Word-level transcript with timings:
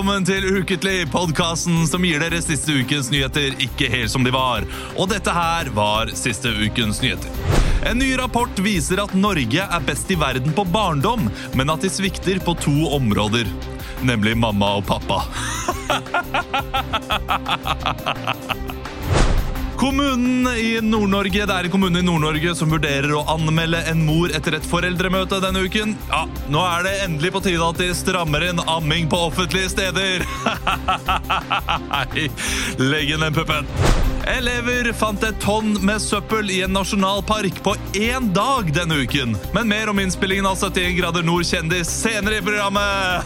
Velkommen 0.00 0.24
til 0.24 0.46
Uketlig, 0.56 1.10
podkasten 1.12 1.82
som 1.84 2.00
gir 2.08 2.22
dere 2.22 2.38
siste 2.40 2.72
ukens 2.72 3.10
nyheter 3.12 3.52
ikke 3.60 3.90
helt 3.92 4.08
som 4.08 4.24
de 4.24 4.32
var. 4.32 4.64
Og 4.96 5.10
dette 5.12 5.28
her 5.36 5.68
var 5.76 6.08
siste 6.16 6.48
ukens 6.56 7.02
nyheter. 7.04 7.28
En 7.90 8.00
ny 8.00 8.14
rapport 8.16 8.62
viser 8.64 8.96
at 9.04 9.12
Norge 9.12 9.60
er 9.60 9.84
best 9.84 10.08
i 10.08 10.16
verden 10.16 10.56
på 10.56 10.64
barndom, 10.72 11.28
men 11.52 11.68
at 11.76 11.84
de 11.84 11.92
svikter 11.92 12.40
på 12.40 12.56
to 12.64 12.88
områder. 12.96 13.44
Nemlig 14.00 14.40
mamma 14.40 14.80
og 14.80 14.88
pappa. 14.88 15.20
Kommunen 19.80 20.46
i 20.58 20.80
Nord-Norge, 20.82 21.46
Det 21.46 21.54
er 21.54 21.64
en 21.64 21.72
kommune 21.72 21.98
i 21.98 22.04
Nord-Norge 22.04 22.52
som 22.54 22.68
vurderer 22.68 23.14
å 23.16 23.22
anmelde 23.32 23.80
en 23.88 24.02
mor 24.04 24.28
etter 24.36 24.58
et 24.58 24.66
foreldremøte 24.68 25.38
denne 25.40 25.62
uken. 25.64 25.94
Ja, 26.10 26.26
Nå 26.52 26.60
er 26.68 26.84
det 26.84 26.92
endelig 27.06 27.30
på 27.32 27.40
tide 27.46 27.64
at 27.64 27.80
de 27.80 27.88
strammer 27.96 28.44
inn 28.50 28.60
amming 28.68 29.08
på 29.08 29.22
offentlige 29.30 29.72
steder. 29.72 30.26
Legg 32.92 33.14
inn 33.14 33.24
den 33.24 33.32
puppen. 33.40 33.72
Elever 34.28 34.90
fant 34.96 35.22
et 35.24 35.36
tonn 35.40 35.72
med 35.86 36.00
søppel 36.02 36.50
i 36.52 36.58
en 36.64 36.74
nasjonalpark 36.74 37.60
på 37.64 37.72
én 37.96 38.28
dag 38.36 38.68
denne 38.74 38.98
uken. 39.00 39.32
Men 39.54 39.70
mer 39.70 39.88
om 39.92 40.00
innspillingen 40.02 40.48
av 40.50 40.58
71 40.60 40.98
grader 40.98 41.24
nord 41.24 41.46
kjendis 41.48 41.88
senere 42.02 42.40
i 42.40 42.44
programmet. 42.44 43.24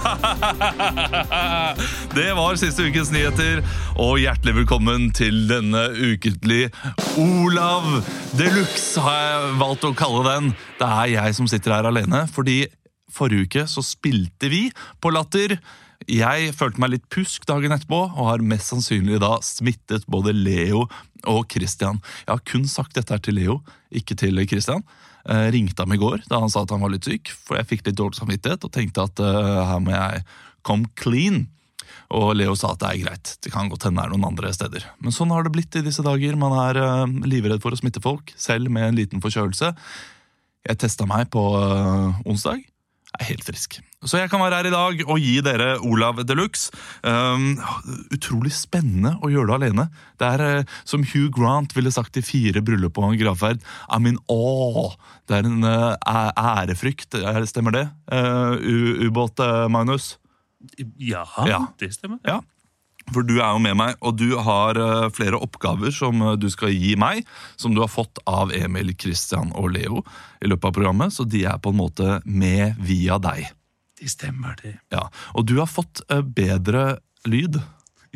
Det 2.14 2.28
var 2.38 2.60
siste 2.60 2.86
ukens 2.86 3.10
nyheter, 3.14 3.64
og 3.98 4.20
hjertelig 4.23 4.60
velkommen 4.60 5.10
til 5.16 5.45
denne 5.51 5.88
ukentlig 5.98 6.68
Olav 7.18 7.88
Deluxe, 8.38 9.02
har 9.02 9.18
jeg 9.18 9.54
valgt 9.64 9.88
å 9.88 9.95
kalle 9.98 10.23
den. 10.29 10.52
Det 10.79 10.90
er 11.02 11.14
jeg 11.16 11.38
som 11.40 11.51
sitter 11.51 11.74
her 11.74 11.90
alene, 11.90 12.24
fordi 12.30 12.62
forrige 13.14 13.48
uke 13.48 13.66
så 13.70 13.82
spilte 13.86 14.51
vi 14.52 14.68
på 15.02 15.10
Latter. 15.14 15.58
Jeg 16.10 16.52
følte 16.56 16.82
meg 16.82 16.92
litt 16.92 17.09
pusk 17.12 17.46
dagen 17.48 17.73
etterpå, 17.74 18.00
og 18.12 18.28
har 18.28 18.45
mest 18.45 18.73
sannsynlig 18.73 19.20
da 19.23 19.38
smittet 19.45 20.04
både 20.10 20.34
Leo 20.36 20.84
og 21.30 21.46
Christian. 21.52 22.01
Jeg 22.26 22.32
har 22.34 22.45
kun 22.51 22.68
sagt 22.68 22.98
dette 22.98 23.14
her 23.14 23.23
til 23.24 23.38
Leo, 23.38 23.60
ikke 23.95 24.16
til 24.20 24.42
Christian. 24.51 24.84
Eh, 25.24 25.48
ringte 25.54 25.80
ham 25.80 25.95
i 25.95 26.01
går 26.01 26.26
da 26.28 26.42
han 26.42 26.51
sa 26.52 26.66
at 26.66 26.73
han 26.74 26.82
var 26.84 26.92
litt 26.92 27.06
syk, 27.09 27.30
for 27.32 27.56
jeg 27.56 27.70
fikk 27.70 27.86
litt 27.86 27.96
dårlig 27.96 28.18
samvittighet 28.18 28.66
og 28.66 28.73
tenkte 28.74 29.06
at 29.06 29.23
eh, 29.24 29.60
her 29.70 29.80
må 29.80 29.95
jeg 29.95 30.24
come 30.66 30.90
clean. 31.01 31.46
Og 32.14 32.34
Leo 32.36 32.52
sa 32.58 32.74
at 32.74 32.82
det 32.82 32.90
er 32.90 33.04
greit, 33.06 33.32
det 33.42 33.52
kan 33.54 33.70
godt 33.73 33.86
hende 33.88 34.02
det 34.02 34.06
er 34.06 34.12
noen 34.12 34.29
andre 34.29 34.52
steder. 34.54 34.84
Men 35.01 35.14
sånn 35.14 35.32
har 35.32 35.46
det 35.46 35.54
blitt 35.54 35.79
i 35.79 35.84
disse 35.84 36.04
dager. 36.04 36.36
Man 36.38 36.52
er 36.66 36.80
eh, 36.82 37.16
livredd 37.30 37.64
for 37.64 37.73
å 37.73 37.80
smitte 37.80 38.04
folk, 38.04 38.34
selv 38.36 38.73
med 38.73 38.90
en 38.90 39.01
liten 39.01 39.24
forkjølelse. 39.24 39.73
Jeg 40.68 40.80
testa 40.80 41.08
meg 41.08 41.30
på 41.32 41.42
eh, 41.60 42.23
onsdag. 42.29 42.62
Er 43.15 43.29
helt 43.29 43.45
frisk. 43.46 43.76
Så 44.04 44.18
jeg 44.18 44.29
kan 44.32 44.40
være 44.43 44.57
her 44.59 44.66
i 44.68 44.73
dag 44.74 45.02
og 45.07 45.20
gi 45.23 45.37
dere 45.46 45.76
Olav 45.87 46.18
de 46.26 46.34
Luxe. 46.34 46.73
Um, 47.07 47.54
utrolig 48.12 48.51
spennende 48.52 49.15
å 49.23 49.30
gjøre 49.30 49.52
det 49.52 49.59
alene. 49.60 49.84
Det 50.20 50.30
er 50.34 50.43
uh, 50.65 50.73
som 50.88 51.04
Hugh 51.12 51.30
Grant 51.32 51.73
ville 51.76 51.92
sagt 51.95 52.18
i 52.18 52.24
Fire 52.26 52.60
bryllup 52.66 52.98
og 52.98 53.12
en 53.12 53.20
gravferd. 53.20 53.62
I 53.87 54.01
mean, 54.02 54.18
awe. 54.29 54.90
Det 55.30 55.38
er 55.38 55.46
en 55.48 55.62
uh, 55.62 55.95
ærefrykt. 56.04 57.15
Er- 57.23 57.46
Stemmer 57.46 57.76
det? 57.79 57.85
Uh, 58.10 58.59
Ubåt, 59.07 59.38
Magnus? 59.70 60.16
Ja, 60.98 61.23
Ja. 61.46 61.62
det 61.79 61.92
stemmer. 61.95 62.18
Ja. 62.26 62.40
For 63.15 63.23
du 63.26 63.37
er 63.38 63.52
jo 63.54 63.60
med 63.62 63.76
meg, 63.79 63.95
og 64.03 64.16
du 64.19 64.32
har 64.43 64.78
eh, 64.81 65.09
flere 65.15 65.38
oppgaver 65.38 65.94
som 65.94 66.20
eh, 66.22 66.34
du 66.41 66.48
skal 66.53 66.72
gi 66.75 66.94
meg, 67.00 67.22
som 67.60 67.75
du 67.76 67.80
har 67.84 67.91
fått 67.92 68.19
av 68.28 68.50
Emil, 68.56 68.91
Christian 68.98 69.52
og 69.54 69.70
Leo 69.76 70.02
i 70.42 70.50
løpet 70.50 70.70
av 70.70 70.75
programmet, 70.76 71.14
så 71.14 71.25
de 71.26 71.44
er 71.47 71.60
på 71.62 71.70
en 71.72 71.78
måte 71.78 72.19
med 72.26 72.75
via 72.82 73.20
deg. 73.22 73.47
De 74.00 74.10
stemmer, 74.10 74.56
de. 74.60 74.75
Ja. 74.92 75.06
Og 75.38 75.47
du 75.47 75.54
har 75.62 75.70
fått 75.70 76.02
eh, 76.10 76.20
bedre 76.26 76.98
lyd, 77.30 77.60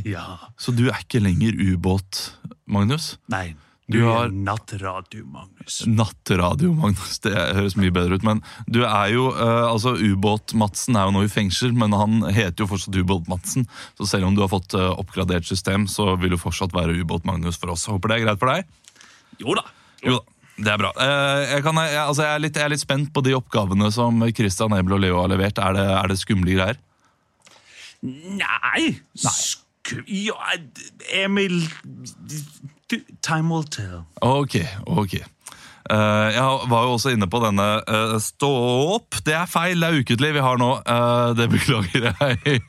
Ja. 0.04 0.24
så 0.58 0.70
du 0.74 0.84
er 0.90 0.98
ikke 1.02 1.22
lenger 1.22 1.54
ubåt, 1.58 2.34
Magnus. 2.70 3.16
Nei, 3.32 3.54
Du 3.88 4.02
har- 4.04 4.28
nattradio, 4.28 5.24
Magnus. 5.32 5.78
Nattradio, 5.88 6.74
Magnus. 6.76 7.18
Det 7.24 7.32
høres 7.32 7.76
mye 7.80 7.90
bedre 7.96 8.18
ut. 8.18 8.22
Men 8.26 8.42
du 8.68 8.82
er 8.84 9.14
jo 9.14 9.30
eh, 9.32 9.64
altså 9.64 9.94
Ubåt-Madsen 9.96 10.96
er 11.00 11.06
jo 11.08 11.14
nå 11.16 11.22
i 11.24 11.30
fengsel, 11.32 11.72
men 11.72 11.96
han 11.96 12.18
heter 12.28 12.64
jo 12.66 12.68
fortsatt 12.74 12.98
Ubåt-Madsen. 13.00 13.64
Så 13.96 14.08
selv 14.10 14.28
om 14.28 14.34
du 14.36 14.42
har 14.44 14.50
fått 14.52 14.74
eh, 14.76 14.90
oppgradert 15.00 15.48
system, 15.48 15.86
så 15.88 16.10
vil 16.20 16.34
du 16.34 16.36
fortsatt 16.36 16.74
være 16.76 16.98
Ubåt-Magnus 17.00 17.56
for 17.56 17.72
oss. 17.72 17.86
Håper 17.88 18.12
det 18.12 18.18
er 18.20 18.26
greit 18.26 18.42
for 18.42 18.52
deg? 18.52 18.68
Jo 19.40 19.54
da. 19.56 19.64
Jo 20.04 20.18
da, 20.18 20.36
det 20.58 20.72
er 20.74 20.82
bra. 20.84 20.90
Eh, 21.00 21.54
Jeg, 21.54 21.62
kan, 21.64 21.80
jeg, 21.88 21.96
altså 22.02 22.26
jeg, 22.26 22.34
er 22.34 22.44
litt, 22.44 22.56
jeg 22.60 22.68
er 22.68 22.74
litt 22.74 22.84
spent 22.84 23.08
på 23.16 23.22
de 23.24 23.32
oppgavene 23.40 23.88
som 23.94 24.20
Christian 24.36 24.76
Ebel 24.76 24.98
og 24.98 25.00
Leo 25.06 25.22
har 25.22 25.32
levert. 25.32 25.56
Er 25.64 25.72
det, 25.78 25.86
er 26.02 26.12
det 26.12 26.18
skumle 26.20 26.58
greier? 26.60 26.76
Nei. 28.04 28.98
Sk 29.16 29.64
ja, 30.06 30.36
Emil 31.12 31.60
Time 33.22 33.52
will 33.52 33.66
tell. 33.68 34.04
Ok, 34.24 34.56
ok. 34.86 35.18
Uh, 35.88 36.28
jeg 36.34 36.68
var 36.68 36.84
jo 36.84 36.94
også 36.98 37.12
inne 37.16 37.28
på 37.32 37.40
denne 37.40 37.66
uh, 37.88 38.16
stå 38.20 38.50
opp. 38.96 39.20
Det 39.24 39.32
er 39.36 39.48
feil, 39.48 39.80
det 39.80 39.88
er 39.88 40.02
ukentlig 40.02 40.34
vi 40.36 40.44
har 40.44 40.60
nå. 40.60 40.70
Uh, 40.84 41.32
det 41.36 41.48
beklager 41.52 42.10
jeg. 42.12 42.60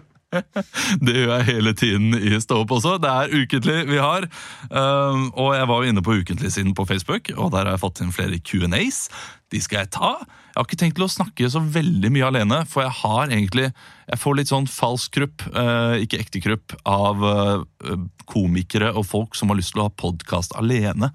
Det 1.04 1.14
gjør 1.14 1.30
jeg 1.38 1.46
hele 1.48 1.72
tiden 1.76 2.16
i 2.16 2.34
Stå 2.42 2.62
opp 2.62 2.74
også. 2.76 2.96
Det 3.02 3.10
er 3.10 3.34
ukentlig 3.42 3.78
vi 3.88 4.00
har. 4.02 4.26
Eh, 4.68 5.22
og 5.32 5.54
jeg 5.56 5.68
var 5.70 5.82
jo 5.82 5.92
inne 5.92 6.04
på 6.04 6.18
Ukentlig-siden 6.20 6.74
på 6.76 6.86
Facebook, 6.88 7.32
og 7.36 7.52
der 7.54 7.64
har 7.64 7.76
jeg 7.76 7.84
fått 7.84 8.02
inn 8.04 8.14
flere 8.14 8.40
Q&As. 8.40 9.06
De 9.52 9.60
skal 9.64 9.84
jeg 9.84 9.92
ta. 9.96 10.12
Jeg 10.48 10.56
har 10.58 10.66
ikke 10.66 10.80
tenkt 10.80 10.98
til 10.98 11.06
å 11.06 11.12
snakke 11.12 11.48
så 11.52 11.62
veldig 11.62 12.10
mye 12.12 12.28
alene, 12.28 12.60
for 12.68 12.84
jeg 12.84 12.96
har 13.02 13.30
egentlig 13.30 13.68
Jeg 14.08 14.20
får 14.22 14.36
litt 14.38 14.48
sånn 14.48 14.66
falsk 14.72 15.12
krupp, 15.18 15.42
eh, 15.52 16.04
ikke 16.04 16.20
ekte 16.22 16.40
krupp, 16.40 16.72
av 16.88 17.24
eh, 17.28 17.98
komikere 18.24 18.94
og 18.96 19.04
folk 19.04 19.36
som 19.36 19.52
har 19.52 19.58
lyst 19.58 19.74
til 19.74 19.82
å 19.82 19.88
ha 19.90 19.92
podkast 19.92 20.56
alene. 20.56 21.10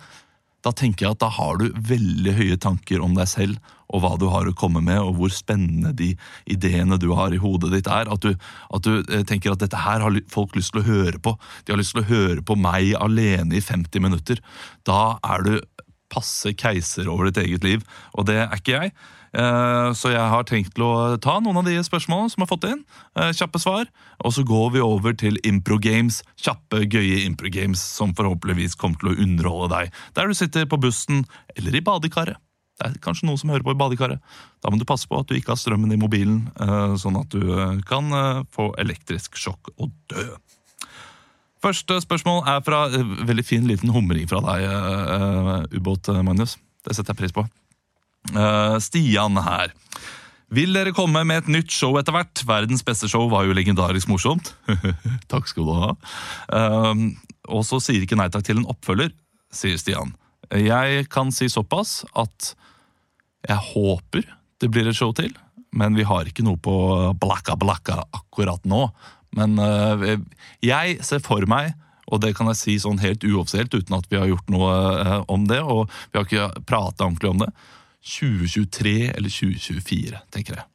Da 0.63 0.71
tenker 0.71 1.05
jeg 1.05 1.15
at 1.17 1.23
da 1.23 1.29
har 1.35 1.59
du 1.59 1.69
veldig 1.75 2.35
høye 2.37 2.59
tanker 2.61 3.03
om 3.03 3.17
deg 3.17 3.29
selv 3.29 3.73
og 3.93 4.01
hva 4.01 4.15
du 4.17 4.25
har 4.31 4.47
å 4.49 4.55
komme 4.57 4.81
med, 4.81 4.97
og 4.97 5.19
hvor 5.19 5.33
spennende 5.33 5.91
de 5.93 6.13
ideene 6.49 6.97
du 6.97 7.11
har 7.13 7.33
i 7.35 7.41
hodet 7.41 7.69
ditt 7.75 7.89
er. 7.91 8.09
At 8.09 8.25
du, 8.25 8.31
at 8.73 8.87
du 8.87 9.03
eh, 9.03 9.21
tenker 9.29 9.53
at 9.53 9.61
dette 9.61 9.83
her 9.83 10.01
har 10.01 10.17
folk 10.33 10.55
lyst 10.57 10.73
til 10.73 10.81
å 10.81 10.87
høre 10.87 11.21
på. 11.21 11.35
De 11.65 11.75
har 11.75 11.81
lyst 11.81 11.93
til 11.93 12.01
å 12.01 12.09
høre 12.09 12.41
på 12.41 12.57
meg 12.57 12.95
alene 12.97 13.59
i 13.59 13.61
50 13.61 14.01
minutter. 14.01 14.41
Da 14.87 15.19
er 15.21 15.45
du 15.45 15.53
passe 16.13 16.53
keiser 16.53 17.09
over 17.11 17.31
ditt 17.31 17.41
eget 17.43 17.65
liv, 17.65 17.83
og 18.13 18.27
det 18.29 18.37
er 18.45 18.53
ikke 18.57 18.77
jeg. 18.77 18.93
Eh, 19.33 19.89
Så 19.97 20.11
jeg 20.13 20.29
har 20.29 20.43
tenkt 20.45 20.75
til 20.77 20.85
å 20.85 21.17
ta 21.17 21.39
noen 21.41 21.57
av 21.57 21.65
de 21.65 21.73
spørsmålene 21.81 22.29
som 22.29 22.43
har 22.45 22.51
fått 22.51 22.67
inn. 22.69 22.83
eh, 23.17 23.31
Kjappe 23.33 23.57
svar. 23.59 23.87
Og 24.23 24.31
så 24.35 24.43
går 24.45 24.73
vi 24.75 24.79
over 24.85 25.13
til 25.17 25.39
impro 25.43 25.79
games. 25.81 26.21
Kjappe, 26.37 26.83
gøye 26.85 27.23
impro 27.25 27.49
games 27.49 27.81
som 27.81 28.13
forhåpentligvis 28.13 28.77
kommer 28.77 28.99
til 29.01 29.09
å 29.09 29.17
underholde 29.25 29.69
deg 29.73 29.91
der 30.13 30.27
du 30.29 30.33
sitter 30.37 30.65
på 30.69 30.77
bussen 30.79 31.25
eller 31.57 31.73
i 31.75 31.81
badekaret. 31.81 32.37
Det 32.77 32.87
er 32.87 32.99
kanskje 33.01 33.25
noen 33.25 33.37
som 33.41 33.49
hører 33.49 33.65
på 33.65 33.73
i 33.73 33.77
badekaret. 33.81 34.21
Da 34.61 34.69
må 34.69 34.77
du 34.77 34.85
passe 34.85 35.09
på 35.09 35.17
at 35.19 35.27
du 35.29 35.35
ikke 35.35 35.53
har 35.53 35.61
strømmen 35.61 35.93
i 35.93 35.97
mobilen, 36.01 36.51
eh, 36.59 36.93
sånn 36.97 37.17
at 37.19 37.29
du 37.29 37.81
kan 37.89 38.09
få 38.53 38.71
elektrisk 38.81 39.33
sjokk 39.37 39.73
og 39.79 39.91
dø. 40.09 40.25
Første 41.63 41.99
spørsmål 42.03 42.43
er 42.49 42.63
fra 42.65 42.85
eh, 42.91 43.13
Veldig 43.27 43.45
fin 43.47 43.67
liten 43.69 43.93
humring 43.95 44.27
fra 44.29 44.41
deg, 44.43 44.65
eh, 44.67 45.15
eh, 45.15 45.79
ubåt 45.79 46.11
Magnus. 46.25 46.57
Det 46.83 46.95
setter 46.97 47.15
jeg 47.15 47.21
pris 47.23 47.35
på. 47.35 47.45
Stian 48.83 49.39
her. 49.43 49.73
Vil 50.53 50.75
dere 50.75 50.93
komme 50.95 51.23
med 51.25 51.43
et 51.43 51.51
nytt 51.51 51.71
show 51.73 51.95
etter 51.99 52.13
hvert? 52.15 52.43
Verdens 52.47 52.83
beste 52.85 53.09
show 53.11 53.25
var 53.31 53.47
jo 53.47 53.55
legendarisk 53.55 54.09
morsomt. 54.11 54.53
takk 55.31 55.47
skal 55.49 55.67
du 55.67 55.73
ha. 55.79 55.93
Eh, 56.59 57.05
og 57.53 57.63
så 57.67 57.79
sier 57.83 58.03
ikke 58.03 58.19
nei 58.19 58.29
takk 58.33 58.45
til 58.47 58.61
en 58.61 58.69
oppfølger, 58.71 59.13
sier 59.53 59.79
Stian. 59.81 60.13
Jeg 60.53 61.07
kan 61.11 61.31
si 61.33 61.49
såpass 61.49 62.03
at 62.19 62.53
jeg 63.47 63.59
håper 63.73 64.27
det 64.61 64.69
blir 64.71 64.87
et 64.87 64.95
show 64.95 65.11
til, 65.15 65.33
men 65.75 65.97
vi 65.97 66.05
har 66.07 66.29
ikke 66.29 66.45
noe 66.45 66.59
på 66.61 66.75
blakka 67.19 67.57
blakka 67.59 67.97
akkurat 68.13 68.63
nå. 68.69 68.85
Men 69.37 69.57
uh, 69.59 70.17
jeg 70.63 70.99
ser 71.05 71.23
for 71.25 71.45
meg, 71.49 71.73
og 72.11 72.21
det 72.23 72.33
kan 72.37 72.49
jeg 72.51 72.59
si 72.59 72.75
sånn 72.81 73.01
helt 73.01 73.23
uoffisielt 73.25 73.73
uten 73.73 73.97
at 73.97 74.09
vi 74.11 74.19
har 74.19 74.29
gjort 74.29 74.51
noe 74.53 74.73
uh, 74.73 75.15
om 75.31 75.47
det, 75.49 75.61
og 75.63 75.87
vi 76.11 76.19
har 76.19 76.27
ikke 76.27 76.65
prata 76.67 77.07
ordentlig 77.07 77.31
om 77.31 77.41
det, 77.45 77.49
2023 78.03 78.95
eller 79.13 79.31
2024, 79.31 80.23
tenker 80.35 80.59
jeg. 80.59 80.67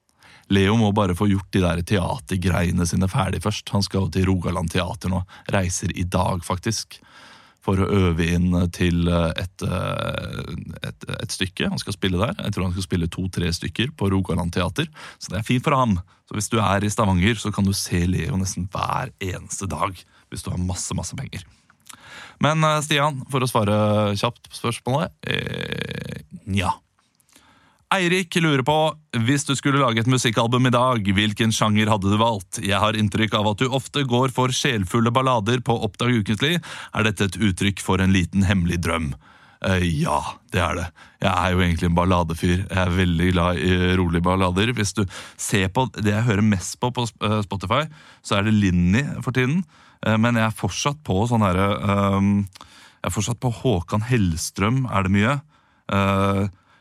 Leo 0.49 0.79
må 0.81 0.95
bare 0.97 1.17
få 1.17 1.27
gjort 1.29 1.51
de 1.53 1.61
der 1.61 1.83
teatergreiene 1.85 2.87
sine 2.89 3.09
ferdig 3.13 3.43
først. 3.45 3.69
Han 3.75 3.85
skal 3.85 4.07
jo 4.07 4.13
til 4.15 4.25
Rogaland 4.31 4.73
Teater 4.73 5.13
nå. 5.13 5.21
Reiser 5.53 5.93
i 5.93 6.07
dag, 6.09 6.41
faktisk. 6.47 6.97
For 7.67 7.81
å 7.83 7.89
øve 7.91 8.25
inn 8.33 8.55
til 8.73 9.11
et, 9.11 9.65
eh, 9.67 10.53
et, 10.89 11.09
et 11.19 11.35
stykke. 11.35 11.69
Han 11.73 11.83
skal 11.83 11.97
spille 11.97 12.21
der. 12.21 12.37
Jeg 12.39 12.55
tror 12.55 12.69
han 12.69 12.77
skal 12.77 12.87
spille 12.87 13.11
to-tre 13.13 13.51
stykker 13.53 13.93
på 13.99 14.09
Rogaland 14.15 14.55
Teater. 14.55 14.89
Så 15.19 15.35
det 15.35 15.41
er 15.41 15.49
fint 15.49 15.67
for 15.67 15.77
ham. 15.77 15.99
Så 16.29 16.39
hvis 16.39 16.51
du 16.53 16.59
er 16.63 16.85
i 16.85 16.91
Stavanger, 16.93 17.37
så 17.41 17.53
kan 17.55 17.67
du 17.67 17.75
se 17.77 18.05
Leo 18.07 18.39
nesten 18.41 18.69
hver 18.73 19.13
eneste 19.21 19.69
dag. 19.69 19.97
Hvis 20.31 20.45
du 20.47 20.53
har 20.53 20.61
masse, 20.61 20.95
masse 20.97 21.17
penger. 21.19 21.45
Men 22.45 22.63
eh, 22.65 22.81
Stian, 22.87 23.23
for 23.33 23.43
å 23.43 23.51
svare 23.51 23.79
kjapt 24.19 24.51
på 24.51 24.61
spørsmålet 24.63 25.15
eh, 25.29 26.23
Nja. 26.49 26.73
Eirik 27.89 28.37
lurer 28.45 28.61
på 28.69 28.75
hvis 29.25 29.47
du 29.49 29.55
skulle 29.57 29.81
lage 29.81 30.03
et 30.03 30.11
musikkalbum 30.11 30.67
i 30.69 30.73
dag, 30.75 31.07
hvilken 31.17 31.55
sjanger 31.57 31.89
hadde 31.89 32.11
du 32.13 32.19
valgt? 32.21 32.59
Jeg 32.61 32.77
har 32.83 32.99
inntrykk 32.99 33.39
av 33.39 33.49
at 33.55 33.63
du 33.63 33.73
ofte 33.73 34.03
går 34.05 34.35
for 34.37 34.53
sjelfulle 34.53 35.13
ballader 35.15 35.63
på 35.65 35.73
Oppdag 35.87 36.19
ukentlig. 36.21 36.59
Er 36.93 37.07
dette 37.07 37.31
et 37.31 37.39
uttrykk 37.41 37.81
for 37.81 38.05
en 38.05 38.13
liten 38.13 38.45
hemmelig 38.45 38.83
drøm? 38.85 39.15
Uh, 39.65 39.81
ja, 39.81 40.19
det 40.53 40.61
er 40.63 40.77
det. 40.77 40.85
Jeg 41.25 41.33
er 41.33 41.55
jo 41.55 41.65
egentlig 41.65 41.89
en 41.89 41.97
balladefyr. 41.97 42.55
Jeg 42.61 42.83
er 42.85 42.95
veldig 42.99 43.31
glad 43.33 43.63
i 43.65 43.73
rolige 43.99 44.27
ballader. 44.29 44.75
Hvis 44.77 44.93
du 45.01 45.03
ser 45.41 45.73
på 45.73 45.89
det 45.97 46.13
jeg 46.13 46.29
hører 46.29 46.45
mest 46.45 46.77
på 46.83 46.93
på 46.93 47.09
eh, 47.09 47.41
Spotify, 47.49 47.89
så 48.21 48.37
er 48.37 48.47
det 48.47 48.57
Linni 48.59 49.07
for 49.25 49.33
tiden. 49.33 49.65
Uh, 50.05 50.21
men 50.21 50.37
jeg 50.37 50.45
er 50.45 50.61
fortsatt 50.61 51.01
på 51.09 51.25
sånn 51.33 51.43
herre 51.43 51.73
uh, 51.81 52.21
Jeg 53.01 53.09
er 53.09 53.17
fortsatt 53.17 53.41
på 53.41 53.57
Håkan 53.65 54.05
Hellstrøm, 54.13 54.85
er 54.93 55.09
det 55.09 55.17
mye. 55.17 55.39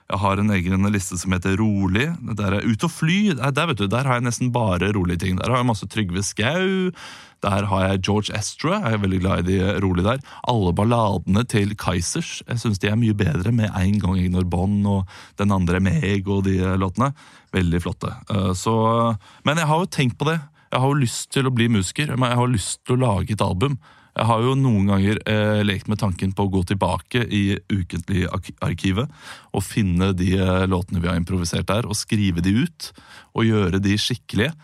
Jeg 0.08 0.22
har 0.24 0.40
en 0.40 0.52
egen 0.56 0.88
liste 0.94 1.18
som 1.20 1.34
heter 1.36 1.58
Rolig. 1.60 2.06
Der 2.40 2.54
er 2.56 2.64
Ut 2.64 2.84
og 2.88 2.92
fly. 2.94 3.34
Der, 3.36 3.66
vet 3.68 3.82
du, 3.82 3.90
der 3.92 4.08
har 4.08 4.22
jeg 4.22 4.28
nesten 4.30 4.54
bare 4.56 4.94
rolige 4.96 5.20
ting. 5.26 5.40
Der 5.40 5.52
har 5.52 5.60
jeg 5.60 5.68
masse 5.68 5.88
Trygve 5.92 6.24
Skau. 6.24 6.94
Der 7.44 7.68
har 7.68 7.84
jeg 7.90 8.04
George 8.08 8.32
Estra. 8.38 8.80
Jeg 8.86 8.96
er 8.96 9.02
veldig 9.04 9.20
glad 9.20 9.44
i 9.44 9.52
de 9.52 9.74
rolige 9.84 10.08
der. 10.08 10.24
Alle 10.48 10.72
balladene 10.74 11.44
til 11.52 11.76
Kaizers 11.76 12.40
jeg 12.48 12.62
synes 12.64 12.80
de 12.80 12.88
er 12.88 12.96
mye 13.00 13.18
bedre 13.18 13.52
med 13.52 13.70
En 13.76 14.00
gang 14.00 14.16
Ignor 14.22 14.48
Bond 14.48 14.88
og 14.88 15.12
Den 15.38 15.52
andre 15.52 15.84
meg 15.84 16.24
og 16.28 16.46
de 16.48 16.56
låtene. 16.80 17.12
Veldig 17.52 17.84
flotte. 17.84 18.14
Eh, 18.32 18.54
så, 18.56 18.78
men 19.44 19.60
jeg 19.60 19.68
har 19.68 19.84
jo 19.84 19.92
tenkt 19.92 20.18
på 20.18 20.32
det. 20.32 20.40
Jeg 20.72 20.84
har 20.84 20.88
jo 20.88 21.04
lyst 21.04 21.32
til 21.36 21.48
å 21.48 21.54
bli 21.54 21.68
musiker. 21.68 22.16
men 22.16 22.32
Jeg 22.32 22.40
har 22.40 22.56
lyst 22.56 22.80
til 22.86 22.96
å 22.96 23.04
lage 23.04 23.36
et 23.36 23.44
album. 23.44 23.76
Jeg 24.18 24.26
har 24.26 24.42
jo 24.42 24.56
noen 24.58 24.88
ganger 24.90 25.20
eh, 25.30 25.60
lekt 25.66 25.90
med 25.92 26.00
tanken 26.02 26.32
på 26.34 26.48
å 26.48 26.50
gå 26.56 26.64
tilbake 26.72 27.22
i 27.22 27.44
Ukentlig-arkivet 27.70 29.12
og 29.54 29.66
finne 29.66 30.10
de 30.18 30.32
eh, 30.40 30.66
låtene 30.70 31.04
vi 31.04 31.12
har 31.12 31.20
improvisert 31.20 31.68
der, 31.70 31.86
og 31.86 31.98
skrive 31.98 32.42
de 32.42 32.56
ut. 32.64 32.90
Og 33.38 33.46
gjøre 33.46 33.82
de 33.84 33.94
skikkelige. 34.02 34.56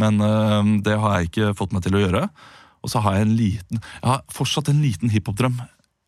Men 0.00 0.20
eh, 0.20 0.72
det 0.84 0.98
har 1.00 1.16
jeg 1.16 1.30
ikke 1.30 1.54
fått 1.56 1.72
meg 1.72 1.86
til 1.86 1.96
å 1.96 2.04
gjøre. 2.04 2.26
Og 2.84 2.92
så 2.92 3.00
har 3.04 3.16
jeg 3.16 3.28
en 3.28 3.36
liten 3.36 3.80
Jeg 3.80 4.08
har 4.08 4.22
fortsatt 4.32 4.68
en 4.72 4.84
liten 4.84 5.12
hiphop-drøm. 5.12 5.56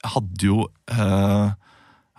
Jeg 0.03 0.13
hadde 0.17 0.49
jo 0.51 0.67
eh, 0.93 1.57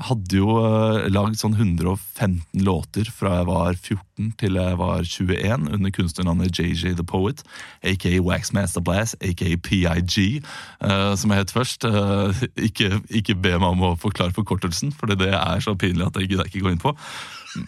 hadde 0.08 0.40
jo 0.40 0.58
uh, 0.60 1.06
lagd 1.12 1.38
sånn 1.40 1.56
115 1.56 2.64
låter 2.66 3.08
fra 3.14 3.40
jeg 3.40 3.48
var 3.50 3.78
14 3.78 4.34
til 4.40 4.58
jeg 4.60 4.80
var 4.80 5.06
21, 5.08 5.70
under 5.78 5.94
kunstnernavnet 5.96 6.60
JJ 6.60 6.96
The 7.00 7.06
Poet, 7.08 7.44
aka 7.88 8.14
Waxmaster 8.24 8.84
Blast, 8.86 9.18
aka 9.24 9.54
PIG, 9.66 10.44
uh, 10.84 11.14
som 11.20 11.34
jeg 11.34 11.44
het 11.44 11.56
først. 11.56 11.88
Uh, 11.88 12.44
ikke, 12.56 13.00
ikke, 13.10 13.38
be 13.40 13.56
meg 13.58 13.70
om 13.70 13.88
å 13.92 13.96
forklare 14.00 14.36
forkortelsen, 14.36 14.94
for 14.96 15.12
det 15.12 15.32
er 15.32 15.64
så 15.64 15.76
pinlig 15.80 16.08
at 16.08 16.20
jeg 16.20 16.34
gidder 16.34 16.52
ikke 16.52 16.66
gå 16.66 16.74
inn 16.74 16.84
på. 16.84 16.96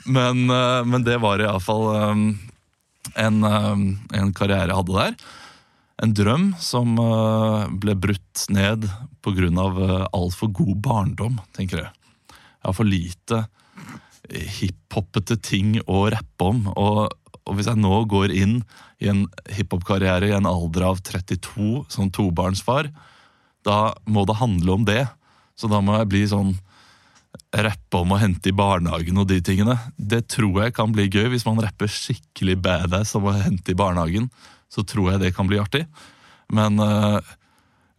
Men, 0.09 0.47
men 0.89 1.03
det 1.05 1.19
var 1.21 1.43
iallfall 1.43 1.91
um, 1.93 2.23
en, 3.21 3.43
en 3.45 4.31
karriere 4.33 4.71
jeg 4.71 4.79
hadde 4.79 4.95
der. 4.97 5.19
En 6.01 6.15
drøm 6.17 6.47
som 6.57 6.97
ble 7.83 7.93
brutt 7.93 8.47
ned 8.49 8.89
pga. 9.21 9.67
Altfor 10.09 10.49
god 10.57 10.73
barndom, 10.81 11.37
tenker 11.53 11.83
jeg. 11.83 11.93
Jeg 12.65 12.71
har 12.71 12.77
for 12.79 12.89
lite 12.89 13.43
hiphopete 14.33 15.37
ting 15.37 15.75
å 15.85 16.07
rappe 16.09 16.47
om. 16.49 16.63
Og, 16.73 17.03
og, 17.43 17.51
hvis 17.53 17.69
jeg 17.69 17.77
nå 17.77 17.99
går 18.09 18.33
inn 18.33 18.55
i 18.97 19.11
en 19.11 19.25
hiphop-karriere 19.53 20.31
i 20.31 20.33
en 20.33 20.49
alder 20.49 20.87
av 20.89 21.03
32 21.05 21.85
som 21.93 22.09
tobarnsfar, 22.09 22.89
da 23.65 23.93
må 24.09 24.25
det 24.25 24.39
handle 24.41 24.79
om 24.79 24.87
det. 24.87 25.03
Så 25.53 25.69
da 25.69 25.77
må 25.77 25.99
jeg 25.99 26.09
bli 26.09 26.23
sånn 26.31 26.55
rappe 27.53 28.01
om 28.01 28.15
å 28.15 28.19
hente 28.19 28.49
i 28.49 28.55
barnehagen 28.55 29.21
og 29.21 29.29
de 29.29 29.37
tingene. 29.45 29.77
Det 29.95 30.25
tror 30.33 30.63
jeg 30.63 30.75
kan 30.75 30.89
bli 30.95 31.05
gøy. 31.05 31.29
Hvis 31.35 31.45
man 31.45 31.61
rapper 31.61 31.91
skikkelig 31.91 32.57
badass 32.65 33.13
om 33.19 33.29
å 33.29 33.37
hente 33.37 33.75
i 33.75 33.77
barnehagen, 33.77 34.31
så 34.73 34.81
tror 34.87 35.13
jeg 35.13 35.21
det 35.21 35.35
kan 35.37 35.47
bli 35.49 35.61
artig. 35.61 35.85
Men 36.49 36.81
uh, 36.81 37.21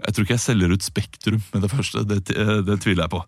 jeg 0.04 0.14
tror 0.14 0.26
ikke 0.26 0.36
jeg 0.36 0.44
selger 0.44 0.72
ut 0.72 0.86
Spektrum 0.86 1.44
med 1.54 1.62
det 1.64 1.72
første. 1.72 2.04
Det, 2.08 2.22
det 2.28 2.80
tviler 2.84 3.06
jeg 3.06 3.14
på. 3.16 3.22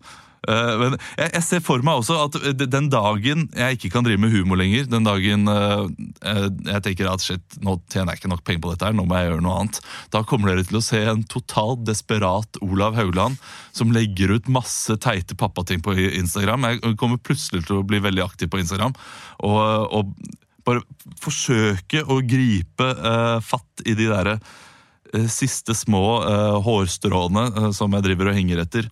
Eh, 0.47 0.73
men 0.79 0.95
jeg, 1.17 1.31
jeg, 1.33 1.43
ser 1.43 1.63
for 1.63 1.83
meg 1.83 1.99
også 1.99 2.15
at 2.23 2.37
den 2.61 2.87
dagen 2.91 3.47
jeg 3.57 3.75
ikke 3.75 3.91
kan 3.91 4.05
drive 4.05 4.21
med 4.23 4.31
humor 4.31 4.59
lenger, 4.59 4.87
den 4.87 5.07
dagen 5.07 5.49
uh, 5.51 5.89
jeg 6.23 6.83
tenker 6.85 7.09
at 7.11 7.23
shit, 7.25 7.43
nå 7.65 7.75
tjener 7.91 8.13
jeg 8.13 8.21
ikke 8.21 8.31
nok 8.31 8.45
penger 8.47 8.63
på 8.63 8.71
dette, 8.71 8.87
her, 8.87 8.95
nå 8.95 9.03
må 9.09 9.19
jeg 9.19 9.33
gjøre 9.33 9.43
noe 9.43 9.57
annet, 9.59 9.81
da 10.15 10.23
kommer 10.27 10.53
dere 10.53 10.63
til 10.67 10.79
å 10.79 10.83
se 10.85 11.01
en 11.11 11.25
totalt 11.27 11.83
desperat 11.87 12.61
Olav 12.63 12.95
Haugland 12.99 13.39
som 13.75 13.91
legger 13.95 14.37
ut 14.37 14.51
masse 14.51 14.95
teite 15.03 15.35
pappating 15.39 15.83
på 15.83 15.97
Instagram. 15.97 16.69
Jeg 16.69 16.95
kommer 16.99 17.19
plutselig 17.19 17.65
til 17.67 17.81
å 17.81 17.87
bli 17.87 17.99
veldig 18.03 18.23
aktiv 18.23 18.51
på 18.51 18.61
Instagram. 18.63 18.95
og, 19.43 19.59
og 19.99 20.15
bare 20.67 20.83
forsøke 21.17 22.03
å 22.05 22.19
gripe 22.27 22.87
uh, 22.99 23.39
fatt 23.41 23.83
i 23.87 23.95
de 23.97 24.09
derre 24.11 24.39
siste 25.31 25.73
små 25.77 26.03
hårstråene 26.65 27.71
som 27.73 27.95
jeg 27.97 28.05
driver 28.05 28.29
og 28.29 28.37
henger 28.37 28.61
etter. 28.61 28.89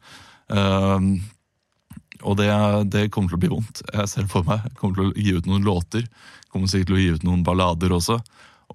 Og 2.26 2.38
det, 2.40 2.50
det, 2.94 3.08
kommer 3.14 3.32
til 3.32 3.38
å 3.38 3.42
bli 3.44 3.52
vondt. 3.52 3.84
Jeg 3.92 4.10
ser 4.10 4.30
for 4.32 4.48
meg. 4.48 4.64
Jeg 4.66 4.80
kommer 4.80 4.98
til 4.98 5.10
å 5.10 5.14
gi 5.14 5.36
ut 5.38 5.50
noen 5.50 5.68
låter. 5.68 6.08
Jeg 6.08 6.54
Kommer 6.54 6.72
sikkert 6.72 6.92
til 6.92 6.98
å 6.98 7.04
gi 7.04 7.14
ut 7.18 7.28
noen 7.28 7.44
ballader 7.46 7.94
også. 7.94 8.18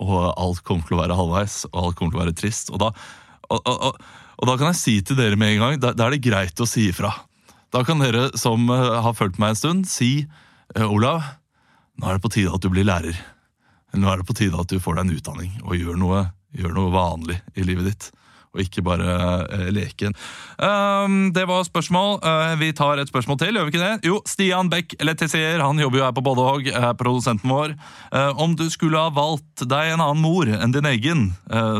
Og 0.02 0.14
alt 0.30 0.62
kommer 0.66 0.86
til 0.86 0.96
å 0.96 1.02
være 1.02 1.18
halvveis, 1.18 1.56
og 1.72 1.78
alt 1.82 1.98
kommer 1.98 2.14
til 2.14 2.20
å 2.20 2.24
være 2.24 2.36
trist. 2.38 2.70
Og 2.72 2.80
da, 2.82 2.92
og, 3.50 3.68
og, 3.68 3.98
og 4.38 4.48
da 4.48 4.56
kan 4.60 4.70
jeg 4.70 4.80
si 4.80 4.96
til 5.04 5.18
dere 5.18 5.38
med 5.40 5.56
en 5.56 5.64
gang, 5.64 5.82
da, 5.82 5.92
da, 5.96 6.06
er 6.06 6.16
det 6.16 6.24
greit 6.24 6.62
å 6.62 6.68
si 6.68 6.86
ifra. 6.92 7.12
Da 7.72 7.82
kan 7.88 8.02
dere 8.02 8.30
som 8.40 8.68
har 8.70 9.12
fulgt 9.16 9.40
meg 9.42 9.54
en 9.54 9.60
stund, 9.60 9.90
si 9.90 10.26
Olav, 10.76 11.24
nå 12.00 12.08
er 12.08 12.16
det 12.16 12.24
på 12.24 12.32
tide 12.32 12.52
at 12.52 12.64
du 12.64 12.70
blir 12.72 12.86
lærer. 12.88 13.16
Nå 13.92 14.08
er 14.08 14.20
det 14.20 14.28
på 14.28 14.36
tide 14.36 14.60
at 14.60 14.70
du 14.72 14.80
får 14.80 14.96
deg 14.96 15.04
en 15.04 15.16
utdanning 15.18 15.52
og 15.66 15.76
gjør 15.76 15.98
noe, 16.00 16.22
gjør 16.56 16.74
noe 16.76 16.92
vanlig 16.94 17.38
i 17.56 17.66
livet 17.66 17.90
ditt 17.92 18.12
og 18.52 18.60
ikke 18.60 18.84
bare 18.84 19.12
uh, 19.48 19.68
leken. 19.72 20.14
Um, 20.60 21.30
det 21.32 21.46
var 21.48 21.64
spørsmål. 21.64 22.18
Uh, 22.20 22.52
vi 22.60 22.72
tar 22.76 23.00
et 23.00 23.08
spørsmål 23.08 23.38
til, 23.40 23.56
gjør 23.56 23.68
vi 23.68 23.72
ikke 23.72 23.84
det? 23.84 24.08
Jo, 24.08 24.18
Stian 24.28 24.68
Beck 24.72 24.92
Letizier, 25.00 25.62
han 25.64 25.80
jobber 25.80 26.00
jo 26.00 26.04
her 26.04 26.16
på 26.16 26.24
Boddehog, 26.24 26.68
er 26.68 26.92
produsenten 27.00 27.48
vår. 27.52 27.72
Uh, 28.12 28.36
om 28.42 28.56
du 28.58 28.66
skulle 28.72 29.00
ha 29.00 29.12
valgt 29.14 29.64
deg 29.64 29.94
en 29.94 30.04
annen 30.04 30.20
mor 30.20 30.50
enn 30.52 30.74
din 30.74 30.88
egen, 30.90 31.30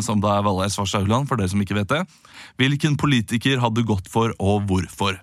som 0.05 0.21
da 0.23 0.39
er 0.39 0.47
Valgerd 0.47 0.73
Svarstad 0.73 1.11
for 1.29 1.41
dere 1.41 1.51
som 1.53 1.61
ikke 1.63 1.77
vet 1.77 1.91
det, 1.93 2.01
hvilken 2.61 2.97
politiker 3.01 3.61
hadde 3.61 3.83
du 3.83 3.89
gått 3.89 4.09
for, 4.13 4.33
og 4.41 4.65
hvorfor? 4.71 5.19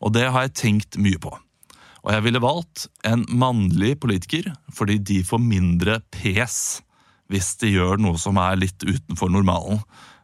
Og 0.00 0.14
det 0.14 0.28
har 0.30 0.46
jeg 0.46 0.56
tenkt 0.58 0.98
mye 1.02 1.18
på. 1.20 1.32
Og 2.00 2.12
jeg 2.14 2.24
ville 2.24 2.42
valgt 2.42 2.86
en 3.06 3.26
mannlig 3.28 3.96
politiker, 4.00 4.48
fordi 4.72 4.98
de 5.02 5.18
får 5.26 5.42
mindre 5.42 5.98
pes 6.14 6.80
hvis 7.30 7.54
de 7.62 7.72
gjør 7.76 8.00
noe 8.02 8.18
som 8.20 8.38
er 8.42 8.58
litt 8.58 8.82
utenfor 8.82 9.30
normalen. 9.32 9.82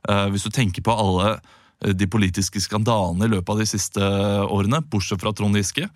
Eh, 0.08 0.26
hvis 0.32 0.46
du 0.46 0.52
tenker 0.54 0.84
på 0.86 0.94
alle 0.94 1.36
eh, 1.36 1.94
de 1.94 2.08
politiske 2.10 2.62
skandalene 2.62 3.28
i 3.28 3.34
løpet 3.36 3.52
av 3.54 3.62
de 3.62 3.68
siste 3.70 4.12
årene, 4.46 4.82
bortsett 4.90 5.22
fra 5.22 5.34
Trond 5.36 5.58
Giske, 5.58 5.88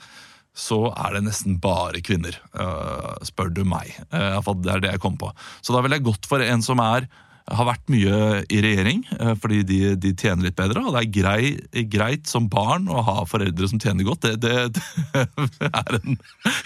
så 0.56 0.80
er 0.90 1.14
det 1.14 1.24
nesten 1.28 1.58
bare 1.62 2.02
kvinner, 2.04 2.36
eh, 2.58 3.10
spør 3.26 3.52
du 3.54 3.62
meg. 3.66 3.92
Iallfall 4.10 4.62
det 4.62 4.72
er 4.74 4.84
det 4.84 4.94
jeg 4.96 5.02
kom 5.02 5.18
på. 5.18 5.30
Så 5.62 5.74
da 5.74 5.82
ville 5.82 5.98
jeg 5.98 6.08
gått 6.08 6.30
for 6.30 6.42
en 6.42 6.64
som 6.66 6.82
er 6.82 7.06
har 7.50 7.66
vært 7.66 7.90
mye 7.90 8.16
i 8.52 8.60
regjering, 8.62 9.02
eh, 9.16 9.32
fordi 9.40 9.60
de, 9.66 9.78
de 10.00 10.12
tjener 10.14 10.48
litt 10.48 10.58
bedre. 10.58 10.82
Og 10.86 10.94
det 10.94 11.02
er 11.02 11.12
grei, 11.14 11.84
greit 11.90 12.30
som 12.30 12.48
barn 12.50 12.88
å 12.90 13.02
ha 13.06 13.16
foreldre 13.28 13.70
som 13.70 13.80
tjener 13.82 14.06
godt. 14.06 14.26
Det, 14.26 14.50
det, 14.70 14.82
det 15.58 15.70
er 15.70 15.98
en 15.98 16.18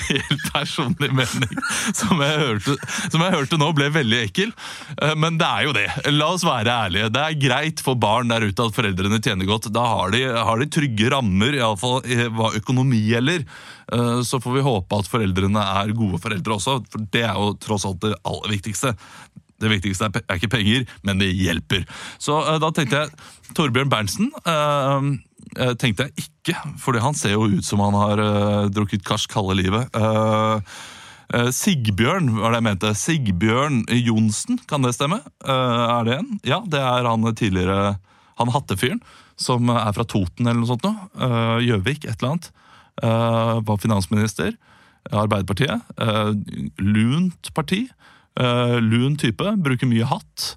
helt 0.09 0.47
personlig 0.53 1.11
mening 1.15 1.61
som 1.97 2.21
jeg, 2.21 2.41
hørte, 2.43 2.77
som 3.09 3.25
jeg 3.25 3.37
hørte 3.37 3.61
nå 3.61 3.71
ble 3.77 3.91
veldig 3.95 4.21
ekkel. 4.27 4.55
Eh, 4.99 5.15
men 5.21 5.39
det 5.41 5.51
er 5.51 5.69
jo 5.69 5.77
det. 5.77 5.87
La 6.13 6.33
oss 6.35 6.47
være 6.47 6.79
ærlige. 6.89 7.13
Det 7.15 7.25
er 7.25 7.41
greit 7.47 7.85
for 7.85 8.01
barn 8.01 8.33
der 8.33 8.45
ute 8.49 8.69
at 8.69 8.77
foreldrene 8.77 9.23
tjener 9.25 9.49
godt. 9.49 9.71
Da 9.75 9.87
har 9.95 10.15
de, 10.15 10.27
har 10.35 10.61
de 10.61 10.71
trygge 10.73 11.13
rammer, 11.15 11.57
iallfall 11.61 12.03
hva 12.35 12.53
økonomi 12.59 13.01
gjelder. 13.09 13.47
Eh, 13.93 14.21
så 14.23 14.41
får 14.41 14.53
vi 14.53 14.65
håpe 14.65 14.99
at 14.99 15.09
foreldrene 15.11 15.61
er 15.61 15.93
gode 15.97 16.21
foreldre 16.23 16.57
også, 16.57 16.79
for 16.91 17.05
det 17.13 17.25
er 17.27 17.37
jo 17.37 17.53
tross 17.61 17.85
alt 17.89 18.01
det 18.05 18.15
aller 18.25 18.55
viktigste. 18.57 18.95
Det 19.63 19.71
viktigste 19.71 20.09
er 20.11 20.39
ikke 20.39 20.51
penger, 20.53 20.85
men 21.07 21.21
det 21.23 21.31
hjelper. 21.37 21.85
Så 22.23 22.37
uh, 22.43 22.57
da 22.63 22.71
tenkte 22.75 23.05
jeg 23.05 23.55
Torbjørn 23.57 23.93
Berntsen. 23.93 24.33
Uh, 24.49 25.15
tenkte 25.81 26.09
jeg 26.09 26.27
ikke, 26.27 26.57
fordi 26.83 27.03
han 27.05 27.17
ser 27.19 27.37
jo 27.37 27.47
ut 27.53 27.67
som 27.67 27.83
han 27.85 27.95
har 27.95 28.21
drukket 28.75 29.05
karsk 29.07 29.33
halve 29.37 29.55
livet. 29.61 29.99
Sigbjørn 31.55 32.33
var 32.41 32.53
det 32.53 32.59
jeg 32.59 32.67
mente. 32.67 32.91
Sigbjørn 32.99 33.83
Johnsen, 34.01 34.59
kan 34.71 34.83
det 34.83 34.95
stemme? 34.97 35.21
er 35.45 36.09
det 36.09 36.17
en? 36.17 36.33
Ja, 36.49 36.59
det 36.67 36.81
er 36.81 37.07
han 37.07 37.29
tidligere 37.37 37.95
Han 38.41 38.51
hattefyren 38.55 39.01
som 39.41 39.71
er 39.71 39.93
fra 39.95 40.07
Toten 40.09 40.49
eller 40.49 40.63
noe 40.63 40.73
sånt 40.73 40.85
noe. 40.89 41.61
Gjøvik, 41.63 42.09
et 42.09 42.17
eller 42.19 42.35
annet. 42.35 42.51
var 43.69 43.83
finansminister. 43.85 44.57
Arbeiderpartiet. 45.13 45.87
lunt 46.81 47.55
parti. 47.55 47.85
Uh, 48.35 48.81
lun 48.83 49.15
type, 49.21 49.47
bruker 49.63 49.87
mye 49.87 50.07
hatt. 50.11 50.55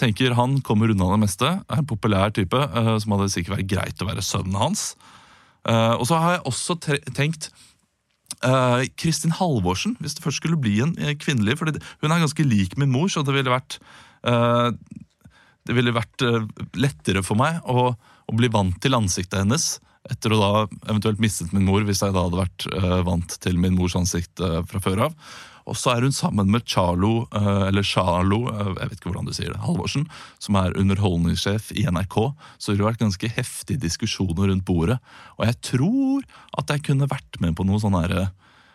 Tenker 0.00 0.34
Han 0.34 0.58
kommer 0.66 0.90
unna 0.90 1.12
det 1.12 1.20
meste. 1.26 1.50
Er 1.68 1.82
en 1.82 1.86
populær 1.86 2.32
type 2.34 2.58
uh, 2.58 2.96
som 2.98 3.14
hadde 3.14 3.30
sikkert 3.30 3.58
vært 3.58 3.70
greit 3.70 4.02
å 4.02 4.08
være 4.08 4.24
sønnen 4.24 4.58
hans. 4.58 4.94
Uh, 5.62 5.94
og 5.94 6.08
så 6.08 6.18
har 6.18 6.36
jeg 6.36 6.48
også 6.50 6.80
tenkt 7.14 7.52
Kristin 8.98 9.32
Halvorsen, 9.38 9.94
hvis 10.02 10.16
det 10.18 10.24
først 10.24 10.42
skulle 10.42 10.58
bli 10.60 10.74
en 10.82 10.92
kvinnelig. 11.22 11.54
For 11.56 11.70
hun 11.70 12.12
er 12.12 12.20
ganske 12.20 12.44
lik 12.44 12.74
min 12.80 12.90
mor, 12.92 13.06
så 13.08 13.22
det 13.24 13.32
ville 13.32 13.52
vært 13.52 13.78
Det 15.64 15.76
ville 15.76 15.94
vært 15.94 16.24
lettere 16.76 17.22
for 17.24 17.38
meg 17.40 17.62
å, 17.64 17.94
å 17.94 18.36
bli 18.36 18.50
vant 18.52 18.76
til 18.82 18.98
ansiktet 18.98 19.38
hennes. 19.38 19.78
Etter 20.10 20.34
å 20.34 20.40
da 20.42 20.50
eventuelt 20.90 21.22
mistet 21.22 21.54
min 21.56 21.64
mor, 21.64 21.86
hvis 21.86 22.02
jeg 22.04 22.12
da 22.12 22.26
hadde 22.26 22.42
vært 22.42 22.66
vant 23.06 23.38
til 23.46 23.56
min 23.56 23.78
mors 23.78 23.96
ansikt 23.96 24.42
fra 24.42 24.82
før 24.82 25.06
av. 25.06 25.16
Og 25.64 25.78
så 25.80 25.94
er 25.94 26.04
hun 26.04 26.12
sammen 26.12 26.50
med 26.52 26.66
Charlo, 26.68 27.24
eh, 27.32 27.68
eller 27.70 27.86
Charlo, 27.86 28.42
eh, 28.52 28.70
jeg 28.82 28.90
vet 28.90 28.98
ikke 28.98 29.10
hvordan 29.10 29.28
du 29.28 29.32
sier 29.36 29.52
det, 29.54 29.62
Halvorsen, 29.64 30.06
som 30.42 30.58
er 30.60 30.76
underholdningssjef 30.80 31.70
i 31.72 31.86
NRK. 31.88 32.18
Så 32.58 32.72
det 32.72 32.82
har 32.82 32.92
vært 32.92 33.04
ganske 33.06 33.32
heftige 33.32 33.80
diskusjoner 33.80 34.50
rundt 34.52 34.66
bordet. 34.68 34.98
Og 35.38 35.46
jeg 35.48 35.60
tror 35.72 36.24
at 36.60 36.74
jeg 36.74 36.84
kunne 36.90 37.10
vært 37.10 37.40
med 37.40 37.56
på 37.56 37.66
noe 37.66 37.80
sånn 37.82 37.96
herre 37.98 38.30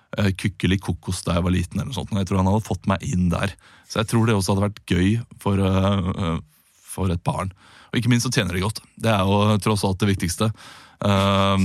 kukkelig 0.09 0.37
Kykkeli 0.39 0.77
kokos 0.81 1.21
da 1.21 1.35
jeg 1.37 1.45
var 1.45 1.53
liten. 1.53 1.77
eller 1.77 1.91
noe 1.91 1.93
sånt. 1.93 2.11
og 2.11 2.17
Jeg 2.17 2.27
tror 2.27 2.39
han 2.41 2.49
hadde 2.49 2.65
fått 2.65 2.87
meg 2.89 3.03
inn 3.05 3.29
der. 3.29 3.53
Så 3.87 3.99
jeg 4.01 4.09
tror 4.09 4.25
det 4.25 4.35
også 4.35 4.55
hadde 4.55 4.67
vært 4.67 4.85
gøy 4.89 5.21
for, 5.39 5.59
eh, 5.59 6.09
eh, 6.17 6.39
for 6.81 7.09
et 7.11 7.23
barn. 7.23 7.51
Og 7.89 7.99
ikke 7.99 8.09
minst 8.09 8.25
så 8.25 8.33
tjener 8.33 8.53
de 8.53 8.61
godt. 8.61 8.81
Det 8.97 9.09
er 9.09 9.25
jo 9.25 9.57
tross 9.57 9.83
alt 9.83 9.99
det 9.99 10.09
viktigste 10.09 10.51
eh, 11.05 11.57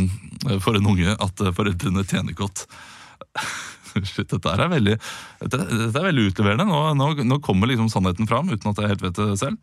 for 0.60 0.76
en 0.76 0.86
unge, 0.86 1.16
at 1.16 1.40
eh, 1.40 1.52
foreldrene 1.52 2.04
tjener 2.04 2.36
godt. 2.36 2.66
Shit, 4.10 4.28
dette 4.30 4.54
er 4.54 4.72
veldig, 4.72 4.96
dette, 5.44 5.62
dette 5.70 6.00
er 6.00 6.08
veldig 6.10 6.26
utleverende. 6.30 6.66
Nå, 6.68 6.82
nå, 6.98 7.10
nå 7.24 7.40
kommer 7.44 7.70
liksom 7.70 7.90
sannheten 7.92 8.28
fram, 8.30 8.50
uten 8.52 8.72
at 8.72 8.82
jeg 8.82 8.94
helt 8.94 9.06
vet 9.06 9.20
det 9.20 9.38
selv. 9.40 9.60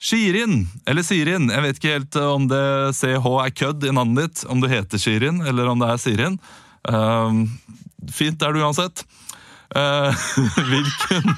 Shirin, 0.00 0.64
eller 0.88 1.04
Sirin. 1.04 1.50
Jeg 1.52 1.64
vet 1.66 1.78
ikke 1.78 1.96
helt 1.98 2.16
om 2.24 2.46
det 2.48 2.64
CH 2.96 3.26
er 3.44 3.52
kødd 3.52 3.84
i 3.84 3.92
navnet 3.92 4.30
ditt. 4.30 4.44
Om 4.48 4.62
du 4.62 4.68
heter 4.70 5.00
Shirin, 5.00 5.42
eller 5.44 5.68
om 5.68 5.82
det 5.82 5.90
er 5.92 6.00
Sirin. 6.00 6.38
Uh, 6.88 7.44
fint 8.08 8.40
er 8.40 8.56
det 8.56 8.64
uansett. 8.64 9.04
Uh, 9.70 10.10
hvilken 10.70 11.28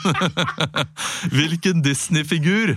hvilken 1.37 1.83
Disney-figur 1.85 2.77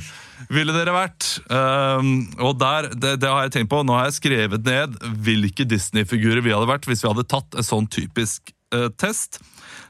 ville 0.50 0.74
dere 0.76 0.96
vært? 0.98 1.30
Um, 1.54 2.26
og 2.42 2.58
der, 2.60 2.90
det, 2.98 3.16
det 3.22 3.30
har 3.30 3.46
jeg 3.46 3.56
tenkt 3.60 3.72
på. 3.72 3.84
Nå 3.86 3.94
har 3.96 4.10
jeg 4.10 4.18
skrevet 4.18 4.66
ned 4.66 4.98
hvilke 5.24 5.70
Disney-figurer 5.70 6.42
vi 6.42 6.56
hadde 6.56 6.72
vært 6.74 6.90
hvis 6.90 7.06
vi 7.06 7.12
hadde 7.14 7.30
tatt 7.30 7.56
en 7.56 7.70
sånn 7.70 7.88
typisk 7.94 8.55
test. 9.00 9.40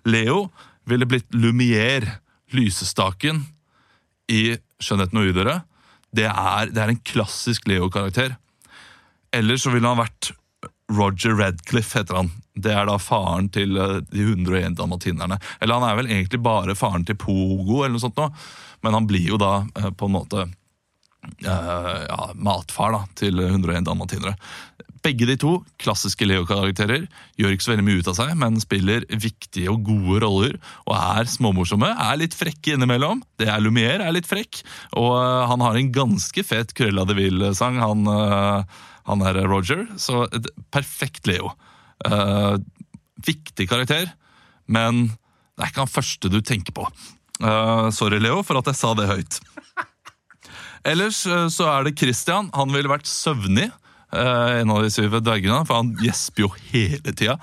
Leo 0.06 0.50
ville 0.86 1.08
blitt 1.10 1.34
Lumière, 1.34 2.20
lysestaken, 2.54 3.44
i 4.32 4.58
'Skjønnheten 4.82 5.20
og 5.22 5.30
udøret'. 5.30 5.66
Det 6.16 6.30
det 6.74 6.82
er 6.82 6.90
en 6.90 7.04
klassisk 7.04 7.68
Leo-karakter. 7.68 8.38
Eller 9.34 9.58
så 9.58 9.70
ville 9.74 9.88
han 9.88 10.00
vært 10.00 10.32
Roger 10.92 11.34
Radcliffe, 11.36 12.00
heter 12.00 12.16
han. 12.16 12.30
Det 12.54 12.72
er 12.72 12.86
da 12.88 12.98
faren 13.02 13.50
til 13.54 13.78
eh, 13.78 13.98
de 14.12 14.22
101 14.22 14.78
dalmatinerne. 14.78 15.40
Eller 15.60 15.80
han 15.80 15.88
er 15.90 15.98
vel 15.98 16.12
egentlig 16.12 16.42
bare 16.46 16.78
faren 16.78 17.06
til 17.08 17.18
Pogo, 17.20 17.82
eller 17.82 17.98
noe 17.98 18.06
sånt 18.06 18.20
noe. 18.22 18.32
Men 18.86 18.94
han 19.00 19.10
blir 19.10 19.34
jo 19.34 19.40
da 19.42 19.66
eh, 19.76 19.90
på 19.90 20.08
en 20.08 20.16
måte 20.16 20.46
eh, 20.46 22.06
ja, 22.06 22.30
matfar 22.38 22.94
da, 22.96 23.02
til 23.18 23.42
101 23.48 23.90
dalmatinere. 23.90 24.36
Begge 25.06 25.28
de 25.30 25.36
to, 25.38 25.52
klassiske 25.82 26.26
Leo-karakterer, 26.26 27.06
gjør 27.38 27.54
ikke 27.54 27.66
så 27.68 27.72
veldig 27.74 27.86
mye 27.86 28.02
ut 28.02 28.10
av 28.10 28.18
seg, 28.18 28.32
men 28.42 28.58
spiller 28.64 29.06
viktige 29.10 29.70
og 29.70 29.84
gode 29.86 30.22
roller 30.24 30.56
og 30.88 30.96
er 30.98 31.30
småmorsomme. 31.30 31.92
Er 32.08 32.20
litt 32.22 32.38
frekke 32.38 32.74
innimellom. 32.74 33.22
Det 33.38 33.50
er 33.52 33.62
Lumière, 33.62 34.02
er 34.02 34.16
litt 34.16 34.30
frekk. 34.30 34.64
Og 34.98 35.12
uh, 35.14 35.46
han 35.52 35.62
har 35.62 35.78
en 35.78 35.92
ganske 35.94 36.46
fet 36.48 36.74
Cruella 36.78 37.06
de 37.06 37.18
Vil-sang, 37.20 37.78
han, 37.84 38.10
uh, 38.10 38.88
han 39.12 39.26
er 39.30 39.44
Roger. 39.46 39.86
Så 40.02 40.26
et 40.34 40.50
perfekt 40.74 41.30
Leo. 41.30 41.54
Uh, 42.02 42.58
viktig 43.26 43.70
karakter, 43.70 44.10
men 44.66 45.08
det 45.56 45.64
er 45.64 45.72
ikke 45.72 45.86
han 45.86 45.92
første 45.92 46.32
du 46.32 46.42
tenker 46.44 46.76
på. 46.76 46.90
Eh, 47.44 47.90
sorry, 47.92 48.20
Leo, 48.20 48.42
for 48.44 48.60
at 48.60 48.70
jeg 48.72 48.80
sa 48.80 48.94
det 48.96 49.10
høyt. 49.10 49.40
Ellers 50.92 51.24
eh, 51.28 51.48
så 51.52 51.68
er 51.72 51.88
det 51.88 51.98
Christian. 52.00 52.52
Han 52.56 52.72
ville 52.76 52.92
vært 52.92 53.10
søvnig. 53.10 53.70
Eh, 54.16 54.60
en 54.62 54.72
av 54.74 54.84
de 54.84 54.92
syv 54.94 55.20
dvergene, 55.22 55.64
for 55.68 55.82
han 55.82 55.96
gjesper 56.02 56.46
jo 56.46 56.52
hele 56.72 57.14
tida. 57.14 57.38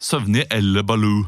Søvnig 0.00 0.46
eller 0.54 0.86
Baloo. 0.86 1.26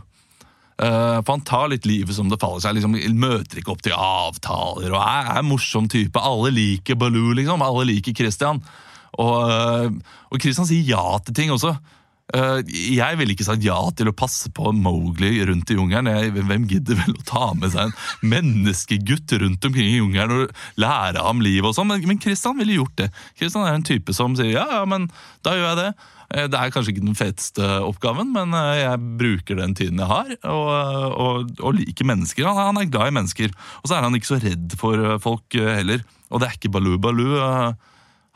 Eh, 0.81 1.19
for 1.21 1.35
han 1.35 1.45
tar 1.45 1.69
litt 1.73 1.89
livet 1.89 2.17
som 2.17 2.31
det 2.31 2.41
faller 2.41 2.63
seg. 2.65 2.79
liksom 2.79 2.97
Møter 3.21 3.61
ikke 3.61 3.75
opp 3.75 3.83
til 3.85 3.97
avtaler 3.97 4.95
og 4.95 5.03
er, 5.03 5.33
er 5.37 5.47
morsom 5.47 5.91
type. 5.93 6.21
Alle 6.21 6.53
liker 6.57 6.99
Baloo, 7.01 7.35
liksom. 7.37 7.65
Alle 7.67 7.89
liker 7.93 8.17
Christian. 8.17 8.63
Og, 9.21 9.37
eh, 9.51 10.17
og 10.31 10.41
Christian 10.41 10.69
sier 10.69 10.95
ja 10.95 11.05
til 11.25 11.37
ting 11.37 11.53
også. 11.53 11.75
Eh, 12.31 12.61
jeg 12.95 13.19
ville 13.19 13.35
ikke 13.35 13.47
sagt 13.47 13.65
ja 13.67 13.79
til 13.97 14.11
å 14.11 14.15
passe 14.17 14.53
på 14.55 14.71
Mowgli 14.77 15.33
rundt 15.49 15.73
i 15.73 15.77
jungelen. 15.79 16.11
Hvem 16.37 16.69
gidder 16.71 17.01
vel 17.01 17.17
å 17.17 17.27
ta 17.27 17.49
med 17.59 17.73
seg 17.75 17.89
en 17.89 18.31
menneskegutt 18.35 19.35
rundt 19.43 19.67
omkring 19.67 19.89
i 19.91 19.99
jungelen 19.99 20.45
og 20.47 20.55
lære 20.81 21.25
ham 21.27 21.43
livet 21.43 21.73
og 21.73 21.77
sånn? 21.79 21.91
Men, 21.91 22.23
Kristian 22.23 22.59
ville 22.61 22.79
gjort 22.79 22.97
det. 23.01 23.11
Kristian 23.41 23.67
er 23.67 23.75
en 23.79 23.87
type 23.87 24.15
som 24.15 24.39
sier 24.39 24.55
ja, 24.55 24.67
ja, 24.79 24.85
men 24.89 25.09
da 25.47 25.57
gjør 25.57 25.69
jeg 25.73 25.81
det. 25.83 25.91
Eh, 26.31 26.47
Det 26.53 26.61
er 26.61 26.75
kanskje 26.75 26.95
ikke 26.95 27.07
den 27.09 27.19
feteste 27.19 27.71
oppgaven, 27.89 28.31
men 28.37 28.55
eh, 28.55 28.85
jeg 28.85 29.05
bruker 29.25 29.59
den 29.59 29.75
tiden 29.79 29.99
jeg 29.99 30.11
har, 30.11 30.35
og, 30.47 30.73
og, 31.27 31.55
og 31.59 31.79
liker 31.81 32.07
mennesker. 32.07 32.47
Han, 32.47 32.63
han 32.71 32.83
er 32.85 32.93
glad 32.93 33.11
i 33.11 33.19
mennesker. 33.19 33.55
Og 33.83 33.91
så 33.91 33.99
er 33.99 34.07
han 34.07 34.15
ikke 34.19 34.35
så 34.37 34.43
redd 34.43 34.79
for 34.79 35.19
folk 35.25 35.59
heller. 35.59 36.07
Og 36.31 36.39
det 36.39 36.47
er 36.47 36.61
ikke 36.61 36.71
Baloo. 36.79 37.01
Baloo 37.03 37.41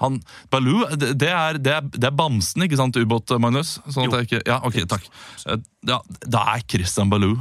han, 0.03 0.19
Baloo, 0.51 0.85
det 0.99 1.29
er, 1.31 1.59
det, 1.63 1.73
er, 1.73 1.89
det 1.95 2.09
er 2.09 2.15
bamsen, 2.19 2.65
ikke 2.67 2.79
sant, 2.81 2.97
ubåt, 2.99 3.31
Magnus? 3.41 3.77
Sånn 3.87 4.09
at 4.09 4.17
jeg 4.19 4.29
ikke, 4.29 4.41
ja, 4.51 4.59
ok, 4.67 4.81
takk. 4.91 5.05
Eh, 5.47 5.61
Ja, 5.87 6.01
da 6.27 6.41
er 6.55 6.65
Christian 6.69 7.11
Baloo. 7.13 7.37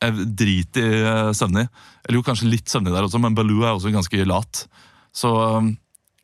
drit 0.00 0.76
i 0.80 0.84
eh, 1.04 1.30
søvnig. 1.36 1.66
Eller 2.04 2.18
jo, 2.18 2.24
kanskje 2.24 2.48
litt 2.48 2.68
søvnig 2.72 2.92
der 2.94 3.04
også, 3.06 3.20
men 3.20 3.34
Baloo 3.36 3.62
er 3.64 3.74
også 3.74 3.92
ganske 3.92 4.24
lat. 4.28 4.64
Så 5.12 5.28
um, 5.58 5.72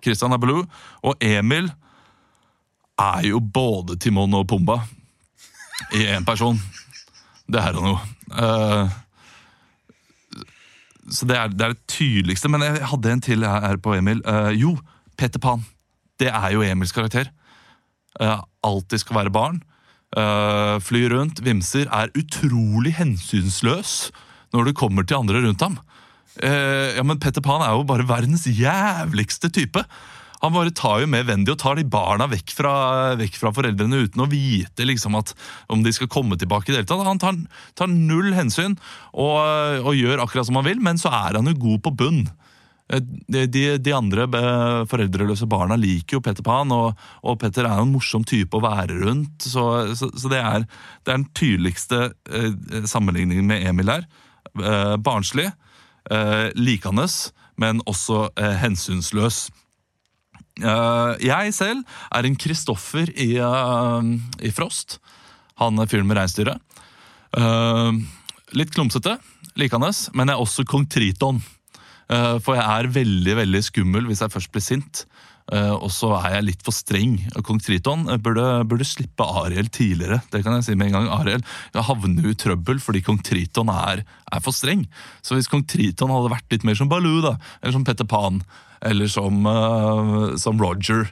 Christian 0.05 0.33
er 0.33 0.41
Baloo. 0.41 0.63
Og 1.05 1.17
Emil 1.25 1.69
er 3.01 3.27
jo 3.29 3.41
både 3.41 3.99
Timon 4.01 4.33
og 4.39 4.47
Pumba 4.49 4.79
i 5.93 6.07
én 6.09 6.25
person. 6.25 6.57
Det 7.47 7.61
er 7.61 7.77
han 7.77 7.91
jo. 7.93 7.99
Eh, 8.33 8.95
så 11.13 11.27
det 11.29 11.37
er, 11.39 11.53
det 11.53 11.65
er 11.69 11.75
det 11.77 11.85
tydeligste. 11.93 12.49
Men 12.51 12.65
jeg 12.67 12.81
hadde 12.91 13.13
en 13.13 13.21
til 13.23 13.45
her 13.47 13.77
på 13.79 13.93
Emil. 13.95 14.25
Jo, 14.59 14.73
Peter 15.17 15.43
Pan. 15.43 15.65
Det 16.21 16.31
er 16.33 16.53
jo 16.55 16.65
Emils 16.65 16.95
karakter. 16.97 17.31
Eh, 18.21 18.45
alltid 18.65 19.03
skal 19.03 19.21
være 19.23 19.35
barn. 19.35 19.63
Uh, 20.17 20.79
fly 20.81 21.03
rundt, 21.11 21.43
vimser, 21.45 21.91
er 21.93 22.13
utrolig 22.17 22.95
hensynsløs 22.97 24.13
når 24.55 24.71
det 24.71 24.79
kommer 24.79 25.05
til 25.05 25.19
andre 25.19 25.43
rundt 25.45 25.65
ham. 25.65 25.75
Eh, 26.41 26.97
ja, 26.97 27.03
men 27.05 27.19
Petter 27.21 27.45
Pan 27.45 27.65
er 27.65 27.75
jo 27.75 27.87
bare 27.89 28.07
verdens 28.09 28.47
jævligste 28.49 29.51
type. 29.53 29.83
Han 30.43 30.53
bare 30.53 30.73
tar 30.77 31.01
jo 31.01 31.09
med 31.09 31.27
Wendy 31.29 31.55
og 31.55 31.61
tar 31.63 31.79
de 31.79 31.85
barna 31.89 32.29
vekk 32.29 32.53
fra, 32.55 32.73
vekk 33.17 33.39
fra 33.41 33.53
foreldrene 33.57 34.03
uten 34.05 34.23
å 34.23 34.29
vite 34.31 34.85
liksom 34.85 35.17
at 35.17 35.33
om 35.73 35.85
de 35.85 35.93
skal 35.97 36.11
komme 36.13 36.37
tilbake. 36.37 36.71
i 36.71 36.75
det 36.75 36.83
hele 36.83 36.91
tatt. 36.91 37.07
Han 37.09 37.23
tar, 37.23 37.39
tar 37.75 37.89
null 37.93 38.35
hensyn 38.37 38.77
og, 39.13 39.39
og 39.83 39.97
gjør 39.97 40.23
akkurat 40.25 40.49
som 40.49 40.61
han 40.61 40.69
vil, 40.69 40.83
men 40.85 41.01
så 41.01 41.13
er 41.13 41.41
han 41.41 41.49
jo 41.51 41.57
god 41.67 41.87
på 41.87 41.95
bunn. 42.05 42.27
Eh, 42.93 43.03
De, 43.27 43.79
de, 43.79 43.93
andre 43.95 44.27
eh, 44.29 44.83
foreldreløse 44.91 45.49
barna 45.51 45.79
liker 45.81 46.19
jo 46.19 46.23
Petter 46.23 46.47
Pan, 46.47 46.71
og, 46.75 46.95
og 47.27 47.39
Petter 47.43 47.67
er 47.67 47.81
jo 47.81 47.89
en 47.89 47.95
morsom 47.95 48.25
type 48.27 48.55
å 48.57 48.63
være 48.63 49.01
rundt. 49.03 49.43
Så, 49.43 49.65
så, 49.99 50.11
så 50.15 50.31
det, 50.33 50.39
er, 50.39 50.67
det 51.03 51.13
er 51.13 51.19
den 51.19 51.29
tydeligste 51.37 52.03
eh, 52.31 52.87
sammenligningen 52.87 53.47
med 53.49 53.67
Emil 53.67 53.91
her. 53.91 54.07
Eh, 54.57 54.97
barnslig, 54.97 55.51
eh, 56.11 56.49
likende, 56.55 57.07
men 57.61 57.83
også 57.87 58.29
eh, 58.37 58.59
hensynsløs. 58.63 59.47
Jeg 60.57 61.53
selv 61.53 61.83
er 62.17 62.25
en 62.25 62.37
Kristoffer 62.41 63.11
i, 63.13 63.35
i 63.37 64.53
Frost. 64.57 64.95
Han 65.61 65.83
fyren 65.85 66.09
med 66.09 66.17
reinsdyret. 66.17 66.57
Litt 68.57 68.73
klumsete, 68.73 69.19
likende, 69.61 69.91
men 70.17 70.33
jeg 70.33 70.39
er 70.39 70.47
også 70.47 70.65
kong 70.65 70.87
Triton. 70.89 71.43
Eh, 72.13 72.37
For 72.43 72.59
jeg 72.59 72.67
er 72.67 72.93
veldig 72.95 73.39
veldig 73.43 73.63
skummel 73.67 74.11
hvis 74.11 74.23
jeg 74.25 74.35
først 74.35 74.53
blir 74.55 74.65
sint. 74.65 75.07
Eh, 75.55 75.73
og 75.77 75.93
så 75.95 76.11
er 76.19 76.37
jeg 76.37 76.47
litt 76.49 76.63
for 76.67 76.75
streng. 76.75 77.21
Kong 77.47 77.61
Triton 77.63 78.09
eh, 78.11 78.19
burde, 78.19 78.45
burde 78.67 78.87
slippe 78.87 79.27
Ariel 79.43 79.69
tidligere. 79.71 80.19
Det 80.33 80.43
kan 80.43 80.57
jeg 80.59 80.67
si 80.67 80.75
med 80.75 80.91
en 80.91 80.97
gang. 80.99 81.11
Ariel 81.21 81.45
havner 81.87 82.27
jo 82.27 82.35
i 82.35 82.39
trøbbel 82.39 82.81
fordi 82.83 83.05
kong 83.07 83.21
Triton 83.27 83.71
er, 83.71 84.03
er 84.03 84.43
for 84.43 84.57
streng. 84.57 84.87
Så 85.23 85.39
hvis 85.39 85.51
kong 85.51 85.63
Triton 85.71 86.11
hadde 86.11 86.33
vært 86.35 86.51
litt 86.57 86.67
mer 86.67 86.79
som 86.79 86.91
Baloo, 86.91 87.23
da, 87.23 87.37
eller 87.61 87.77
som 87.79 87.87
Petter 87.87 88.09
Pan, 88.11 88.43
eller 88.83 89.11
som, 89.11 89.47
eh, 89.47 90.35
som 90.43 90.59
Roger, 90.63 91.07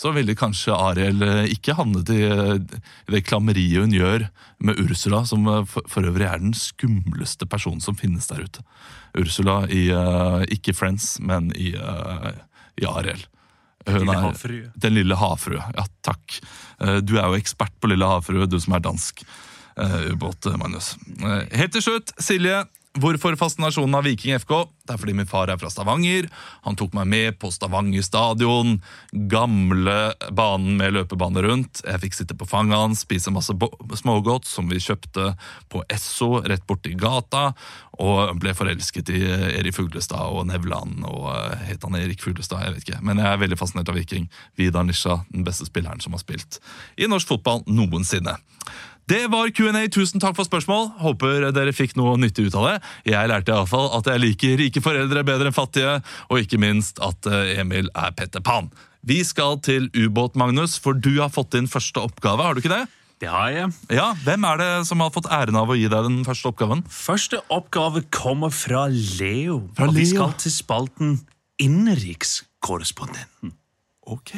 så 0.00 0.10
ville 0.16 0.32
kanskje 0.38 0.72
Ariel 0.72 1.20
eh, 1.26 1.50
ikke 1.52 1.74
havnet 1.76 2.08
i, 2.14 2.22
eh, 2.24 2.54
det 3.12 3.20
klammeriet 3.28 3.82
hun 3.84 3.92
gjør 3.92 4.24
med 4.64 4.80
Ursula, 4.80 5.26
som 5.28 5.44
eh, 5.44 5.66
for, 5.68 6.06
øvrig 6.08 6.24
er 6.24 6.40
den 6.40 6.54
skumleste 6.56 7.44
personen 7.50 7.84
som 7.84 7.98
finnes 7.98 8.30
der 8.30 8.46
ute. 8.46 8.64
Ursula 9.20 9.64
i 9.68 9.88
ikke 10.54 10.72
Friends, 10.78 11.16
men 11.18 11.48
i, 11.58 11.72
i 11.74 12.86
Ariel. 12.86 13.24
Hun 13.88 14.04
Lille 14.04 14.20
havfrue. 14.22 14.68
Den 14.78 14.94
lille 14.94 15.18
havfrue. 15.18 15.64
Ja, 15.74 15.84
takk. 16.06 16.36
Du 17.02 17.16
er 17.18 17.26
jo 17.26 17.40
ekspert 17.40 17.74
på 17.82 17.90
Lille 17.90 18.06
havfrue, 18.06 18.46
du 18.46 18.54
som 18.62 18.76
er 18.78 18.84
dansk. 18.84 19.24
ubåt, 20.12 20.46
Magnus. 20.62 20.92
Helt 21.50 21.74
til 21.74 21.82
slutt, 21.82 22.14
Silje. 22.22 22.62
Hvorfor 22.98 23.36
fascinasjonen 23.38 23.94
av 23.94 24.02
Viking 24.02 24.34
FK? 24.34 24.64
Det 24.82 24.96
er 24.96 24.98
fordi 24.98 25.12
min 25.14 25.28
far 25.30 25.46
er 25.52 25.58
fra 25.60 25.68
Stavanger. 25.70 26.26
Han 26.64 26.74
tok 26.74 26.96
meg 26.98 27.06
med 27.06 27.36
på 27.38 27.52
Stavanger 27.54 28.02
stadion. 28.02 28.80
Gamle 29.30 29.94
banen 30.34 30.74
med 30.80 30.96
løpebane 30.96 31.44
rundt. 31.46 31.84
Jeg 31.86 32.02
fikk 32.02 32.18
sitte 32.18 32.34
på 32.34 32.48
fanget 32.50 32.80
hans, 32.80 33.04
spise 33.06 33.30
masse 33.30 33.54
smågodt 34.00 34.50
som 34.50 34.66
vi 34.66 34.82
kjøpte 34.82 35.36
på 35.70 35.84
Esso 35.86 36.40
rett 36.42 36.66
borti 36.66 36.96
gata. 36.98 37.52
Og 38.02 38.34
ble 38.42 38.56
forelsket 38.58 39.14
i 39.14 39.22
Erik 39.60 39.78
Fuglestad 39.78 40.26
og 40.26 40.48
Nevland. 40.50 41.04
Og 41.06 41.30
eh, 41.36 41.66
Het 41.70 41.86
han 41.86 41.94
Erik 41.94 42.26
Fuglestad? 42.26 42.64
Jeg 42.66 42.74
vet 42.74 42.88
ikke. 42.88 43.04
Men 43.06 43.22
jeg 43.22 43.30
er 43.30 43.44
veldig 43.44 43.60
fascinert 43.60 43.94
av 43.94 44.00
Viking. 44.02 44.26
Vidar 44.58 44.88
Nisha, 44.88 45.20
den 45.30 45.46
beste 45.46 45.70
spilleren 45.70 46.02
som 46.02 46.18
har 46.18 46.26
spilt 46.26 46.58
i 46.98 47.06
norsk 47.06 47.36
fotball 47.36 47.62
noensinne. 47.70 48.34
Det 49.08 49.24
var 49.32 49.48
Q&A. 49.54 49.86
Tusen 49.90 50.20
takk 50.22 50.36
for 50.38 50.46
spørsmål. 50.46 50.90
Håper 51.00 51.48
dere 51.56 51.72
fikk 51.74 51.96
noe 51.98 52.16
nyttig 52.20 52.50
ut 52.50 52.54
av 52.60 52.66
det. 52.68 52.76
Jeg 53.10 53.30
lærte 53.30 53.50
i 53.50 53.56
alle 53.56 53.70
fall 53.70 53.88
at 53.96 54.06
jeg 54.12 54.22
liker 54.22 54.56
rike 54.60 54.82
foreldre 54.84 55.24
bedre 55.26 55.50
enn 55.50 55.56
fattige, 55.56 55.96
og 56.28 56.42
ikke 56.44 56.60
minst 56.62 57.00
at 57.02 57.26
eh, 57.26 57.56
Emil 57.62 57.90
er 57.94 58.14
Petter 58.14 58.44
Pan. 58.44 58.70
Vi 59.06 59.22
skal 59.24 59.58
til 59.64 59.88
ubåt, 59.96 60.36
Magnus, 60.36 60.76
for 60.78 60.92
du 60.92 61.14
har 61.22 61.32
fått 61.32 61.54
din 61.56 61.68
første 61.70 62.02
oppgave. 62.04 62.42
har 62.44 62.54
du 62.54 62.60
ikke 62.60 62.74
det? 62.76 62.84
Det 63.20 63.28
har 63.28 63.50
jeg. 63.52 63.72
Ja, 63.92 64.14
Hvem 64.24 64.44
er 64.48 64.56
det 64.60 64.68
som 64.88 65.00
har 65.04 65.10
fått 65.12 65.28
æren 65.28 65.56
av 65.60 65.68
å 65.68 65.76
gi 65.76 65.88
deg 65.92 66.06
den 66.06 66.22
første 66.24 66.48
oppgaven? 66.52 66.84
Første 66.88 67.42
oppgave 67.52 68.04
kommer 68.14 68.52
fra 68.54 68.86
Leo. 68.88 69.62
Fra 69.76 69.90
og 69.90 69.96
vi 69.98 70.06
skal 70.08 70.32
til 70.40 70.54
spalten 70.54 71.18
Innenrikskorrespondenten. 71.60 73.52
Ok. 74.08 74.32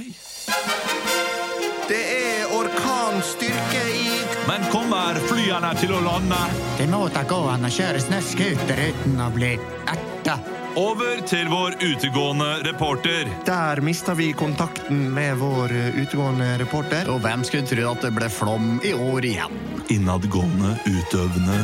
Det 1.92 2.04
er 2.08 2.52
orkanstyrke 2.56 3.80
i 3.92 4.12
Men 4.49 4.62
kommer 4.72 5.18
flyene 5.28 5.75
til 5.76 5.90
å 5.92 5.99
lande? 6.00 6.38
Det 6.78 6.87
må 6.88 7.02
da 7.12 7.20
gå 7.28 7.40
an 7.52 7.68
å 7.68 7.70
kjøre 7.72 8.00
snøscooter 8.00 8.80
uten 8.80 9.20
å 9.20 9.26
bli 9.34 9.50
erta. 9.92 10.38
Over 10.80 11.20
til 11.28 11.50
vår 11.52 11.76
utegående 11.82 12.62
reporter. 12.64 13.28
Der 13.44 13.84
mista 13.84 14.16
vi 14.16 14.30
kontakten 14.32 15.04
med 15.12 15.37
vår 15.42 15.76
eh, 15.76 16.00
utegående 16.00 16.54
reporter. 16.62 17.12
Og 17.12 17.20
hvem 17.26 17.44
skulle 17.44 17.68
tro 17.68 17.84
at 17.90 18.08
det 18.08 18.14
ble 18.16 18.32
flom 18.32 18.72
i 18.80 18.94
år 18.96 19.28
igjen? 19.34 19.61
Innadgående, 19.92 20.72
utøvende, 20.88 21.61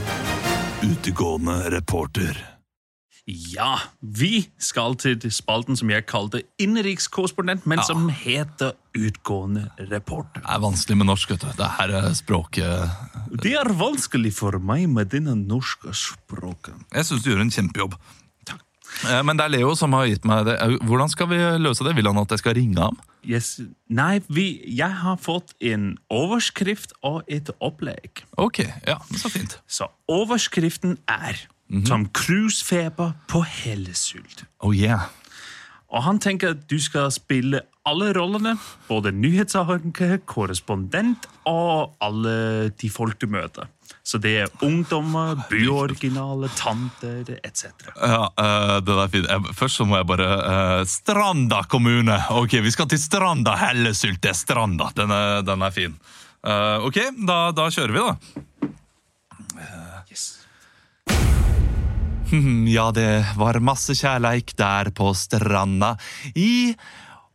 utegående 0.92 1.58
reporter. 1.78 2.57
Ja, 3.28 3.74
vi 4.00 4.46
skal 4.56 4.94
til 4.96 5.20
spalten 5.34 5.76
som 5.76 5.90
jeg 5.92 6.06
kalte 6.08 6.40
innenrikskorrespondent, 6.62 7.66
men 7.68 7.82
som 7.84 8.06
heter 8.08 8.72
Utgående 8.98 9.66
reporter. 9.90 10.40
Det 10.40 10.48
er 10.54 10.62
vanskelig 10.62 10.96
med 10.98 11.06
norsk, 11.10 11.34
vet 11.34 11.44
du. 11.44 11.50
Det 11.58 11.66
her 11.76 11.92
er 12.00 12.06
språket 12.16 13.36
Det 13.44 13.52
er 13.60 13.68
vanskelig 13.78 14.32
for 14.34 14.56
meg 14.58 14.86
med 14.90 15.12
denne 15.12 15.36
norske 15.38 15.92
språket. 15.94 16.74
Jeg 16.96 17.06
syns 17.06 17.22
du 17.22 17.28
gjør 17.30 17.44
en 17.44 17.52
kjempejobb. 17.52 17.98
Takk. 18.48 18.64
Men 19.28 19.38
det 19.38 19.44
er 19.44 19.52
Leo 19.58 19.74
som 19.76 19.92
har 19.94 20.08
gitt 20.08 20.24
meg 20.26 20.48
det. 20.48 20.56
Eh, 20.64 20.78
Hvordan 20.88 21.12
skal 21.12 21.28
vi 21.30 21.38
løse 21.60 21.84
det? 21.86 21.94
Vil 22.00 22.08
han 22.08 22.18
at 22.24 22.32
jeg 22.32 22.42
skal 22.42 22.56
ringe 22.58 22.80
ham? 22.80 22.96
Yes. 23.28 23.58
Nei, 23.92 24.22
vi, 24.32 24.48
jeg 24.72 25.02
har 25.04 25.20
fått 25.20 25.52
en 25.60 25.92
overskrift 26.08 26.96
og 27.04 27.28
et 27.28 27.52
opplegg. 27.60 28.24
Ok, 28.40 28.64
ja, 28.88 28.96
så 29.20 29.30
fint. 29.30 29.60
Så 29.68 29.92
overskriften 30.08 30.96
er 31.12 31.44
Tom 31.68 32.08
Cruise-feber 32.16 33.12
på 33.28 33.42
Hellesult. 33.44 34.44
Oh 34.64 34.72
yeah. 34.72 35.10
Og 35.88 36.02
han 36.04 36.20
tenker 36.20 36.52
at 36.52 36.64
du 36.68 36.76
skal 36.80 37.08
spille 37.12 37.62
alle 37.88 38.12
rollene. 38.16 38.54
Både 38.88 39.12
nyhetsanker, 39.16 40.18
korrespondent 40.28 41.28
og 41.48 41.94
alle 42.04 42.70
de 42.76 42.90
folk 42.92 43.20
du 43.20 43.28
møter. 43.32 43.68
Så 44.04 44.20
det 44.20 44.34
er 44.40 44.64
ungdommer, 44.64 45.36
byoriginale, 45.50 46.48
tanter 46.56 47.28
etc. 47.44 47.88
Ja, 47.92 48.28
eh, 48.40 48.74
det 48.84 48.96
er 48.96 49.12
fint. 49.12 49.28
Først 49.56 49.80
så 49.80 49.84
må 49.88 49.98
jeg 49.98 50.08
bare 50.08 50.28
uh, 50.38 50.82
Stranda 50.88 51.62
kommune! 51.68 52.16
Ok, 52.36 52.56
vi 52.64 52.72
skal 52.72 52.88
til 52.88 53.00
Stranda. 53.00 53.56
Hellesylt, 53.60 54.22
det 54.24 54.32
er 54.32 54.38
Stranda. 54.38 54.88
Den 54.96 55.12
er, 55.12 55.42
den 55.44 55.64
er 55.64 55.76
fin. 55.76 55.96
Uh, 56.40 56.84
ok, 56.88 57.00
da, 57.28 57.38
da 57.56 57.68
kjører 57.72 57.96
vi, 57.96 58.04
da. 58.08 58.72
Yes. 60.08 60.30
Ja, 62.76 62.90
det 62.92 63.24
var 63.36 63.60
masse 63.64 63.96
kjærleik 63.96 64.52
der 64.58 64.90
på 64.96 65.12
stranda 65.16 65.94
i 66.36 66.74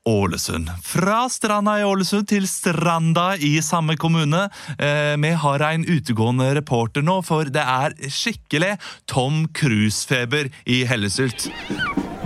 Ålesund. 0.05 0.69
Fra 0.83 1.23
stranda 1.31 1.77
i 1.79 1.85
Ålesund 1.87 2.27
til 2.29 2.47
stranda 2.47 3.33
i 3.39 3.55
samme 3.63 3.95
kommune. 3.97 4.49
Eh, 4.77 5.15
vi 5.17 5.31
har 5.45 5.65
en 5.69 5.85
utegående 5.87 6.51
reporter 6.59 7.05
nå, 7.05 7.21
for 7.23 7.47
det 7.49 7.63
er 7.63 7.95
skikkelig 8.11 8.75
Tom 9.07 9.45
Cruise-feber 9.55 10.51
i 10.65 10.83
Hellesylt. 10.89 11.47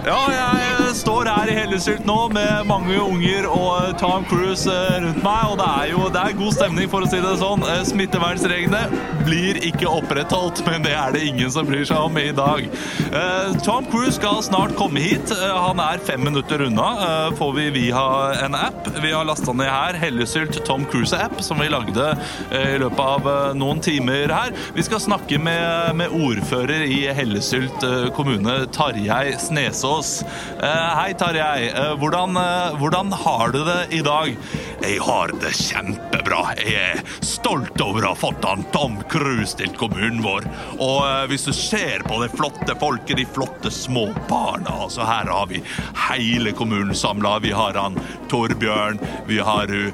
Ja, 0.07 0.21
jeg 0.31 0.93
står 1.01 1.27
her 1.27 1.49
i 1.51 1.55
Hellesylt 1.57 2.05
nå 2.07 2.15
med 2.31 2.61
mange 2.69 2.95
unger 3.03 3.43
og 3.51 3.89
Tom 3.99 4.23
Cruise 4.29 4.69
eh, 4.71 5.01
rundt 5.03 5.17
meg, 5.25 5.41
og 5.49 5.57
det 5.59 5.65
er 5.67 5.89
jo 5.91 6.05
det 6.13 6.21
er 6.21 6.35
god 6.37 6.53
stemning, 6.55 6.87
for 6.93 7.03
å 7.03 7.09
si 7.11 7.19
det 7.19 7.33
sånn. 7.41 7.65
Eh, 7.67 7.81
Smittevernreglene 7.89 9.01
blir 9.27 9.59
ikke 9.67 9.89
opprettholdt, 9.91 10.61
men 10.69 10.85
det 10.85 10.93
er 10.95 11.11
det 11.11 11.25
ingen 11.27 11.51
som 11.51 11.67
bryr 11.67 11.83
seg 11.89 11.99
om 12.05 12.15
i 12.21 12.29
dag. 12.37 12.63
Eh, 13.09 13.57
Tom 13.65 13.89
Cruise 13.91 14.13
skal 14.15 14.39
snart 14.47 14.77
komme 14.79 15.03
hit. 15.03 15.33
Eh, 15.35 15.57
Han 15.67 15.81
er 15.83 15.99
fem 16.07 16.23
minutter 16.23 16.63
unna. 16.69 16.87
Eh, 17.07 17.35
Får 17.41 17.51
vi 17.57 17.67
via 17.75 18.05
en 18.45 18.55
app. 18.55 18.87
Vi 19.03 19.11
har 19.11 19.27
lasta 19.27 19.51
ned 19.59 19.67
her 19.67 19.99
Hellesylt 20.05 20.61
Tom 20.69 20.87
Cruise-app, 20.87 21.41
som 21.43 21.59
vi 21.59 21.67
lagde 21.73 22.07
eh, 22.47 22.77
i 22.77 22.79
løpet 22.79 23.03
av 23.03 23.27
eh, 23.33 23.51
noen 23.59 23.83
timer 23.83 24.31
her. 24.31 24.55
Vi 24.77 24.87
skal 24.87 25.03
snakke 25.03 25.41
med, 25.43 25.91
med 25.99 26.15
ordfører 26.15 26.87
i 26.87 27.03
Hellesylt 27.19 27.83
eh, 27.83 28.07
kommune, 28.15 28.61
Tarjei 28.71 29.35
Snesås. 29.43 29.96
Eh, 29.97 30.95
Hei, 30.95 31.13
Tarjei. 31.13 31.69
Eh, 31.69 31.95
Hvordan, 31.97 32.37
eh, 32.37 32.75
hvordan 32.77 33.11
har 33.11 33.51
du 33.51 33.63
det 33.65 33.87
i 33.89 34.01
dag? 34.01 34.35
Jeg 34.81 34.99
har 35.01 35.31
det 35.41 35.53
kjempebra. 35.57 36.53
Jeg 36.59 36.75
er 36.75 37.01
stolt 37.25 37.81
over 37.81 38.05
å 38.05 38.11
ha 38.11 38.15
fått 38.15 38.45
han 38.45 38.61
Tom 38.71 38.99
Cruise 39.09 39.57
til 39.57 39.73
kommunen 39.73 40.21
vår. 40.21 40.45
Og 40.77 41.01
hvis 41.31 41.47
du 41.47 41.53
ser 41.53 42.05
på 42.05 42.21
det 42.21 42.29
flotte 42.35 42.77
folket, 42.77 43.17
de 43.17 43.25
flotte 43.25 43.71
små 43.73 44.13
barna 44.29 44.69
altså 44.85 45.01
Her 45.07 45.31
har 45.33 45.47
vi 45.49 45.63
hele 46.09 46.53
kommunen 46.53 46.93
samla. 46.95 47.39
Vi 47.41 47.51
har 47.51 47.73
han 47.73 47.97
Torbjørn, 48.29 48.99
vi 49.25 49.39
har 49.39 49.71
uh, 49.71 49.91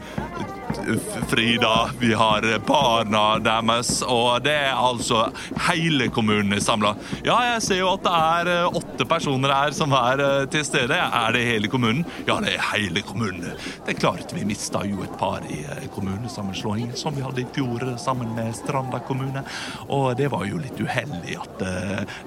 Frida, 1.28 1.90
vi 2.00 2.14
har 2.14 2.46
barna 2.68 3.40
deres, 3.40 4.02
og 4.02 4.44
det 4.44 4.54
er 4.68 4.76
altså 4.76 5.28
hele 5.68 6.10
kommunen 6.14 6.62
samla. 6.62 6.94
Ja, 7.26 7.38
jeg 7.54 7.62
ser 7.66 7.80
jo 7.80 7.92
at 7.94 8.04
det 8.06 8.14
er 8.14 8.50
eh, 8.52 8.78
åtte 8.80 9.08
personer 9.08 9.54
her 9.56 9.76
som 9.76 9.94
er 9.96 10.24
eh, 10.24 10.46
til 10.52 10.66
stede. 10.68 10.98
Er 10.98 11.36
det 11.36 11.46
hele 11.48 11.70
kommunen? 11.72 12.04
Ja, 12.28 12.40
det 12.44 12.56
er 12.58 12.66
hele 12.74 13.04
kommunen. 13.06 13.54
Det 13.86 13.96
er 13.96 14.00
klart 14.00 14.34
vi 14.36 14.46
mista 14.48 14.84
jo 14.88 15.04
et 15.06 15.16
par 15.20 15.46
i 15.48 15.62
eh, 15.64 15.86
kommunesammenslåingen, 15.94 16.96
som 17.00 17.16
vi 17.16 17.24
hadde 17.26 17.44
i 17.46 17.48
fjor 17.56 17.86
sammen 18.02 18.34
med 18.36 18.52
Stranda 18.58 19.00
kommune. 19.08 19.46
Og 19.88 20.12
det 20.20 20.30
var 20.34 20.46
jo 20.50 20.60
litt 20.62 20.80
uheldig 20.80 21.38
at 21.40 21.64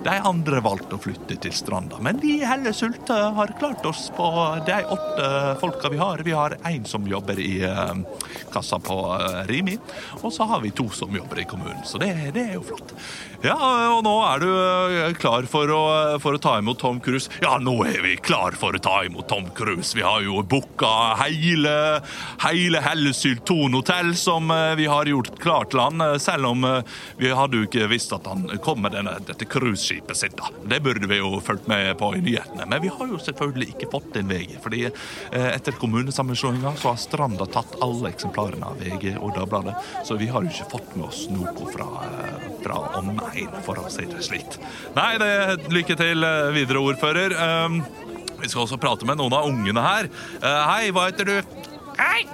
de 0.06 0.16
andre 0.28 0.60
valgte 0.64 0.96
å 0.96 1.02
flytte 1.02 1.36
til 1.42 1.54
Stranda. 1.54 2.00
Men 2.02 2.20
vi 2.22 2.38
i 2.40 2.48
Hellesult 2.48 3.10
har 3.10 3.52
klart 3.60 3.84
oss 3.88 4.08
på 4.16 4.26
de 4.66 4.80
åtte 4.96 5.28
folka 5.60 5.90
vi 5.92 6.00
har. 6.00 6.24
Vi 6.24 6.34
har 6.36 6.56
én 6.68 6.86
som 6.88 7.06
jobber 7.08 7.40
i 7.42 7.58
kassa 8.52 8.78
på 8.82 8.96
eh, 9.16 9.42
Rimi, 9.50 9.78
og 10.22 10.32
så 10.32 10.46
har 10.50 10.62
vi 10.64 10.72
to 10.76 10.88
som 10.94 11.14
jobber 11.16 11.40
i 11.42 11.46
kommunen. 11.48 11.84
Så 11.84 12.00
det, 12.02 12.12
det 12.36 12.48
er 12.50 12.58
jo 12.58 12.64
flott. 12.66 12.94
Ja, 13.44 13.56
og 13.92 14.02
nå 14.06 14.12
er 14.24 14.40
du 14.40 14.48
eh, 14.48 15.14
klar 15.18 15.46
for 15.50 15.70
å, 15.72 15.80
for 16.22 16.36
å 16.36 16.40
ta 16.40 16.54
imot 16.60 16.78
Tom 16.80 17.00
Cruise? 17.04 17.28
Ja, 17.42 17.56
nå 17.60 17.74
er 17.84 18.00
vi 18.04 18.14
klar 18.16 18.56
for 18.56 18.76
å 18.76 18.80
ta 18.82 19.02
imot 19.04 19.28
Tom 19.28 19.48
Cruise. 19.56 19.92
Vi 19.96 20.04
har 20.04 20.22
jo 20.24 20.40
booka 20.46 20.92
hele, 21.20 21.74
hele 22.44 22.80
Hellesylt 22.84 23.44
Thon-hotell 23.48 24.14
som 24.18 24.50
eh, 24.54 24.72
vi 24.80 24.88
har 24.88 25.10
gjort 25.10 25.34
klart 25.42 25.72
til 25.74 25.82
han, 25.84 26.00
eh, 26.00 26.16
selv 26.22 26.52
om 26.52 26.64
vi 27.18 27.32
hadde 27.34 27.60
jo 27.60 27.66
ikke 27.66 27.88
visst 27.90 28.14
at 28.16 28.28
han 28.30 28.46
kom 28.64 28.82
med 28.84 28.96
denne, 28.96 29.16
dette 29.26 29.48
cruiseskipet 29.48 30.16
sitt. 30.16 30.36
da. 30.38 30.48
Det 30.64 30.80
burde 30.84 31.10
vi 31.10 31.20
jo 31.20 31.36
fulgt 31.44 31.68
med 31.70 31.92
på 32.00 32.12
i 32.16 32.22
nyhetene, 32.24 32.68
men 32.70 32.82
vi 32.84 32.92
har 32.92 33.10
jo 33.10 33.20
selvfølgelig 33.20 33.74
ikke 33.74 33.90
fått 33.92 34.12
den 34.16 34.30
VG, 34.30 34.56
fordi 34.62 34.84
etter 35.36 35.76
kommunesammenslåinga 35.80 36.74
så 36.80 36.92
har 36.92 37.00
Stranda 37.00 37.46
tatt 37.50 37.76
alle 37.84 38.10
eksemplarene 38.12 38.70
av 38.70 38.80
VG 38.80 39.16
og 39.16 39.34
Dagbladet, 39.36 39.76
så 40.06 40.18
vi 40.20 40.30
har 40.32 40.44
jo 40.44 40.52
ikke 40.52 40.70
fått 40.76 40.96
med 40.96 41.08
oss 41.08 41.24
noe 41.32 41.70
fra, 41.72 41.88
fra 42.64 42.76
fra 42.76 43.02
omegn, 43.26 43.62
for 43.66 43.80
å 43.80 43.88
si 43.92 44.06
det 44.08 44.22
slik. 44.24 44.58
Nei, 44.96 45.16
det, 45.20 45.30
lykke 45.72 45.96
til 45.98 46.26
eh, 46.26 46.52
videre, 46.54 46.82
ordfører. 46.82 47.34
Um, 47.66 47.82
vi 48.40 48.50
skal 48.50 48.66
også 48.66 48.78
prate 48.80 49.08
med 49.08 49.18
noen 49.20 49.34
av 49.34 49.48
ungene 49.48 49.82
her. 49.82 50.10
Uh, 50.42 50.62
hei, 50.70 50.90
hva 50.94 51.08
heter 51.10 51.30
du? 51.30 51.60
Hei! 51.98 52.26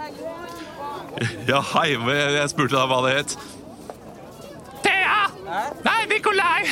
Ja, 1.47 1.61
hei. 1.75 1.93
Jeg 1.93 2.51
spurte 2.51 2.75
deg 2.75 2.89
hva 2.89 3.03
det 3.05 3.11
het. 3.19 3.35
Thea! 4.83 5.29
Nei, 5.85 5.99
Nikolai! 6.11 6.65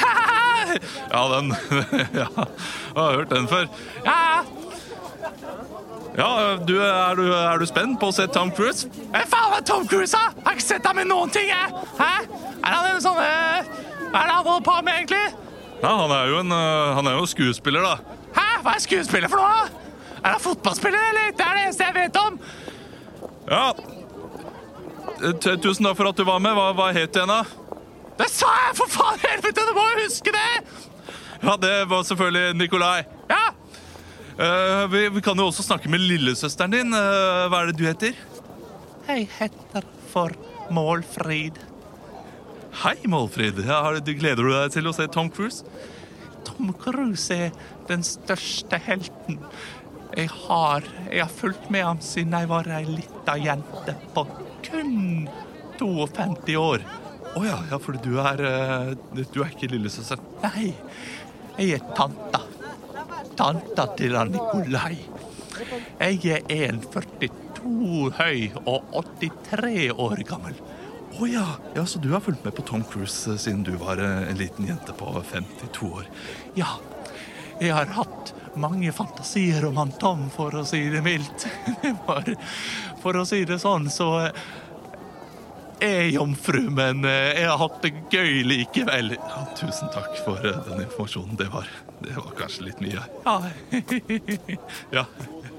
ja, 1.12 1.20
den 1.35 1.52
Ja, 2.22 2.30
jeg 2.33 2.96
har 2.96 3.20
hørt 3.20 3.30
den 3.30 3.46
før. 3.50 3.68
Ja. 4.06 4.16
Ja, 6.16 6.56
du, 6.66 6.74
er, 6.83 7.14
du, 7.14 7.28
er 7.37 7.61
du 7.61 7.66
spent 7.68 8.00
på 8.00 8.09
å 8.11 8.14
se 8.16 8.26
Tom 8.33 8.50
Cruise? 8.56 8.88
Hva 9.12 9.22
faen 9.30 9.54
er 9.61 9.62
Tom 9.68 9.87
Cruise, 9.87 10.16
da? 10.16 10.33
Jeg 10.35 10.48
har 10.48 10.59
ikke 10.59 10.66
sett 10.66 10.88
ham 10.88 10.98
i 10.98 11.06
noen 11.06 11.30
ting, 11.33 11.52
jeg. 11.52 11.85
Hæ? 12.00 12.11
Er 12.64 12.74
han 12.74 12.88
en 12.90 13.04
sånn 13.04 13.20
eh, 13.22 13.70
Hva 14.11 14.20
er 14.25 14.27
det 14.27 14.35
han 14.35 14.46
holder 14.46 14.64
på 14.66 14.77
med, 14.87 14.94
egentlig? 14.99 15.27
Ja, 15.81 15.92
Han 15.96 16.12
er 16.12 16.27
jo 16.29 16.38
en 16.42 16.53
eh, 16.53 16.94
han 16.99 17.07
er 17.09 17.14
jo 17.20 17.27
skuespiller, 17.31 17.87
da. 17.87 18.16
Hæ? 18.37 18.46
Hva 18.64 18.75
er 18.77 18.83
skuespiller 18.85 19.31
for 19.33 19.40
noe? 19.40 19.87
Er 20.20 20.35
han 20.35 20.42
fotballspiller, 20.44 21.07
eller? 21.12 21.31
Det 21.38 21.46
er 21.46 21.57
det 21.57 21.62
eneste 21.68 21.87
jeg 21.87 21.96
vet 21.96 22.18
om. 22.20 22.37
Ja. 23.49 23.64
Eh, 25.23 25.33
t- 25.40 25.57
Tusen 25.64 25.87
takk 25.88 25.96
for 26.01 26.11
at 26.11 26.18
du 26.20 26.25
var 26.29 26.42
med. 26.42 26.53
Hva, 26.59 26.66
hva 26.77 26.90
het 26.92 27.14
du 27.14 27.20
igjen, 27.23 27.33
da? 27.33 27.44
Det 28.20 28.29
sa 28.29 28.51
jeg, 28.66 28.75
for 28.77 28.90
faen 28.92 29.23
helvete! 29.23 29.64
Du 29.64 29.73
må 29.79 29.87
jo 29.94 30.03
huske 30.05 30.35
det! 30.35 30.51
Ja, 31.40 31.55
det 31.57 31.73
var 31.88 32.03
selvfølgelig 32.05 32.59
Nikolai. 32.61 32.99
Ja. 33.31 33.46
Uh, 34.40 34.85
vi, 34.92 35.07
vi 35.16 35.23
kan 35.25 35.38
jo 35.40 35.46
også 35.49 35.64
snakke 35.64 35.88
med 35.92 36.01
lillesøsteren 36.05 36.73
din. 36.75 36.92
Uh, 36.92 37.46
hva 37.49 37.62
er 37.62 37.70
det 37.70 37.79
du 37.81 37.87
heter? 37.88 38.18
Jeg 39.09 39.25
heter 39.38 39.87
for 40.12 40.37
Målfrid. 40.70 41.57
Hei, 42.72 42.96
Målfrid. 43.04 43.54
Du- 43.56 44.14
gleder 44.14 44.37
du 44.42 44.50
deg 44.52 44.72
til 44.72 44.87
å 44.87 44.94
se 44.94 45.06
Tom 45.09 45.28
Cruise? 45.30 45.64
Tom 46.44 46.72
Cruise 46.72 47.30
er 47.30 47.50
den 47.88 48.02
største 48.02 48.78
helten 48.80 49.38
jeg 50.16 50.28
har. 50.46 50.83
Jeg 51.11 51.20
har 51.20 51.28
fulgt 51.28 51.70
med 51.70 51.85
ham 51.85 52.00
siden 52.00 52.33
jeg 52.33 52.48
var 52.48 52.64
ei 52.68 52.85
lita 52.85 53.37
jente 53.38 53.94
på 54.14 54.26
kun 54.62 55.28
52 55.78 56.56
år. 56.56 56.80
Å 57.37 57.44
ja, 57.44 57.59
ja, 57.70 57.78
for 57.78 57.92
du 57.92 58.18
er 58.18 58.40
eh, 58.42 58.94
Du 59.33 59.42
er 59.42 59.50
ikke 59.50 59.70
lillesøster? 59.70 60.18
Nei, 60.42 60.74
jeg 61.59 61.74
er 61.80 61.94
tanta. 61.94 62.40
Tanta 63.37 63.87
til 63.96 64.16
han 64.16 64.33
Nikolai. 64.33 64.98
Jeg 66.00 66.24
er 66.26 66.72
1,42 66.72 68.11
høy 68.16 68.50
og 68.66 68.83
83 69.20 69.90
år 69.92 70.24
gammel. 70.26 70.54
Å 71.18 71.27
ja. 71.27 71.46
ja, 71.75 71.87
så 71.87 71.99
du 71.99 72.12
har 72.12 72.20
fulgt 72.20 72.44
med 72.44 72.55
på 72.55 72.62
Tom 72.62 72.85
Cruise 72.85 73.31
eh, 73.31 73.37
siden 73.37 73.62
du 73.66 73.73
var 73.81 73.99
eh, 73.99 74.31
en 74.31 74.38
liten 74.38 74.66
jente 74.66 74.92
på 74.92 75.11
52 75.33 75.87
år? 75.87 76.07
Ja. 76.55 76.77
Jeg 77.61 77.75
har 77.75 77.90
hatt 77.92 78.33
mange 78.55 78.92
fantasier 78.92 79.66
om 79.68 79.77
han 79.77 79.92
Tom, 80.01 80.29
for 80.33 80.55
å 80.57 80.64
si 80.64 80.81
det 80.92 81.03
mildt. 81.05 81.46
For, 82.07 82.35
for 83.03 83.18
å 83.20 83.25
si 83.29 83.42
det 83.49 83.59
sånn, 83.61 83.90
så 83.92 84.09
eh, 84.23 84.40
er 85.81 85.94
jeg 86.05 86.14
jomfru, 86.18 86.62
men 86.77 87.05
jeg 87.09 87.46
har 87.49 87.57
hatt 87.61 87.79
det 87.85 87.94
gøy 88.12 88.42
likevel. 88.44 89.14
Ja, 89.16 89.44
tusen 89.57 89.88
takk 89.94 90.12
for 90.27 90.37
den 90.44 90.83
informasjonen. 90.85 91.38
Det 91.40 91.49
var, 91.53 91.70
det 92.05 92.18
var 92.18 92.35
kanskje 92.37 92.66
litt 92.68 92.83
mye. 92.85 93.07
Ja. 93.25 93.38
ja. 95.01 95.07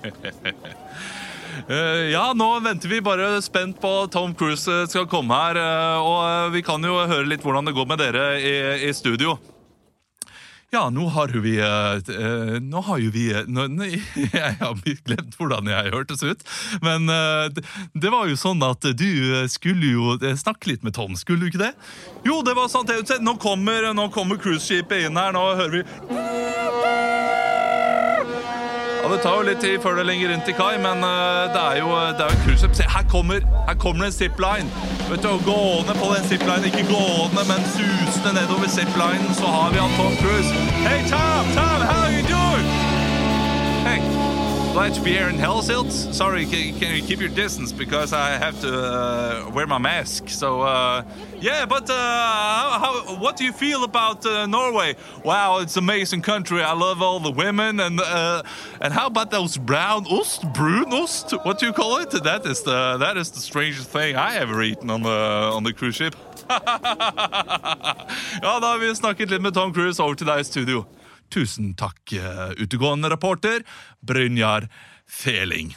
Eh, 1.70 2.12
Ja, 2.12 2.32
nå 2.36 2.50
venter 2.64 2.90
vi 2.92 3.02
bare 3.02 3.42
spent 3.42 3.80
på 3.82 4.08
Tom 4.12 4.34
Cruise 4.36 4.68
eh, 4.72 4.88
skal 4.90 5.08
komme 5.12 5.36
her. 5.36 5.56
eh, 5.62 5.98
Og 6.02 6.52
vi 6.54 6.62
kan 6.66 6.84
jo 6.84 7.00
høre 7.00 7.28
litt 7.28 7.44
hvordan 7.46 7.66
det 7.68 7.76
går 7.78 7.88
med 7.90 8.00
dere 8.02 8.28
i, 8.42 8.54
i 8.90 8.94
studio. 8.94 9.38
Ja, 10.72 10.86
nå 10.88 11.04
har 11.12 11.28
jo 11.36 11.42
vi 11.44 11.58
Nå 12.64 12.82
har 12.88 13.00
jo 13.04 13.10
vi 13.12 13.26
nå, 13.52 13.66
Jeg 14.40 14.54
har 14.62 14.78
glemt 15.04 15.36
hvordan 15.36 15.68
jeg 15.68 15.92
hørtes 15.92 16.24
ut. 16.24 16.46
Men 16.80 17.12
det, 17.12 18.08
var 18.08 18.30
jo 18.32 18.38
sånn 18.40 18.64
at 18.64 18.88
du 18.96 19.10
skulle 19.52 19.92
jo 19.92 20.16
snakke 20.40 20.72
litt 20.72 20.88
med 20.88 20.96
Tom, 20.96 21.18
skulle 21.20 21.44
du 21.44 21.52
ikke 21.52 21.66
det? 21.66 21.74
Jo, 22.24 22.40
det 22.48 22.56
var 22.56 22.72
sant. 22.72 22.88
Nå 23.20 23.36
kommer, 23.44 23.92
nå 23.92 24.08
kommer 24.16 24.40
cruiseskipet 24.40 25.10
inn 25.10 25.20
her. 25.20 25.36
Nå 25.36 25.44
hører 25.60 25.82
vi 25.82 27.21
ja, 29.02 29.10
Det 29.10 29.20
tar 29.24 29.36
jo 29.40 29.42
litt 29.50 29.62
tid 29.62 29.80
før 29.84 29.96
det 30.00 30.06
ligger 30.10 30.34
rundt 30.34 30.46
til 30.46 30.56
kai, 30.58 30.78
men 30.78 31.04
eh, 31.04 31.44
det 31.54 31.62
er 31.62 31.78
jo 31.82 31.90
det 32.20 32.26
er 32.28 32.34
jo. 32.48 32.58
Se, 32.62 32.88
her 32.96 33.06
kommer, 33.12 33.42
her 33.68 33.78
kommer 33.84 34.06
det 34.06 34.12
en 34.14 34.18
zipline. 34.18 34.68
Vet 35.10 35.24
du, 35.24 35.32
Gående 35.46 35.94
på 36.00 36.14
den 36.16 36.28
ziplinen, 36.30 36.66
ikke 36.70 36.86
gående, 36.88 37.44
men 37.52 37.66
susende 37.76 38.32
nedover 38.40 38.70
ziplinen, 38.78 39.34
så 39.36 39.46
har 39.56 39.72
vi 39.74 39.78
han 39.84 39.92
Tom 39.98 40.14
Cruise. 40.22 40.52
Hey, 40.88 41.02
Tom! 41.12 41.44
Tom, 41.58 41.80
how 41.90 42.06
are 42.06 42.14
you 42.16 42.24
doing? 42.36 42.68
Hey, 43.88 44.31
glad 44.74 44.94
to 44.94 45.02
be 45.02 45.12
here 45.12 45.28
in. 45.28 45.38
Sorry, 45.92 46.46
can, 46.46 46.80
can 46.80 46.96
you 46.96 47.02
keep 47.02 47.20
your 47.20 47.30
distance 47.30 47.74
because 47.74 48.14
I 48.14 48.38
have 48.38 48.62
to 48.62 48.74
uh, 48.74 49.52
wear 49.54 49.68
my 49.68 49.78
mask. 49.78 50.30
So, 50.30 50.62
uh, 50.62 51.04
yeah, 51.42 51.66
but 51.66 51.90
uh, 51.90 51.94
how, 51.94 53.18
what 53.20 53.36
do 53.36 53.44
you 53.44 53.52
feel 53.52 53.84
about 53.84 54.26
uh, 54.26 54.46
Norway? 54.46 54.96
Wow, 55.26 55.60
it's 55.60 55.76
an 55.76 55.84
amazing 55.84 56.22
country. 56.22 56.64
I 56.64 56.72
love 56.74 57.02
all 57.02 57.20
the 57.20 57.32
women 57.32 57.82
and 57.82 58.00
uh, 58.00 58.44
and 58.80 58.94
how 58.94 59.08
about 59.08 59.32
those 59.32 59.58
brown 59.58 60.06
ost, 60.08 60.44
brunost? 60.54 61.46
What 61.46 61.60
do 61.60 61.66
you 61.66 61.74
call 61.74 61.98
it? 61.98 62.12
That 62.12 62.46
is 62.46 62.62
the 62.62 62.98
that 62.98 63.18
is 63.18 63.32
the 63.32 63.42
strangest 63.42 63.90
thing 63.90 64.16
I 64.16 64.38
ever 64.38 64.62
eaten 64.62 64.90
on 64.90 65.04
the 65.04 65.52
on 65.56 65.64
the 65.64 65.74
cruise 65.74 65.96
ship. 65.96 66.16
ja, 66.50 66.60
da 68.60 68.68
har 68.68 68.78
vi 68.78 68.96
snakket 68.96 69.30
litt 69.30 69.42
med 69.42 69.54
Tom 69.54 69.74
Cruise. 69.74 70.04
Over 70.04 70.16
til 70.16 70.28
deg 70.28 70.40
i 70.40 70.44
studio. 70.44 70.86
Tusen 71.32 71.74
takk, 71.80 72.14
eh, 72.14 72.52
utegående 72.60 73.10
reporter 73.10 73.64
Brynjar 74.00 74.68
Feling. 75.08 75.76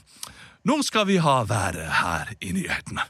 Nå 0.64 0.82
skal 0.82 1.06
vi 1.06 1.18
ha 1.22 1.42
været 1.44 1.90
her 2.00 2.32
i 2.40 2.52
nyhetene. 2.56 3.04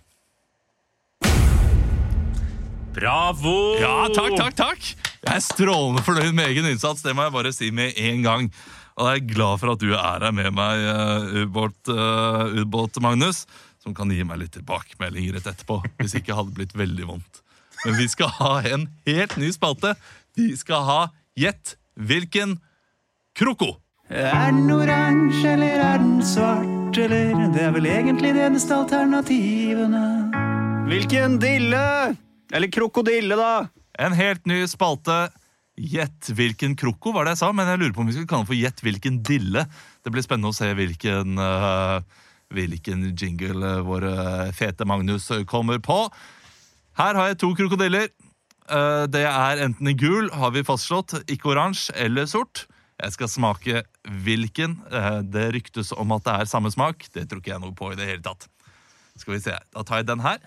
Bravo! 2.94 3.56
Ja, 3.80 4.06
takk, 4.14 4.36
takk, 4.38 4.56
takk! 4.58 4.88
Jeg 5.24 5.32
er 5.32 5.42
strålende 5.42 6.04
fornøyd 6.04 6.34
med 6.36 6.52
egen 6.52 6.68
innsats, 6.68 7.02
det 7.02 7.14
må 7.16 7.24
jeg 7.26 7.34
bare 7.34 7.52
si 7.54 7.70
med 7.74 7.96
en 7.98 8.22
gang. 8.22 8.50
Og 8.94 9.08
jeg 9.08 9.22
er 9.22 9.32
glad 9.32 9.62
for 9.62 9.72
at 9.72 9.82
du 9.82 9.90
er 9.96 10.26
her 10.28 10.34
med 10.36 10.52
meg, 10.54 10.84
eh, 10.84 11.40
ubåt-Magnus, 11.42 13.00
uh, 13.00 13.02
Magnus, 13.02 13.46
som 13.82 13.96
kan 13.96 14.12
gi 14.12 14.22
meg 14.22 14.44
litt 14.44 14.54
tilbakemeldinger 14.54 15.38
rett 15.38 15.50
etterpå, 15.50 15.80
hvis 15.98 16.14
ikke 16.20 16.36
hadde 16.36 16.52
det 16.52 16.60
blitt 16.60 16.76
veldig 16.78 17.08
vondt. 17.08 17.42
Men 17.84 17.98
vi 17.98 18.06
skal 18.08 18.30
ha 18.38 18.54
en 18.70 18.86
helt 19.08 19.36
ny 19.40 19.50
spalte. 19.52 19.96
Vi 20.38 20.52
skal 20.56 20.86
ha 20.86 21.00
Gjett 21.34 21.74
hvilken 21.94 22.58
kroko. 23.36 23.74
Er 24.12 24.52
den 24.52 24.68
oransje, 24.70 25.54
eller 25.54 25.80
er 25.80 26.02
den 26.02 26.18
svart, 26.22 26.98
eller 26.98 27.48
Det 27.54 27.62
er 27.62 27.72
vel 27.72 27.86
egentlig 27.88 28.34
de 28.34 28.42
eneste 28.44 28.74
alternativene. 28.76 30.04
Hvilken 30.90 31.38
dille? 31.40 32.16
Eller 32.52 32.70
krokodille, 32.70 33.38
da? 33.38 33.68
En 33.98 34.12
helt 34.12 34.44
ny 34.46 34.66
spalte. 34.68 35.30
Gjett 35.74 36.28
hvilken 36.30 36.76
kroko, 36.78 37.10
var 37.14 37.24
det 37.24 37.34
jeg 37.34 37.42
sa, 37.42 37.48
men 37.52 37.66
jeg 37.66 37.80
lurer 37.80 37.94
på 37.96 38.04
om 38.04 38.10
vi 38.10 38.14
skal 38.14 38.28
kalle 38.30 38.44
den 38.44 38.50
for 38.52 38.58
Gjett 38.58 38.84
hvilken 38.84 39.22
dille. 39.26 39.64
Det 40.04 40.12
blir 40.14 40.22
spennende 40.22 40.52
å 40.52 40.54
se 40.54 40.68
hvilken, 40.76 41.40
uh, 41.40 42.04
hvilken 42.54 43.08
jingle 43.16 43.80
vår 43.82 44.06
eh, 44.06 44.52
fete 44.54 44.86
Magnus 44.86 45.26
kommer 45.50 45.80
på. 45.82 46.04
Her 47.00 47.18
har 47.18 47.32
jeg 47.32 47.40
to 47.42 47.50
krokodiller. 47.58 48.12
Eh, 48.72 49.04
det 49.12 49.24
er 49.28 49.60
enten 49.66 49.88
i 49.90 49.94
gul, 49.98 50.30
har 50.32 50.54
vi 50.54 50.62
fastslått, 50.64 51.12
ikke 51.28 51.52
oransje 51.52 51.92
eller 52.00 52.28
sort. 52.30 52.64
Jeg 53.02 53.12
skal 53.16 53.28
smake 53.28 53.82
hvilken. 54.24 54.78
Eh, 54.88 55.20
det 55.26 55.48
ryktes 55.56 55.92
om 55.96 56.14
at 56.16 56.24
det 56.24 56.34
er 56.40 56.50
samme 56.50 56.70
smak. 56.72 57.08
Det 57.12 57.26
tror 57.28 57.42
ikke 57.42 57.52
jeg 57.52 57.60
noe 57.64 57.74
på 57.76 57.92
i 57.92 57.98
det 57.98 58.06
hele 58.08 58.24
tatt. 58.24 58.46
Skal 59.20 59.36
vi 59.36 59.42
se. 59.44 59.56
Da 59.74 59.82
tar 59.86 60.00
jeg 60.00 60.08
den 60.08 60.22
her. 60.24 60.38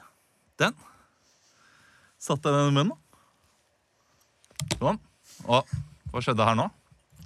Den. 0.59 0.73
Satte 2.19 2.49
jeg 2.49 2.57
den 2.57 2.73
i 2.73 2.77
munnen. 2.79 2.97
Sånn. 4.79 4.99
Og 5.45 5.77
hva 6.11 6.23
skjedde 6.23 6.47
her 6.47 6.57
nå? 6.57 6.69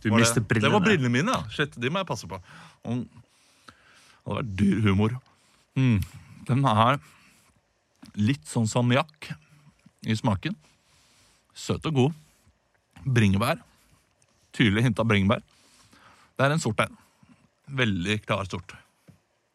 Du 0.02 0.10
Var 0.10 0.20
det- 0.20 0.48
brillene. 0.48 0.66
Det 0.68 0.72
var 0.74 0.82
brillene 0.82 1.12
mine, 1.14 1.32
ja. 1.32 1.44
Shit, 1.50 1.80
de 1.80 1.90
må 1.90 2.00
jeg 2.02 2.08
passe 2.08 2.28
på. 2.28 2.42
Og, 2.86 3.06
det 3.06 4.26
hadde 4.26 4.38
vært 4.42 4.56
dyr 4.58 4.82
humor. 4.82 5.22
Mm. 5.78 6.04
Den 6.46 6.66
er 6.66 7.00
litt 8.18 8.44
sånn 8.50 8.68
salmiakk 8.68 9.32
i 10.06 10.16
smaken. 10.18 10.56
Søt 11.62 11.86
og 11.86 11.94
god. 11.94 12.14
Bringebær. 13.06 13.60
Tydelig 14.56 14.88
hint 14.88 15.02
av 15.02 15.10
bringebær. 15.10 15.44
Det 16.38 16.46
er 16.48 16.56
en 16.56 16.64
sort 16.64 16.82
en. 16.82 16.96
Veldig 17.82 18.18
klar 18.26 18.48
sort. 18.50 18.74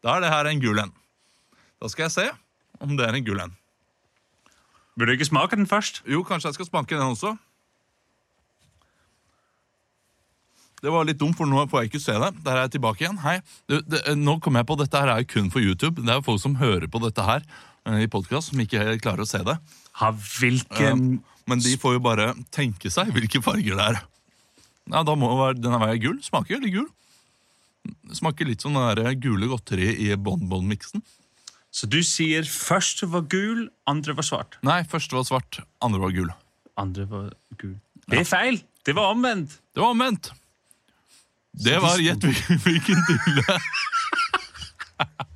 Da 0.05 0.15
er 0.15 0.23
det 0.23 0.33
her 0.33 0.51
en 0.51 0.63
gul 0.63 0.79
en. 0.79 0.93
Da 1.83 1.91
skal 1.91 2.07
jeg 2.07 2.15
se 2.15 2.27
om 2.81 2.95
det 2.97 3.09
er 3.09 3.19
en 3.19 3.27
gul 3.27 3.43
en. 3.43 3.57
Burde 4.97 5.11
du 5.11 5.19
ikke 5.19 5.29
smake 5.29 5.59
den 5.59 5.69
først? 5.69 6.01
Jo, 6.09 6.23
kanskje 6.25 6.53
jeg 6.53 6.61
skal 6.61 6.71
smake 6.71 6.95
den 6.95 7.11
også. 7.11 7.35
Det 10.85 10.93
var 10.93 11.07
litt 11.09 11.19
dumt, 11.19 11.35
for 11.37 11.49
nå 11.49 11.65
får 11.69 11.83
jeg 11.83 11.91
ikke 11.91 12.05
se 12.05 12.15
det. 12.21 12.31
Der 12.45 12.55
er 12.55 12.67
jeg 12.67 12.77
tilbake 12.77 13.03
igjen. 13.03 13.19
Hei. 13.25 13.41
Du, 13.69 13.81
det, 13.83 14.05
nå 14.21 14.37
kom 14.45 14.57
jeg 14.57 14.69
på, 14.69 14.77
Dette 14.79 15.01
her 15.01 15.11
er 15.11 15.25
jo 15.25 15.33
kun 15.33 15.51
for 15.53 15.65
YouTube. 15.65 16.05
Det 16.05 16.13
er 16.13 16.21
jo 16.21 16.27
folk 16.29 16.43
som 16.45 16.57
hører 16.61 16.87
på 16.93 17.01
dette 17.03 17.25
her 17.27 17.43
i 17.87 18.09
podkast, 18.11 18.51
som 18.51 18.61
ikke 18.63 18.99
klarer 19.03 19.23
å 19.23 19.29
se 19.29 19.43
det. 19.47 19.57
Ha 20.03 20.13
hvilken 20.13 21.03
Um, 21.07 21.25
men 21.47 21.63
de 21.63 21.77
får 21.79 21.97
jo 21.97 22.03
bare 22.03 22.33
tenke 22.55 22.91
seg 22.91 23.13
hvilke 23.15 23.41
farger 23.45 23.79
det 23.79 23.85
er. 23.93 23.99
Ja, 24.91 25.03
da 25.07 25.15
må 25.19 25.31
være, 25.39 25.59
Den 25.63 25.77
være 25.79 25.99
gul. 26.03 26.17
Smaker 26.23 26.59
veldig 26.59 26.73
gul. 26.75 26.89
Smaker 28.15 28.49
litt 28.49 28.65
som 28.65 28.75
det 28.75 28.97
der 28.99 29.15
gule 29.23 29.47
godteriet 29.51 30.01
i 30.03 30.11
Bonbon-miksen. 30.19 31.05
Så 31.71 31.87
du 31.91 32.01
sier 32.07 32.47
første 32.49 33.07
var 33.13 33.27
gul, 33.31 33.69
andre 33.87 34.17
var 34.17 34.27
svart. 34.27 34.59
Nei, 34.67 34.81
første 34.89 35.19
var 35.19 35.27
svart, 35.29 35.61
andre 35.85 36.03
var 36.03 36.15
gul. 36.17 36.33
Andre 36.81 37.07
var 37.11 37.31
gul. 37.61 37.77
Det 38.07 38.23
er 38.23 38.29
feil! 38.29 38.59
Det 38.87 38.95
var 38.95 39.15
omvendt. 39.15 39.59
Det 39.75 39.83
var 39.83 39.95
omvendt. 39.95 40.31
Det 41.57 41.79
var 41.83 41.99
gjett 42.03 42.27
hvilken 42.67 43.03
dille. 43.11 43.59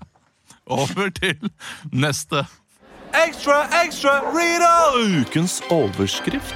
Over 0.70 1.10
til 1.10 1.50
neste. 1.90 2.44
Ekstra, 3.10 3.64
ekstra, 3.82 4.20
Rita! 4.30 4.74
Ukens 5.18 5.58
overskrift. 5.72 6.54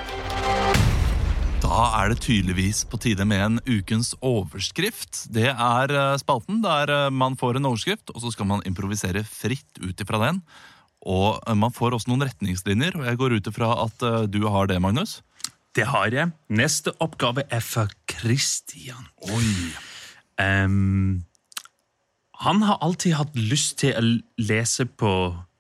Da 1.65 1.81
er 1.99 2.13
det 2.13 2.21
tydeligvis 2.23 2.85
på 2.87 3.01
tide 3.03 3.25
med 3.27 3.43
en 3.43 3.57
ukens 3.67 4.13
overskrift. 4.23 5.25
Det 5.35 5.49
er 5.51 5.91
eh, 5.91 6.15
spalten 6.21 6.61
der 6.63 6.93
eh, 6.93 7.11
man 7.11 7.35
får 7.41 7.59
en 7.59 7.67
overskrift, 7.73 8.13
og 8.15 8.23
så 8.23 8.31
skal 8.35 8.47
man 8.53 8.63
improvisere 8.69 9.25
fritt 9.27 9.81
ut 9.83 9.99
ifra 10.05 10.21
den. 10.29 10.43
Og 11.03 11.41
eh, 11.41 11.57
man 11.59 11.75
får 11.75 11.97
også 11.97 12.13
noen 12.13 12.27
retningslinjer, 12.29 12.95
og 13.01 13.09
jeg 13.09 13.19
går 13.19 13.39
ut 13.39 13.51
ifra 13.51 13.73
at 13.89 14.07
du 14.31 14.45
har 14.47 14.71
det, 14.71 14.79
Magnus. 14.85 15.23
Det 15.75 15.89
har 15.91 16.15
jeg. 16.15 16.31
Neste 16.55 16.95
oppgave 17.03 17.49
er 17.51 17.65
for 17.65 17.91
Christian. 18.07 19.09
Ehm, 20.39 21.25
han 22.43 22.63
har 22.63 22.79
alltid 22.83 23.15
hatt 23.15 23.37
lyst 23.39 23.79
til 23.79 23.95
å 23.95 24.03
lese 24.43 24.87
på 24.87 25.11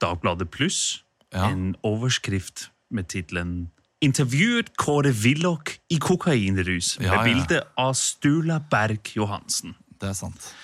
Dagbladet 0.02 0.50
Pluss 0.50 1.02
Ja. 1.32 1.48
en 1.50 1.76
overskrift 1.82 2.70
med 2.90 3.08
tittelen 3.08 3.70
'Intervjuet 4.02 4.76
Kåre 4.76 5.12
Willoch 5.12 5.78
i 5.90 5.96
kokainrus' 5.98 7.00
Ja, 7.00 7.10
med 7.10 7.18
ja. 7.18 7.24
bilde 7.24 7.62
av 7.78 7.94
Stula 7.94 8.58
Berg 8.70 9.00
Johansen. 9.16 9.74
Det 10.00 10.08
er 10.10 10.12
sant. 10.12 10.54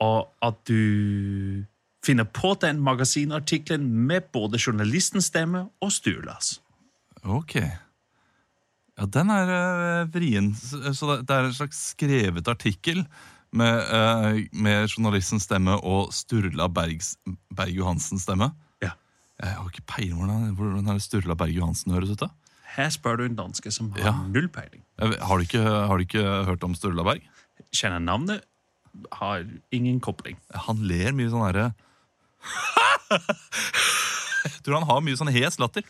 Og 0.00 0.28
at 0.42 0.64
du 0.64 1.64
finner 2.04 2.24
på 2.24 2.54
den 2.60 2.80
magasinartikkelen 2.80 3.86
med 4.06 4.30
både 4.32 4.58
journalistens 4.58 5.24
stemme 5.24 5.68
og 5.82 5.92
Stulas. 5.92 6.60
Ok. 7.24 7.54
Ja, 8.98 9.04
den 9.04 9.30
er 9.30 9.50
eh, 10.02 10.08
vrien. 10.14 10.54
Så 10.56 11.18
det 11.20 11.30
er 11.30 11.44
en 11.50 11.52
slags 11.56 11.90
skrevet 11.92 12.48
artikkel 12.48 13.04
med, 13.52 13.78
uh, 13.92 14.40
med 14.52 14.88
journalistens 14.90 15.42
stemme 15.46 15.76
og 15.82 16.12
Sturla 16.12 16.66
Bergs, 16.68 17.16
Berg-Johansens 17.54 18.22
stemme. 18.26 18.50
Ja. 18.82 18.90
Jeg 19.42 19.54
har 19.56 19.68
ikke 19.70 19.86
peiling 19.86 20.16
hvordan, 20.18 20.54
hvordan 20.56 20.88
er 20.88 20.98
det 20.98 21.02
Sturla 21.06 21.34
Berg-Johansen 21.38 21.92
høres 21.94 22.10
ut. 22.10 22.20
da? 22.20 22.28
Her 22.76 22.90
spør 22.92 23.16
du 23.16 23.24
en 23.24 23.36
danske 23.38 23.70
som 23.72 23.90
har 23.92 24.00
Ja. 24.04 24.12
null 24.28 24.48
peiling. 24.48 24.82
Har 24.98 25.36
du 25.38 25.44
ikke, 25.44 25.62
har 25.62 25.96
du 25.96 26.04
ikke 26.04 26.44
hørt 26.44 26.64
om 26.64 26.74
Sturla 26.74 27.02
Berg? 27.04 27.22
Kjenner 27.72 27.98
navnet, 28.00 28.42
har 29.12 29.44
ingen 29.72 30.00
kobling. 30.00 30.36
Han 30.66 30.82
ler 30.88 31.12
mye 31.12 31.28
sånn 31.30 31.44
herre 31.46 31.74
Jeg 34.46 34.62
tror 34.64 34.78
han 34.80 34.86
har 34.88 35.00
mye 35.04 35.18
sånn 35.18 35.32
hes 35.34 35.58
latter. 35.62 35.82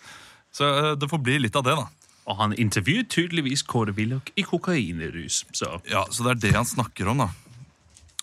Så 0.55 0.65
eh, 0.67 0.93
det 0.97 1.09
får 1.11 1.21
bli 1.23 1.39
litt 1.43 1.57
av 1.59 1.65
det, 1.67 1.75
da. 1.77 1.87
Og 2.27 2.39
han 2.41 2.55
intervjuet 2.59 3.09
tydeligvis 3.13 3.63
Kåre 3.69 3.93
Willoch 3.95 4.31
i 4.37 4.43
kokainrus. 4.47 5.45
Så 5.55 5.81
Ja, 5.91 6.05
Så 6.11 6.25
det 6.27 6.31
er 6.37 6.41
det 6.49 6.55
han 6.57 6.65
snakker 6.67 7.11
om, 7.13 7.19
da. 7.27 7.29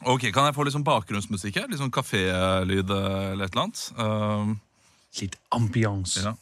Ok, 0.05 0.27
Kan 0.35 0.47
jeg 0.49 0.55
få 0.55 0.65
litt 0.65 0.75
sånn 0.75 0.85
bakgrunnsmusikk 0.87 1.61
her? 1.61 1.67
Litt 1.71 1.81
sånn 1.81 1.93
kafélyd 1.93 2.91
eh, 2.91 3.31
eller 3.33 3.45
et 3.47 3.53
eller 3.53 3.63
annet? 3.63 3.83
Um, 3.97 4.55
litt 5.21 5.37
ambiance. 5.55 6.23
ja. 6.23 6.35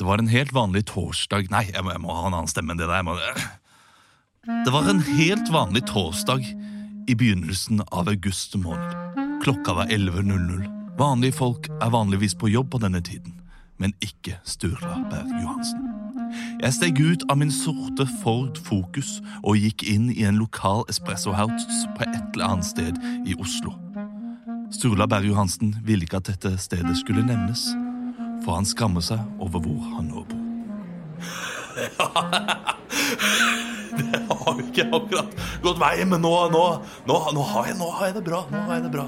Det 0.00 0.06
var 0.06 0.22
en 0.22 0.30
helt 0.30 0.52
vanlig 0.54 0.84
torsdag 0.88 1.50
Nei, 1.50 1.64
jeg 1.74 1.82
må, 1.84 1.90
jeg 1.92 2.00
må 2.00 2.14
ha 2.14 2.28
en 2.28 2.36
annen 2.38 2.48
stemme 2.48 2.72
enn 2.72 2.80
det 2.80 2.88
der. 2.88 3.02
Må... 3.04 3.16
Det 4.64 4.72
var 4.72 4.88
en 4.88 5.02
helt 5.04 5.50
vanlig 5.52 5.82
torsdag 5.90 6.46
i 7.10 7.16
begynnelsen 7.18 7.82
av 7.90 8.08
august 8.08 8.54
måned. 8.56 9.18
Klokka 9.42 9.74
var 9.76 9.90
11.00. 9.90 10.62
Vanlige 11.00 11.36
folk 11.36 11.68
er 11.80 11.92
vanligvis 11.92 12.36
på 12.38 12.52
jobb 12.52 12.70
på 12.72 12.80
denne 12.82 13.02
tiden, 13.04 13.40
men 13.80 13.96
ikke 14.04 14.38
Sturla 14.44 15.00
Berg 15.10 15.32
Johansen. 15.42 16.09
Jeg 16.60 16.76
steg 16.76 17.00
ut 17.00 17.24
av 17.32 17.38
min 17.40 17.52
sorte 17.54 18.06
Ford 18.20 18.58
Focus 18.66 19.18
og 19.42 19.58
gikk 19.60 19.84
inn 19.88 20.10
i 20.12 20.24
en 20.28 20.40
lokal 20.40 20.84
espresso 20.92 21.32
house 21.36 21.88
på 21.96 22.06
et 22.08 22.34
eller 22.34 22.46
annet 22.46 22.68
sted 22.68 23.00
i 23.26 23.36
Oslo. 23.40 23.74
Sturla 24.70 25.06
Berg 25.10 25.26
Johansen 25.26 25.74
ville 25.84 26.06
ikke 26.06 26.20
at 26.20 26.30
dette 26.30 26.54
stedet 26.62 26.94
skulle 27.00 27.24
nevnes, 27.26 27.64
for 28.44 28.54
han 28.60 28.68
skammer 28.68 29.02
seg 29.04 29.18
over 29.42 29.58
hvor 29.64 29.82
han 29.96 30.12
nå 30.12 30.22
bor. 30.30 30.46
det 33.98 34.20
har 34.28 34.54
jo 34.54 34.64
ikke 34.64 34.86
akkurat 34.86 35.34
gått 35.64 35.80
veien, 35.82 36.08
men 36.12 36.22
nå, 36.22 36.32
nå, 36.54 36.64
nå, 37.08 37.18
nå, 37.34 37.48
har 37.54 37.70
jeg, 37.70 37.78
nå 37.80 37.90
har 37.98 38.10
jeg 38.10 38.18
det 38.20 38.24
bra. 38.30 38.44
Nå 38.52 38.64
har 38.68 38.78
jeg 38.78 38.86
det 38.86 38.94
bra. 38.94 39.06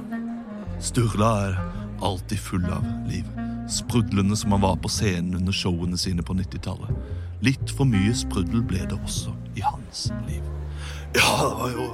Sturla 0.83 1.33
er 1.47 1.59
alltid 2.03 2.43
full 2.43 2.67
av 2.67 2.87
liv. 3.07 3.27
Sprudlende 3.73 4.37
som 4.37 4.53
han 4.53 4.61
var 4.61 4.77
på 4.85 4.91
scenen 4.93 5.39
under 5.41 5.55
showene 5.57 5.97
sine 5.99 6.23
på 6.23 6.37
90-tallet. 6.37 6.93
Litt 7.43 7.73
for 7.73 7.89
mye 7.89 8.13
sprudel 8.15 8.61
ble 8.69 8.85
det 8.85 8.99
også 8.99 9.33
i 9.57 9.65
hans 9.65 10.11
liv. 10.29 10.45
Ja, 11.17 11.31
det 11.41 11.55
var 11.59 11.73
jo 11.73 11.87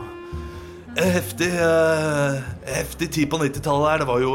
en 0.99 1.13
heftig, 1.13 1.49
eh, 1.55 2.41
heftig 2.67 3.13
tid 3.13 3.31
på 3.31 3.39
90-tallet 3.39 3.91
her. 3.91 3.99
Det 4.03 4.09
var 4.09 4.23
jo 4.23 4.35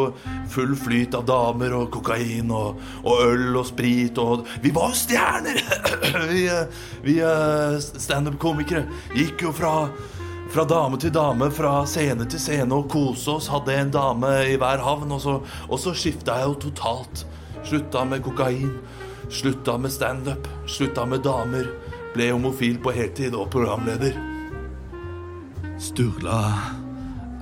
full 0.54 0.76
flyt 0.80 1.16
av 1.18 1.26
damer 1.28 1.76
og 1.76 1.90
kokain 1.92 2.52
og, 2.54 2.80
og 3.04 3.24
øl 3.26 3.60
og 3.60 3.68
sprit 3.68 4.18
og 4.22 4.48
Vi 4.64 4.72
var 4.76 4.94
jo 4.94 5.00
stjerner! 5.02 5.60
vi 6.32 6.46
eh, 6.48 6.84
vi 7.04 7.20
eh, 7.20 7.80
standup-komikere 7.82 8.86
gikk 9.18 9.48
jo 9.48 9.54
fra, 9.56 9.74
fra 10.54 10.66
dame 10.70 11.00
til 11.02 11.10
dame, 11.14 11.48
fra 11.50 11.80
scene 11.90 12.28
til 12.30 12.42
scene 12.42 12.78
og 12.78 12.90
kose 12.92 13.32
oss. 13.34 13.50
Hadde 13.50 13.74
en 13.74 13.94
dame 13.94 14.30
i 14.52 14.58
hver 14.62 14.84
havn, 14.86 15.12
og 15.16 15.22
så, 15.24 15.40
og 15.66 15.80
så 15.82 15.96
skifta 15.98 16.36
jeg 16.42 16.52
jo 16.52 16.60
totalt. 16.68 17.24
Slutta 17.66 18.04
med 18.06 18.22
kokain, 18.26 18.76
slutta 19.34 19.80
med 19.82 19.94
standup, 19.94 20.48
slutta 20.70 21.08
med 21.10 21.24
damer. 21.26 21.72
Ble 22.14 22.30
homofil 22.30 22.78
på 22.84 22.94
heltid 22.94 23.34
og 23.34 23.50
programleder. 23.54 24.14
Sturla 25.82 26.38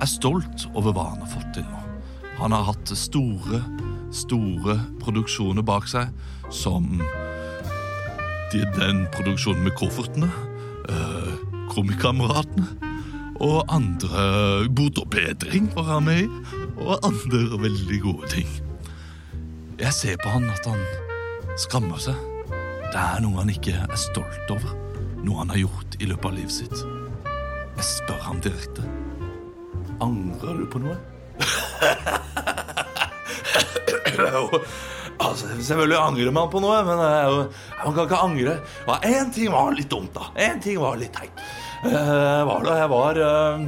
er 0.00 0.08
stolt 0.08 0.64
over 0.72 0.96
hva 0.96 1.10
han 1.10 1.20
har 1.20 1.32
fått 1.34 1.50
til 1.58 1.66
nå. 1.68 1.82
Han 2.38 2.56
har 2.56 2.64
hatt 2.70 2.94
store, 2.96 3.60
store 4.14 4.78
produksjoner 5.02 5.66
bak 5.68 5.84
seg, 5.90 6.08
som 6.48 6.88
de- 8.52 8.72
den 8.78 9.04
produksjonen 9.12 9.68
med 9.68 9.76
koffertene, 9.76 10.32
uh, 10.88 11.36
Komikameratene 11.72 12.91
og 13.42 13.64
andre 13.74 14.68
Bot 14.70 14.98
og 15.02 15.08
bedring 15.10 15.70
var 15.74 15.88
han 15.96 16.04
med 16.06 16.24
i, 16.24 16.28
og 16.82 17.02
andre 17.06 17.58
veldig 17.62 17.98
gode 18.04 18.28
ting. 18.30 18.48
Jeg 19.80 19.92
ser 19.96 20.16
på 20.22 20.30
han 20.30 20.46
at 20.50 20.66
han 20.68 20.82
skammer 21.58 21.98
seg. 22.02 22.18
Det 22.92 23.00
er 23.00 23.22
noe 23.24 23.40
han 23.40 23.50
ikke 23.50 23.74
er 23.82 23.96
stolt 23.98 24.50
over, 24.52 24.74
noe 25.24 25.40
han 25.42 25.50
har 25.54 25.62
gjort 25.64 25.96
i 25.98 26.08
løpet 26.10 26.28
av 26.30 26.36
livet 26.38 26.54
sitt. 26.54 26.84
Jeg 27.78 27.88
spør 27.88 28.20
ham 28.28 28.42
direkte. 28.44 28.86
Angrer 30.02 30.62
du 30.62 30.66
på 30.70 30.82
noe? 30.82 30.96
Altså, 35.22 35.46
selvfølgelig 35.54 35.96
angrer 35.96 36.32
man 36.34 36.48
på 36.50 36.60
noe, 36.62 36.80
men 36.86 36.98
jo, 36.98 37.42
man 37.84 37.94
kan 37.94 38.06
ikke 38.08 38.22
angre. 38.24 38.54
Ja, 38.88 38.96
Én 39.06 39.30
ting 39.34 39.52
var 39.52 39.70
litt 39.76 39.90
dumt, 39.92 40.10
da. 40.16 40.32
Én 40.34 40.58
ting 40.62 40.80
var 40.82 40.98
litt 40.98 41.14
teit. 41.14 41.42
Eh, 41.82 42.42
var 42.46 42.62
da 42.62 42.74
jeg 42.78 42.90
var 42.92 43.18
eh, 43.18 43.62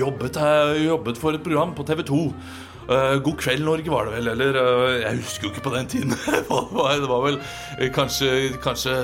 jobbet, 0.00 0.38
jobbet 0.80 1.18
for 1.20 1.36
et 1.36 1.42
program 1.44 1.74
på 1.76 1.84
TV 1.84 2.00
2. 2.08 2.20
Eh, 2.86 3.16
God 3.26 3.36
kveld, 3.42 3.64
Norge, 3.66 3.90
var 3.92 4.08
det 4.08 4.14
vel? 4.14 4.30
Eller 4.32 4.58
Jeg 5.02 5.18
husker 5.18 5.44
jo 5.44 5.50
ikke 5.52 5.64
på 5.66 5.72
den 5.74 5.90
tiden. 5.92 6.14
det, 6.32 6.46
var, 6.48 6.94
det 6.96 7.10
var 7.10 7.26
vel 7.26 7.36
kanskje, 7.92 8.30
kanskje 8.64 8.94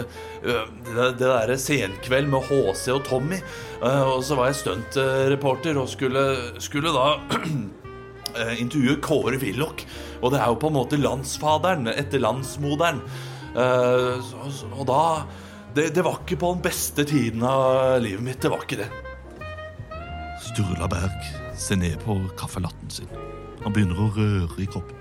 det, 0.46 1.10
det 1.18 1.26
derre 1.26 1.58
Senkveld 1.60 2.32
med 2.32 2.48
HC 2.48 2.86
og 2.94 3.04
Tommy. 3.10 3.42
Og 3.82 4.24
så 4.24 4.38
var 4.38 4.48
jeg 4.48 4.62
stuntreporter 4.62 5.76
og 5.76 5.90
skulle, 5.92 6.24
skulle 6.62 6.94
da 6.94 7.18
intervjue 8.62 8.96
Kåre 9.04 9.36
Willoch. 9.42 9.84
Og 10.22 10.32
det 10.32 10.40
er 10.40 10.48
jo 10.48 10.60
på 10.62 10.72
en 10.72 10.78
måte 10.78 10.96
landsfaderen 10.96 11.92
etter 11.92 12.22
landsmoderen. 12.22 13.04
Og 13.58 14.84
da 14.88 15.02
det, 15.74 15.94
det 15.94 16.04
var 16.04 16.20
ikke 16.20 16.40
på 16.40 16.52
den 16.54 16.62
beste 16.64 17.04
tiden 17.08 17.42
av 17.46 18.00
livet 18.02 18.24
mitt. 18.24 18.40
Det 18.42 18.50
var 18.52 18.64
ikke 18.64 18.82
det. 18.82 18.88
Sturla 20.42 20.88
Berg 20.90 21.30
ser 21.56 21.78
ned 21.80 21.96
på 22.04 22.18
kaffelatten 22.38 22.90
sin. 22.90 23.08
Han 23.62 23.72
begynner 23.72 24.00
å 24.02 24.10
røre 24.16 24.62
i 24.62 24.68
koppen. 24.68 24.98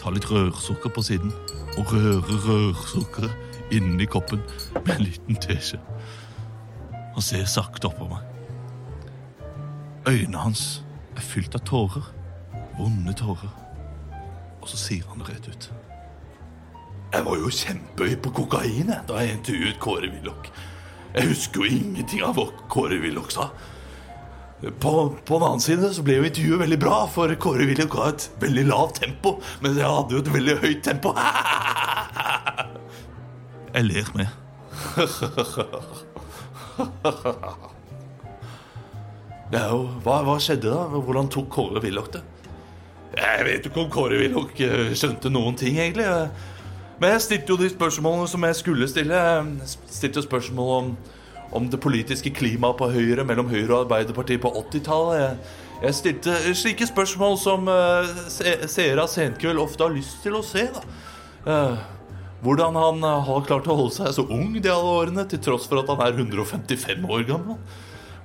Ta 0.00 0.10
litt 0.10 0.26
rørsukker 0.30 0.92
på 0.96 1.04
siden 1.04 1.32
og 1.78 1.92
røre 1.92 2.38
rørsukkeret 2.46 3.74
inni 3.76 4.06
koppen 4.10 4.40
med 4.80 4.94
en 4.96 5.04
liten 5.04 5.38
teskje. 5.38 5.78
Han 7.14 7.22
ser 7.22 7.44
sakte 7.50 7.90
opp 7.90 7.98
på 8.00 8.08
meg. 8.10 8.24
Øynene 10.08 10.40
hans 10.40 10.80
er 11.14 11.22
fylt 11.22 11.54
av 11.54 11.66
tårer. 11.68 12.08
Vonde 12.78 13.12
tårer. 13.14 13.52
Og 14.60 14.68
så 14.72 14.80
sier 14.80 15.06
han 15.10 15.20
det 15.20 15.28
rett 15.34 15.50
ut. 15.52 15.70
Jeg 17.10 17.24
var 17.26 17.40
jo 17.40 17.48
kjempehøy 17.50 18.12
på 18.22 18.30
kokain 18.36 18.92
da 19.08 19.14
jeg 19.18 19.34
intervjuet 19.38 19.80
Kåre 19.82 20.08
Willoch. 20.12 20.44
Jeg 21.10 21.26
husker 21.32 21.64
jo 21.64 21.70
ingenting 21.80 22.20
av 22.22 22.36
hva 22.38 22.46
Kåre 22.70 23.00
Willoch 23.02 23.32
sa. 23.34 23.48
På, 24.60 24.92
på 25.26 25.38
den 25.40 25.46
annen 25.46 25.64
side 25.64 25.88
så 25.96 26.02
ble 26.06 26.14
jo 26.20 26.28
intervjuet 26.28 26.62
veldig 26.62 26.78
bra, 26.82 26.98
for 27.10 27.32
Kåre 27.42 27.64
Willoch 27.66 27.90
ga 27.94 28.02
et 28.12 28.22
veldig 28.44 28.64
lavt 28.68 29.00
tempo, 29.02 29.30
mens 29.64 29.76
jeg 29.80 29.88
hadde 29.88 30.14
jo 30.14 30.20
et 30.22 30.32
veldig 30.36 30.56
høyt 30.62 30.82
tempo. 30.86 31.08
Jeg 33.70 33.86
ler 33.86 34.08
med. 34.18 34.30
Det 39.50 39.58
er 39.58 39.72
hva, 40.04 40.16
hva 40.26 40.36
skjedde 40.42 40.70
da? 40.70 40.80
Hvordan 40.90 41.28
tok 41.30 41.48
Kåre 41.54 41.80
Willoch 41.82 42.10
det? 42.14 42.22
Jeg 43.18 43.44
vet 43.46 43.66
ikke 43.66 43.80
om 43.82 43.90
Kåre 43.90 44.18
Willoch 44.20 44.60
eh, 44.62 44.92
skjønte 44.94 45.30
noen 45.32 45.56
ting, 45.58 45.78
egentlig. 45.82 46.06
Men 47.00 47.14
jeg 47.14 47.24
stilte 47.24 47.54
jo 47.54 47.56
de 47.56 47.70
spørsmålene 47.72 48.28
som 48.28 48.44
jeg 48.44 48.56
skulle 48.58 48.88
stille. 48.88 49.16
Jeg 49.16 49.70
stilte 49.88 50.22
spørsmål 50.22 50.72
om, 50.76 50.90
om 51.56 51.68
det 51.72 51.80
politiske 51.80 52.32
klimaet 52.36 52.76
på 52.76 52.90
Høyre 52.92 53.24
mellom 53.24 53.48
Høyre 53.48 53.70
og 53.72 53.84
Arbeiderpartiet 53.86 54.42
på 54.42 54.52
80-tallet. 54.66 55.38
Jeg, 55.80 55.94
stilte 55.96 56.34
slike 56.54 56.86
spørsmål 56.86 57.38
som 57.40 57.70
uh, 57.72 58.04
se, 58.28 58.52
seere 58.68 59.06
av 59.06 59.08
Senkveld 59.08 59.62
ofte 59.62 59.86
har 59.86 59.96
lyst 59.96 60.20
til 60.20 60.36
å 60.36 60.42
se. 60.44 60.66
Eh, 61.48 61.78
hvordan 62.44 62.76
han 62.76 63.04
eh, 63.04 63.22
har 63.24 63.46
klart 63.48 63.68
å 63.68 63.76
holde 63.78 63.94
seg 63.96 64.12
så 64.12 64.26
ung 64.28 64.52
de 64.60 64.68
alle 64.68 64.92
årene, 64.98 65.24
til 65.28 65.40
tross 65.44 65.64
for 65.70 65.80
at 65.80 65.88
han 65.88 66.02
er 66.04 66.20
155 66.20 67.08
år 67.08 67.24
gammel. 67.28 67.56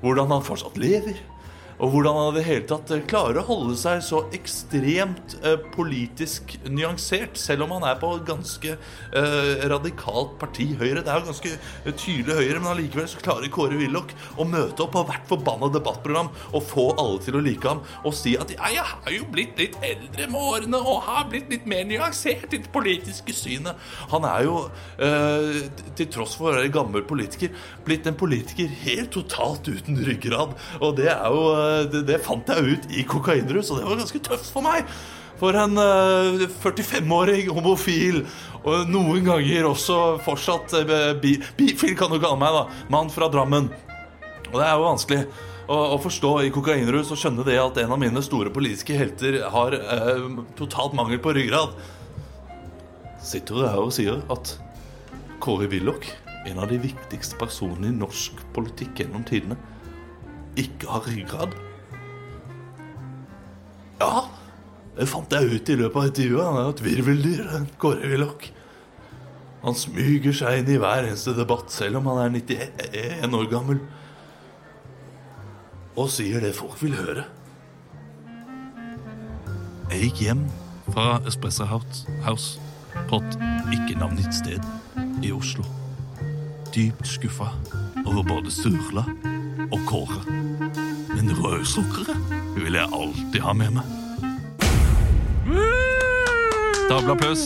Hvordan 0.04 0.36
han 0.36 0.44
fortsatt 0.44 0.76
lever. 0.80 1.22
Og 1.84 1.92
hvordan 1.92 2.18
han 2.20 2.30
i 2.32 2.38
det 2.38 2.46
hele 2.48 2.66
tatt 2.70 2.92
eh, 2.96 3.04
klarer 3.10 3.42
å 3.42 3.48
holde 3.50 3.76
seg 3.80 4.04
så 4.06 4.22
ekstremt 4.36 5.36
eh, 5.42 5.58
politisk 5.76 6.56
nyansert, 6.70 7.36
selv 7.40 7.66
om 7.66 7.76
han 7.76 7.88
er 7.90 8.00
på 8.00 8.12
ganske 8.28 8.76
eh, 8.76 9.66
radikalt 9.72 10.38
parti 10.42 10.70
Høyre. 10.80 11.04
Det 11.04 11.12
er 11.12 11.20
jo 11.20 11.30
ganske 11.32 11.52
eh, 11.52 11.92
tydelig 11.92 12.38
Høyre, 12.40 12.62
men 12.62 12.72
allikevel 12.72 13.10
så 13.12 13.22
klarer 13.24 13.52
Kåre 13.54 13.80
Willoch 13.80 14.14
å 14.40 14.48
møte 14.48 14.86
opp 14.86 14.96
på 14.96 15.04
hvert 15.10 15.28
forbanna 15.30 15.70
debattprogram 15.74 16.32
og 16.52 16.66
få 16.70 16.88
alle 16.96 17.20
til 17.26 17.40
å 17.40 17.44
like 17.44 17.68
ham 17.68 17.84
og 18.06 18.16
si 18.16 18.36
at 18.40 18.52
ja, 18.54 18.70
jeg 18.72 18.86
har 18.86 19.14
jo 19.14 19.28
blitt 19.34 19.60
litt 19.60 19.76
eldre 19.84 20.30
med 20.32 20.40
årene 20.40 20.80
og 20.80 21.04
har 21.10 21.28
blitt 21.32 21.52
litt 21.52 21.68
mer 21.70 21.84
nyansert 21.90 22.54
i 22.54 22.62
det 22.62 22.72
politiske 22.74 23.36
synet. 23.36 23.76
Han 24.14 24.28
er 24.28 24.46
jo, 24.48 24.58
eh, 25.04 25.62
til 25.98 26.10
tross 26.14 26.38
for 26.40 26.52
å 26.52 26.56
være 26.56 26.72
gammel 26.74 27.04
politiker, 27.08 27.52
blitt 27.86 28.08
en 28.08 28.18
politiker 28.18 28.72
helt 28.86 29.12
totalt 29.16 29.68
uten 29.68 30.00
ryggrad. 30.08 30.56
Og 30.82 30.96
det 31.00 31.10
er 31.12 31.28
jo 31.34 31.44
eh, 31.52 31.65
det, 31.92 32.06
det 32.08 32.24
fant 32.26 32.50
jeg 32.50 32.76
ut 32.76 32.90
i 32.94 33.06
kokainrus, 33.08 33.72
og 33.72 33.80
det 33.80 33.88
var 33.88 34.02
ganske 34.02 34.24
tøft 34.30 34.52
for 34.54 34.66
meg. 34.66 34.90
For 35.40 35.56
en 35.60 35.76
eh, 35.82 36.46
45-åring 36.64 37.50
homofil, 37.56 38.22
og 38.66 38.88
noen 38.90 39.26
ganger 39.28 39.68
også 39.68 39.98
fortsatt 40.24 40.78
eh, 40.80 41.12
bi, 41.20 41.36
bifil, 41.58 41.96
kan 42.00 42.14
du 42.14 42.22
kalle 42.22 42.40
meg, 42.40 42.56
da. 42.56 42.86
Mann 42.94 43.12
fra 43.12 43.28
Drammen. 43.32 43.68
Og 44.52 44.56
det 44.56 44.64
er 44.64 44.78
jo 44.78 44.88
vanskelig 44.88 45.22
å, 45.68 45.78
å 45.96 45.98
forstå 46.00 46.32
i 46.46 46.54
kokainrus 46.56 47.12
og 47.12 47.20
skjønne 47.20 47.46
det 47.48 47.58
at 47.60 47.82
en 47.82 47.92
av 47.96 48.00
mine 48.00 48.24
store 48.24 48.54
politiske 48.54 48.96
helter 48.96 49.42
har 49.52 49.76
eh, 49.76 50.26
totalt 50.60 50.96
mangel 50.98 51.20
på 51.24 51.36
ryggrad. 51.36 51.76
Sitter 53.26 53.58
du 53.58 53.66
her 53.66 53.82
og 53.82 53.92
sier 53.96 54.22
at 54.32 54.56
Kåre 55.44 55.68
Willoch, 55.70 56.08
en 56.46 56.62
av 56.62 56.70
de 56.70 56.78
viktigste 56.80 57.38
personene 57.42 57.90
i 57.90 57.98
norsk 57.98 58.40
politikk 58.56 59.02
gjennom 59.02 59.26
tidene, 59.28 59.58
ikke 60.60 60.90
har 60.90 61.08
ryggrad? 61.08 61.56
Ja, 64.00 64.26
det 64.96 65.08
fant 65.12 65.32
jeg 65.32 65.56
ut 65.56 65.72
i 65.72 65.78
løpet 65.80 66.00
av 66.00 66.10
intervjuet. 66.10 66.46
Han 66.46 66.60
er 66.60 66.68
jo 66.68 66.74
et 66.76 66.84
virveldyr, 66.86 67.54
Kåre 67.82 68.12
Willoch. 68.12 68.50
Han 69.66 69.78
smyger 69.78 70.36
seg 70.36 70.62
inn 70.62 70.74
i 70.76 70.80
hver 70.82 71.08
eneste 71.08 71.34
debatt, 71.36 71.72
selv 71.74 72.00
om 72.00 72.12
han 72.12 72.22
er 72.26 72.36
91 72.38 73.40
år 73.40 73.48
gammel. 73.52 73.80
Og 75.96 76.12
sier 76.12 76.44
det 76.44 76.54
folk 76.58 76.78
vil 76.84 76.96
høre. 77.00 77.26
Jeg 79.90 80.08
gikk 80.08 80.22
hjem 80.26 80.46
fra 80.92 81.20
Espresso 81.28 81.66
House 81.70 82.60
på 83.10 83.22
et 83.22 83.40
ikke-navngitt 83.74 84.38
sted 84.38 85.24
i 85.26 85.32
Oslo. 85.34 85.66
Dypt 86.76 87.08
skuffa 87.08 87.52
over 88.06 88.26
både 88.28 88.52
Sturla 88.52 89.06
og 89.70 89.80
Kåre. 89.88 90.22
Men 91.16 91.32
rødsukkeret 91.38 92.34
vil 92.58 92.78
jeg 92.78 92.90
alltid 93.00 93.42
ha 93.46 93.54
med 93.58 93.78
meg. 93.78 93.94
Stabel 96.86 97.16
applaus. 97.16 97.46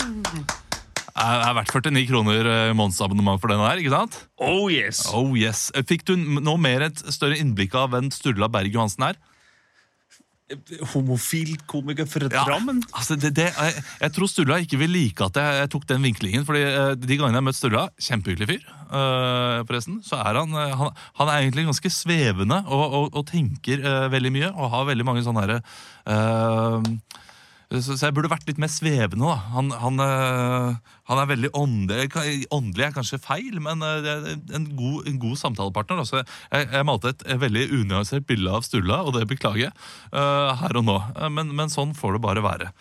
Det 1.20 1.26
er 1.28 1.56
verdt 1.58 1.74
49 1.76 2.06
kroner 2.08 2.48
eh, 2.48 2.74
månedsabonnement 2.78 3.42
for 3.42 3.52
den 3.52 3.60
her, 3.60 3.80
ikke 3.82 3.92
sant? 3.92 4.16
Oh 4.40 4.70
yes. 4.72 5.04
Oh 5.16 5.34
yes. 5.36 5.68
Fikk 5.90 6.06
du 6.08 6.14
nå 6.16 6.56
mer 6.62 6.86
et 6.88 7.02
større 7.12 7.40
innblikk 7.40 7.76
av 7.76 7.92
hvem 7.94 8.08
Sturla 8.16 8.48
Berg 8.52 8.72
Johansen 8.76 9.10
er? 9.10 9.20
Homofil 10.94 11.54
komiker 11.70 12.08
fra 12.10 12.30
Ja, 12.32 12.44
Drammen. 12.48 12.82
Altså 12.94 13.18
det, 13.20 13.32
det, 13.38 13.50
jeg, 13.54 13.84
jeg 14.02 14.14
tror 14.16 14.32
Sturla 14.32 14.58
ikke 14.64 14.80
vil 14.82 14.92
like 14.96 15.28
at 15.28 15.38
jeg, 15.38 15.60
jeg 15.62 15.72
tok 15.76 15.88
den 15.92 16.06
vinklingen. 16.08 16.46
Fordi 16.48 16.64
eh, 16.66 16.94
De 16.98 17.20
gangene 17.20 17.38
jeg 17.38 17.42
har 17.42 17.48
møtt 17.48 17.60
Sturla, 17.60 17.86
kjempehyggelig 18.02 18.50
fyr, 18.50 18.68
eh, 18.90 19.60
forresten, 19.70 20.00
så 20.06 20.22
er 20.24 20.42
han, 20.42 20.56
eh, 20.58 20.76
han 20.82 20.94
Han 21.22 21.32
er 21.32 21.44
egentlig 21.44 21.68
ganske 21.70 21.94
svevende 21.94 22.64
og, 22.66 22.86
og, 22.88 23.10
og 23.22 23.28
tenker 23.30 23.86
veldig 24.10 24.34
mye. 24.34 24.52
Og 24.56 24.74
har 24.74 24.90
veldig 24.90 25.06
mange 25.08 25.26
sånne 25.26 25.46
herre 25.46 25.60
så, 27.70 27.94
så 27.94 28.08
jeg 28.08 28.16
burde 28.18 28.32
vært 28.32 28.48
litt 28.50 28.58
mer 28.62 28.72
svevende. 28.74 29.28
da 29.30 29.36
Han, 29.54 29.68
han, 29.78 30.02
eh, 30.02 30.94
han 31.12 31.20
er 31.22 31.28
veldig 31.30 31.52
åndelig. 31.54 32.08
Åndelig 32.56 32.86
er 32.88 32.96
kanskje 32.96 33.20
feil, 33.22 33.60
men 33.62 33.86
eh, 33.86 34.32
en 34.58 34.66
god, 34.74 35.06
en 35.10 35.20
god 35.22 35.38
samtalepartner. 35.38 36.02
Jeg, 36.02 36.66
jeg 36.66 36.88
malte 36.90 37.14
et 37.14 37.22
veldig 37.44 37.68
unyansert 37.78 38.26
bilde 38.30 38.56
av 38.58 38.66
Sturla, 38.66 39.04
og 39.06 39.14
det 39.20 39.28
beklager 39.30 39.68
jeg 39.68 39.74
eh, 40.10 40.64
her 40.64 40.82
og 40.82 40.88
nå. 40.88 40.98
Men, 41.30 41.54
men 41.54 41.70
sånn 41.70 41.94
får 41.98 42.18
det 42.18 42.24
bare 42.26 42.46
være. 42.46 42.72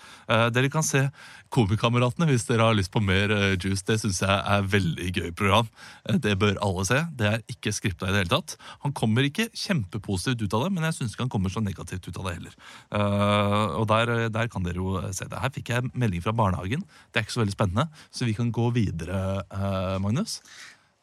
Dere 0.57 0.69
kan 0.73 0.85
se 0.85 1.07
Komikameratene 1.55 2.27
hvis 2.29 2.45
dere 2.49 2.67
har 2.69 2.77
lyst 2.77 2.93
på 2.93 3.01
mer 3.01 3.33
eh, 3.33 3.55
juice. 3.57 3.85
Det 3.89 3.97
syns 4.03 4.21
jeg 4.25 4.37
er 4.37 4.67
veldig 4.69 5.09
gøy 5.17 5.31
program. 5.37 5.71
Eh, 6.05 6.19
det 6.25 6.35
bør 6.41 6.61
alle 6.65 6.85
se. 6.89 7.01
Det 7.19 7.29
er 7.31 7.45
ikke 7.55 7.73
skripta 7.73 8.09
i 8.09 8.13
det 8.13 8.23
hele 8.25 8.33
tatt. 8.35 8.57
Han 8.85 8.95
kommer 8.97 9.25
ikke 9.25 9.49
kjempepositivt 9.57 10.45
ut 10.45 10.59
av 10.59 10.67
det, 10.67 10.73
men 10.77 10.89
jeg 10.89 10.99
syns 10.99 11.17
ikke 11.17 11.25
han 11.25 11.33
kommer 11.33 11.55
så 11.55 11.65
negativt 11.65 12.11
ut 12.11 12.21
av 12.21 12.29
det 12.29 12.37
heller. 12.37 12.59
Uh, 12.93 13.81
og 13.81 13.89
der, 13.91 14.29
der 14.35 14.53
kan 14.53 14.67
dere 14.67 14.83
jo 14.83 15.01
se 15.15 15.29
det. 15.29 15.41
Her 15.41 15.53
fikk 15.55 15.73
jeg 15.73 15.91
melding 15.97 16.25
fra 16.25 16.37
barnehagen. 16.37 16.85
Det 17.09 17.21
er 17.21 17.27
ikke 17.27 17.39
så 17.39 17.43
veldig 17.45 17.57
spennende, 17.57 17.89
så 18.13 18.29
vi 18.29 18.37
kan 18.37 18.53
gå 18.55 18.69
videre, 18.77 19.43
uh, 19.49 19.97
Magnus. 20.05 20.41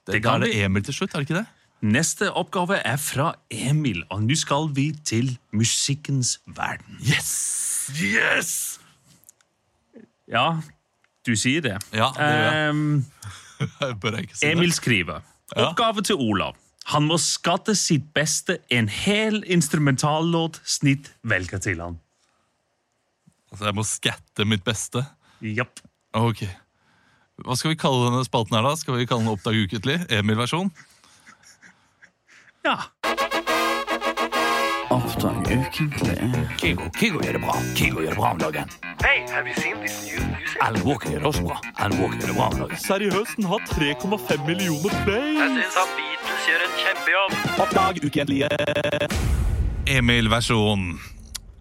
Det, 0.06 0.20
Det 0.20 0.24
da 0.28 0.38
er 0.38 0.46
det. 0.46 0.56
Emil 0.62 0.86
til 0.86 1.00
slutt, 1.00 1.16
er 1.16 1.24
det 1.24 1.30
ikke 1.30 1.42
det? 1.42 1.48
Neste 1.86 2.32
oppgave 2.32 2.80
er 2.86 2.98
fra 3.02 3.34
Emil, 3.52 4.06
og 4.10 4.24
nå 4.30 4.38
skal 4.40 4.70
vi 4.78 4.92
til 5.06 5.36
musikkens 5.54 6.40
verden. 6.46 7.02
Yes! 7.02 7.36
Yes! 8.02 8.85
Ja, 10.32 10.62
du 11.26 11.36
sier 11.38 11.62
det. 11.66 11.78
Ja, 11.94 12.12
det 12.18 12.30
gjør 12.32 12.52
jeg. 12.52 12.66
Um, 13.56 14.02
Emil 14.44 14.74
skriver. 14.76 15.22
Oppgave 15.56 16.02
til 16.04 16.20
Olav. 16.20 16.58
Han 16.92 17.06
må 17.08 17.16
skatte 17.24 17.72
sitt 17.80 18.10
beste 18.14 18.58
en 18.74 18.90
hel 18.92 19.40
instrumentallåt 19.48 20.60
snitt 20.68 21.14
velger 21.24 21.62
til 21.64 21.80
han. 21.80 21.96
Altså, 23.54 23.70
jeg 23.70 23.78
må 23.78 23.86
skatte 23.88 24.46
mitt 24.50 24.66
beste. 24.68 25.06
Japp. 25.40 25.80
Ok. 26.20 26.44
Hva 27.46 27.56
skal 27.56 27.74
vi 27.74 27.80
kalle 27.80 28.10
denne 28.10 28.28
spalten 28.28 28.60
her, 28.60 28.68
da? 28.68 28.76
Skal 28.76 29.00
vi 29.00 29.08
kalle 29.08 29.24
den 29.24 29.32
Oppdag 29.32 29.58
ukentlig? 29.64 29.98
Emil-versjon? 30.12 30.70
Ja. 32.68 32.78
Oppdrag 34.96 35.42
ukentlig. 35.52 36.16
Kygo, 36.62 36.86
Kygo 36.96 37.20
gjør 37.26 37.36
det 37.38 37.42
bra. 37.44 37.56
Kygo 37.76 38.04
gjør 38.04 38.14
det 38.14 38.20
bra 38.20 38.30
om 38.32 38.40
dagen. 38.40 38.70
Alan 40.64 40.84
Walker 40.88 41.12
gjør 41.12 41.20
det 41.26 41.30
også 41.32 41.44
bra. 41.48 41.58
Alan 41.84 42.00
Walker 42.00 42.22
gjør 42.22 42.30
det 42.32 42.38
bra 42.38 42.48
om 42.54 42.62
dagen. 42.62 42.80
Seriøst, 42.86 43.36
den 43.40 43.50
har 43.52 43.66
3,5 43.74 44.46
millioner 44.48 44.96
plays. 45.04 45.80
Oppdrag 47.60 48.00
ukentlige. 48.06 48.50
Emil-versjon. 49.86 50.88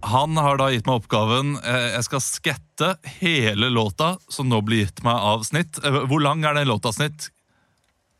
Han 0.04 0.36
har 0.36 0.58
da 0.60 0.68
gitt 0.72 0.84
meg 0.84 0.98
oppgaven 1.00 1.54
eh, 1.64 1.94
Jeg 1.94 2.04
skal 2.04 2.20
skette 2.20 2.88
hele 3.22 3.70
låta 3.72 4.10
som 4.28 4.50
nå 4.52 4.58
blir 4.66 4.84
gitt 4.84 5.00
meg 5.06 5.16
av 5.16 5.46
snitt. 5.48 5.80
Eh, 5.80 6.02
Hvor 6.10 6.20
lang 6.22 6.44
er 6.44 6.54
den 6.58 6.68
låta 6.68 6.92
snitt? 6.92 7.30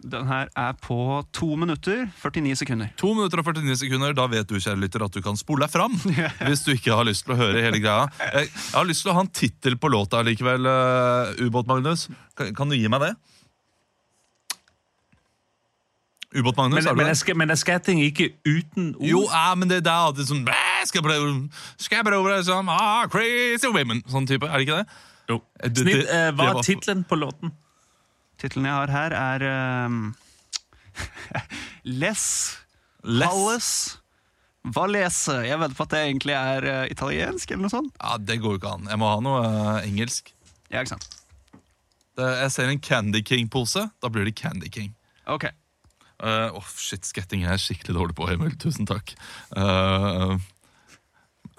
Den 0.05 0.26
her 0.28 0.50
er 0.52 0.74
på 0.84 0.96
to 1.32 1.55
minutter, 1.57 2.02
49 2.20 2.57
sekunder. 2.61 2.90
2 3.00 3.12
minutter 3.16 3.40
og 3.40 3.46
49 3.48 3.76
sekunder. 3.80 4.12
Da 4.16 4.26
vet 4.28 4.48
du 4.50 4.59
kjære 4.61 4.76
lytter, 4.82 5.05
at 5.07 5.14
du 5.16 5.22
kan 5.24 5.38
spole 5.40 5.64
deg 5.64 5.72
fram. 5.72 5.94
Hvis 6.48 6.64
du 6.66 6.74
ikke 6.74 6.92
har 6.98 7.07
lyst 7.09 7.24
til 7.24 7.32
å 7.32 7.38
høre 7.40 7.62
hele 7.64 7.80
greia. 7.80 8.11
Jeg, 8.20 8.50
jeg 8.52 8.74
har 8.76 8.88
lyst 8.88 9.07
til 9.07 9.14
å 9.14 9.16
ha 9.16 9.24
en 9.24 9.32
tittel 9.32 9.78
på 9.80 9.88
låta 9.94 10.20
likevel, 10.26 10.68
uh, 10.68 11.32
Ubåt-Magnus. 11.46 12.11
Kan, 12.36 12.52
kan 12.59 12.68
du 12.68 12.76
gi 12.76 12.90
meg 12.92 13.07
det? 13.07 13.14
Ubåt-Magnus, 16.34 16.84
Men, 16.84 16.96
men, 16.96 17.07
det? 17.07 17.16
skal 17.16 17.32
sk- 17.32 17.38
men 17.38 17.50
er 17.55 17.61
skatting 17.62 18.05
ikke 18.05 18.28
uten 18.44 18.92
ord? 18.98 19.09
Jo, 19.09 19.24
ja, 19.30 19.55
men 19.55 19.70
det, 19.70 19.84
det 19.86 19.92
er 19.92 20.09
alltid 20.11 20.26
sånn 20.26 20.44
Skal 20.84 20.98
jeg 21.00 21.07
prøve 21.07 21.34
Skal 21.78 22.00
jeg 22.00 22.22
det 22.26 22.38
som 22.48 22.70
ah, 22.74 23.05
Crazy 23.07 23.70
women 23.70 24.02
Sånn 24.11 24.26
type, 24.26 24.48
er 24.50 24.59
det 24.59 24.66
ikke 24.66 24.80
det? 24.80 24.96
Jo. 25.30 25.38
Det- 25.62 25.84
Snitt, 25.84 26.09
eh, 26.11 26.32
hva 26.34 26.50
er 26.50 26.66
tittelen 26.66 27.05
på 27.07 27.16
låten? 27.22 27.55
Tittelen 28.41 28.66
jeg 28.68 28.74
har 28.76 28.93
her, 28.95 29.14
er 29.16 29.45
um, 29.87 29.99
Les 32.03 32.24
Les. 33.05 33.28
Halles 33.28 33.70
Valese. 34.74 35.35
Jeg 35.45 35.59
vedder 35.61 35.76
på 35.76 35.85
at 35.85 35.93
det 35.93 35.99
egentlig 36.07 36.32
er 36.39 36.64
uh, 36.64 36.85
italiensk, 36.89 37.51
eller 37.53 37.66
noe 37.66 37.72
sånt. 37.74 37.93
Ja, 38.01 38.14
det 38.16 38.39
går 38.41 38.55
jo 38.57 38.61
ikke 38.62 38.70
an 38.78 38.87
Jeg 38.89 39.01
må 39.03 39.11
ha 39.11 39.18
noe 39.24 39.43
uh, 39.45 39.82
engelsk 39.85 40.30
Ja, 40.72 40.80
ikke 40.80 40.95
sant? 40.95 41.05
det, 42.16 42.30
Jeg 42.41 42.55
ser 42.55 42.72
en 42.72 42.80
Candy 42.80 43.20
King-pose 43.26 43.85
Da 44.01 44.09
blir 44.12 44.24
det 44.24 44.32
Candy 44.41 44.70
King 44.72 44.95
Ok. 45.28 45.45
Uh, 46.22 46.49
Åh, 46.57 46.72
shit, 46.80 47.05
sketting 47.05 47.45
er 47.45 47.55
jeg 47.59 47.64
skikkelig 47.66 47.99
dårlig 47.99 48.16
på, 48.16 48.28
Emil 48.32 48.57
Tusen 48.61 48.89
takk 48.89 49.12
Uh, 49.53 50.39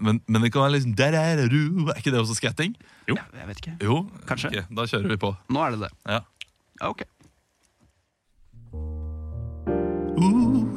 Men, 0.01 0.17
men 0.27 0.41
det 0.43 0.49
kan 0.51 0.65
være 0.65 0.73
liksom 0.79 0.95
der 0.97 1.15
er 1.15 1.45
du. 1.47 1.85
Er 1.87 1.99
ikke 2.01 2.11
det 2.11 2.19
også 2.19 2.35
skatting? 2.35 2.73
Jeg 3.07 3.45
vet 3.47 3.61
ikke. 3.61 3.75
Jo. 3.85 4.01
Kanskje. 4.27 4.49
Okay, 4.49 4.63
da 4.75 4.83
kjører 4.91 5.13
vi 5.13 5.17
på. 5.21 5.29
Nå 5.55 5.61
er 5.63 5.75
det 5.77 5.85
det. 5.85 5.89
Ja. 6.09 6.17
Okay. 6.81 7.05
Ooh, 10.19 10.75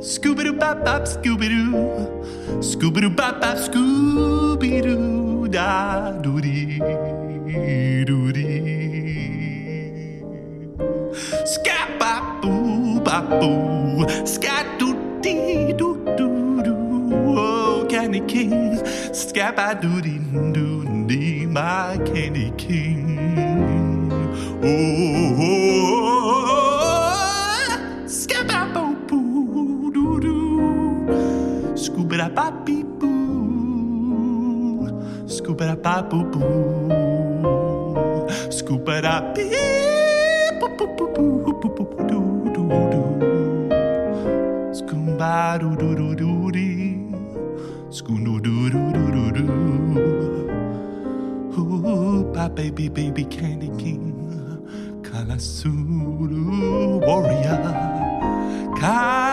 Scooby 0.00 0.44
Doo 0.44 0.54
Bop 0.54 0.84
Bop 0.86 1.02
Scooby 1.04 1.48
Doo, 1.48 2.62
Scooby 2.62 3.02
Doo 3.02 3.10
Bop 3.10 3.42
Bop 3.42 3.58
Scooby 3.58 4.80
Doo 4.82 5.46
Da 5.48 6.12
Doo 6.12 6.40
Dee 6.40 6.78
Doo 8.06 8.32
Dee. 8.32 10.22
Scat 11.44 11.98
Bop 11.98 12.40
Boo 12.40 13.00
Bop 13.00 13.28
Boo, 13.38 14.06
Scat 14.24 14.78
Doo 14.78 15.20
Dee 15.20 15.74
Doo 15.74 16.02
Doo 16.16 16.62
Doo. 16.62 17.36
Oh, 17.36 17.86
Candy 17.90 18.20
King, 18.20 18.80
Scat 19.12 19.56
Bop 19.56 19.82
Doo 19.82 20.00
Dee 20.00 20.20
Doo 20.54 21.06
Dee, 21.06 21.44
my 21.44 21.98
Candy 22.06 22.50
King. 22.56 23.03
boo 36.22 36.24
boo. 36.32 37.50
Scuba 38.50 39.00
da 39.00 39.20
beep, 39.34 40.60
boo 40.60 40.68
boo 40.78 40.86
boo 40.96 41.08
boo 41.14 41.52
boo 41.60 41.68
boo 41.74 41.84
boo 41.90 42.04
doo 42.10 42.30
doo 42.54 42.68
doo. 42.92 43.08
Scuba 44.72 45.58
doo 45.60 45.74
doo 45.76 45.94
doo 45.94 46.14
doo 46.14 46.50
dee. 46.50 46.98
Scoo 47.90 48.18
doo 48.24 48.38
doo 48.40 48.68
doo 48.70 48.92
doo 48.92 49.30
doo. 49.36 49.52
Ooh, 51.56 52.32
my 52.34 52.48
baby, 52.48 52.88
baby 52.88 53.24
candy 53.24 53.70
king. 53.78 54.04
Kalasulu 55.02 56.42
warrior. 57.06 57.62
Kalasulu. 58.80 59.23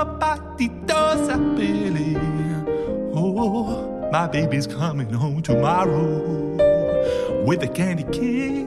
Kopatito 0.00 1.02
sapele. 1.26 2.16
Oh, 3.12 4.08
my 4.10 4.26
baby's 4.28 4.66
coming 4.66 5.12
home 5.12 5.42
tomorrow 5.42 6.56
with 7.44 7.60
the 7.60 7.68
candy 7.68 8.04
king. 8.04 8.66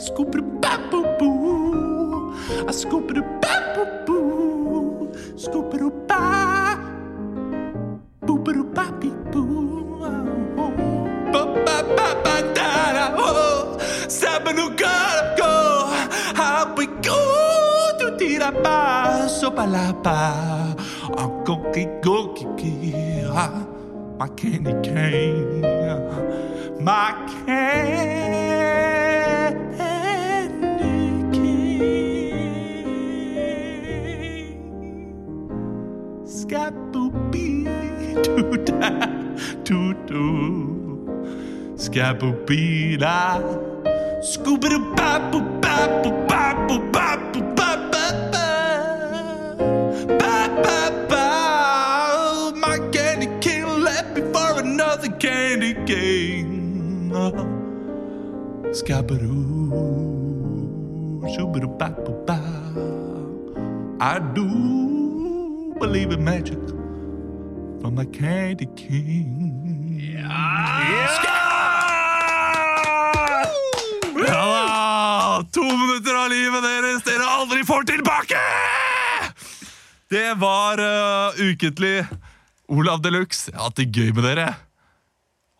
Scoop 0.00 0.34
it 0.34 0.42
boo 0.90 1.06
boo. 1.20 2.34
I 2.66 2.72
scoop 2.72 3.12
it 3.12 3.22
boo 3.40 3.86
boo. 4.04 5.12
Scoop 5.36 5.72
it 5.74 6.08
ba. 6.08 6.76
Boop 8.26 8.48
it 8.48 8.74
ba 8.74 8.90
beep 9.00 9.14
boo. 9.30 10.00
Ba 11.30 11.46
ba 11.64 11.76
ba 11.96 12.08
ba 12.24 12.36
da 12.52 12.92
da 12.96 13.14
oh. 13.16 13.78
Sabanu 14.08 14.76
gotta 14.76 14.94
go. 14.94 14.99
palapa, 18.62 19.28
sopalapa, 19.28 20.18
unky 21.16 21.84
gokiki, 22.02 22.72
my 24.18 24.28
candy 24.36 24.72
cane, 24.82 25.60
my 26.80 27.12
candy 27.46 27.78
cane. 31.32 31.78
Scat 36.24 36.74
boopy, 36.92 37.64
toot 38.24 38.66
toot 39.64 39.96
toot, 40.06 41.08
scat 41.76 42.18
boopy 42.18 42.98
da, 42.98 43.40
scoop 44.22 44.64
it 44.64 44.72
a 44.72 44.78
bop 44.78 45.32
boop 45.32 45.60
bop 45.60 45.90
boop 46.04 46.28
bop. 46.92 47.29
I 58.90 58.98
do 64.34 64.42
believe 65.78 66.10
in 66.10 66.24
magic 66.24 66.58
from 67.80 67.94
my 67.94 68.04
candy 68.06 68.66
king. 68.74 70.18
Ja 74.26 74.26
da! 74.26 75.44
To 75.52 75.62
minutter 75.62 76.14
av 76.18 76.28
livet 76.34 76.62
deres 76.66 77.06
dere 77.06 77.22
aldri 77.38 77.62
får 77.64 77.82
tilbake! 77.92 78.42
Det 80.10 80.34
var 80.42 80.82
uh, 80.82 81.30
ukentlig 81.38 82.02
Olav 82.66 82.98
Deluxe. 83.06 83.52
Jeg 83.52 83.58
har 83.58 83.64
hatt 83.70 83.78
det 83.78 83.92
gøy 83.94 84.10
med 84.18 84.26
dere. 84.26 84.69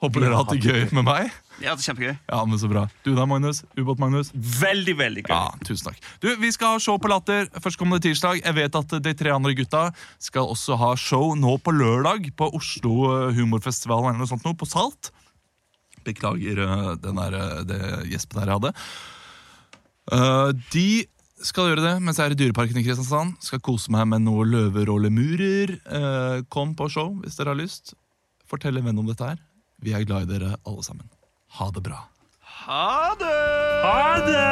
Håper 0.00 0.22
dere 0.24 0.32
har 0.32 0.46
hatt 0.46 0.54
det 0.56 0.64
gøy 0.64 0.94
med 0.96 1.04
meg. 1.04 1.28
Ja, 1.60 1.74
det 1.76 1.82
er 1.82 1.86
kjempegøy. 1.90 2.14
Ja, 2.30 2.38
men 2.48 2.60
Så 2.60 2.70
bra. 2.72 2.86
Du 3.04 3.10
da, 3.12 3.26
Magnus? 3.28 3.60
Ubåt-Magnus? 3.76 4.30
Veldig, 4.32 4.94
veldig 4.96 5.24
gøy. 5.26 5.34
Ja, 5.34 5.50
tusen 5.66 5.90
takk. 5.90 6.00
Du, 6.22 6.30
Vi 6.40 6.50
skal 6.56 6.74
ha 6.74 6.80
show 6.80 6.96
på 6.96 7.10
Latter 7.12 7.50
førstkommende 7.60 8.00
tirsdag. 8.06 8.40
Jeg 8.40 8.56
vet 8.56 8.78
at 8.80 8.96
de 9.04 9.12
tre 9.20 9.34
andre 9.34 9.52
gutta 9.58 9.82
skal 10.22 10.48
også 10.48 10.78
ha 10.80 10.94
show 10.96 11.34
nå 11.36 11.58
på 11.60 11.74
lørdag 11.76 12.30
på 12.32 12.48
Oslo 12.56 12.94
Humorfestival 13.36 14.08
eller 14.08 14.22
noe 14.22 14.30
sånt 14.30 14.46
noe, 14.48 14.56
på 14.56 14.68
Salt. 14.68 15.12
Beklager 16.06 16.64
eh, 16.64 16.90
den 17.04 17.20
der, 17.20 17.36
eh, 17.36 17.62
det 17.68 17.80
gjespet 18.14 18.40
der 18.40 18.48
jeg 18.48 18.60
hadde. 18.62 18.74
Eh, 20.16 20.48
de 20.72 20.88
skal 21.44 21.70
gjøre 21.70 21.84
det 21.84 21.94
mens 22.04 22.18
jeg 22.20 22.30
er 22.30 22.38
i 22.38 22.40
Dyreparken 22.40 22.80
i 22.80 22.86
Kristiansand. 22.88 23.36
Skal 23.44 23.60
kose 23.64 23.92
meg 23.92 24.08
med 24.08 24.24
noen 24.24 24.48
løver 24.56 24.96
og 24.96 25.04
lemurer. 25.04 25.76
Eh, 25.76 26.40
kom 26.48 26.72
på 26.78 26.88
show 26.88 27.12
hvis 27.20 27.36
dere 27.36 27.52
har 27.52 27.60
lyst. 27.60 27.92
Fortell 28.48 28.80
en 28.80 28.88
venn 28.88 29.04
om 29.04 29.12
dette 29.12 29.28
her. 29.28 29.38
Vi 29.80 29.92
er 29.96 30.04
glad 30.04 30.28
i 30.28 30.38
dere 30.38 30.56
alle 30.68 30.82
sammen. 30.84 31.08
Ha 31.56 31.70
det 31.74 31.82
bra. 31.82 32.02
Ha 32.66 33.14
det! 33.20 33.38
Ha 33.84 34.18
det! 34.26 34.48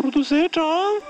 Produsert 0.00 0.56
av 0.60 1.09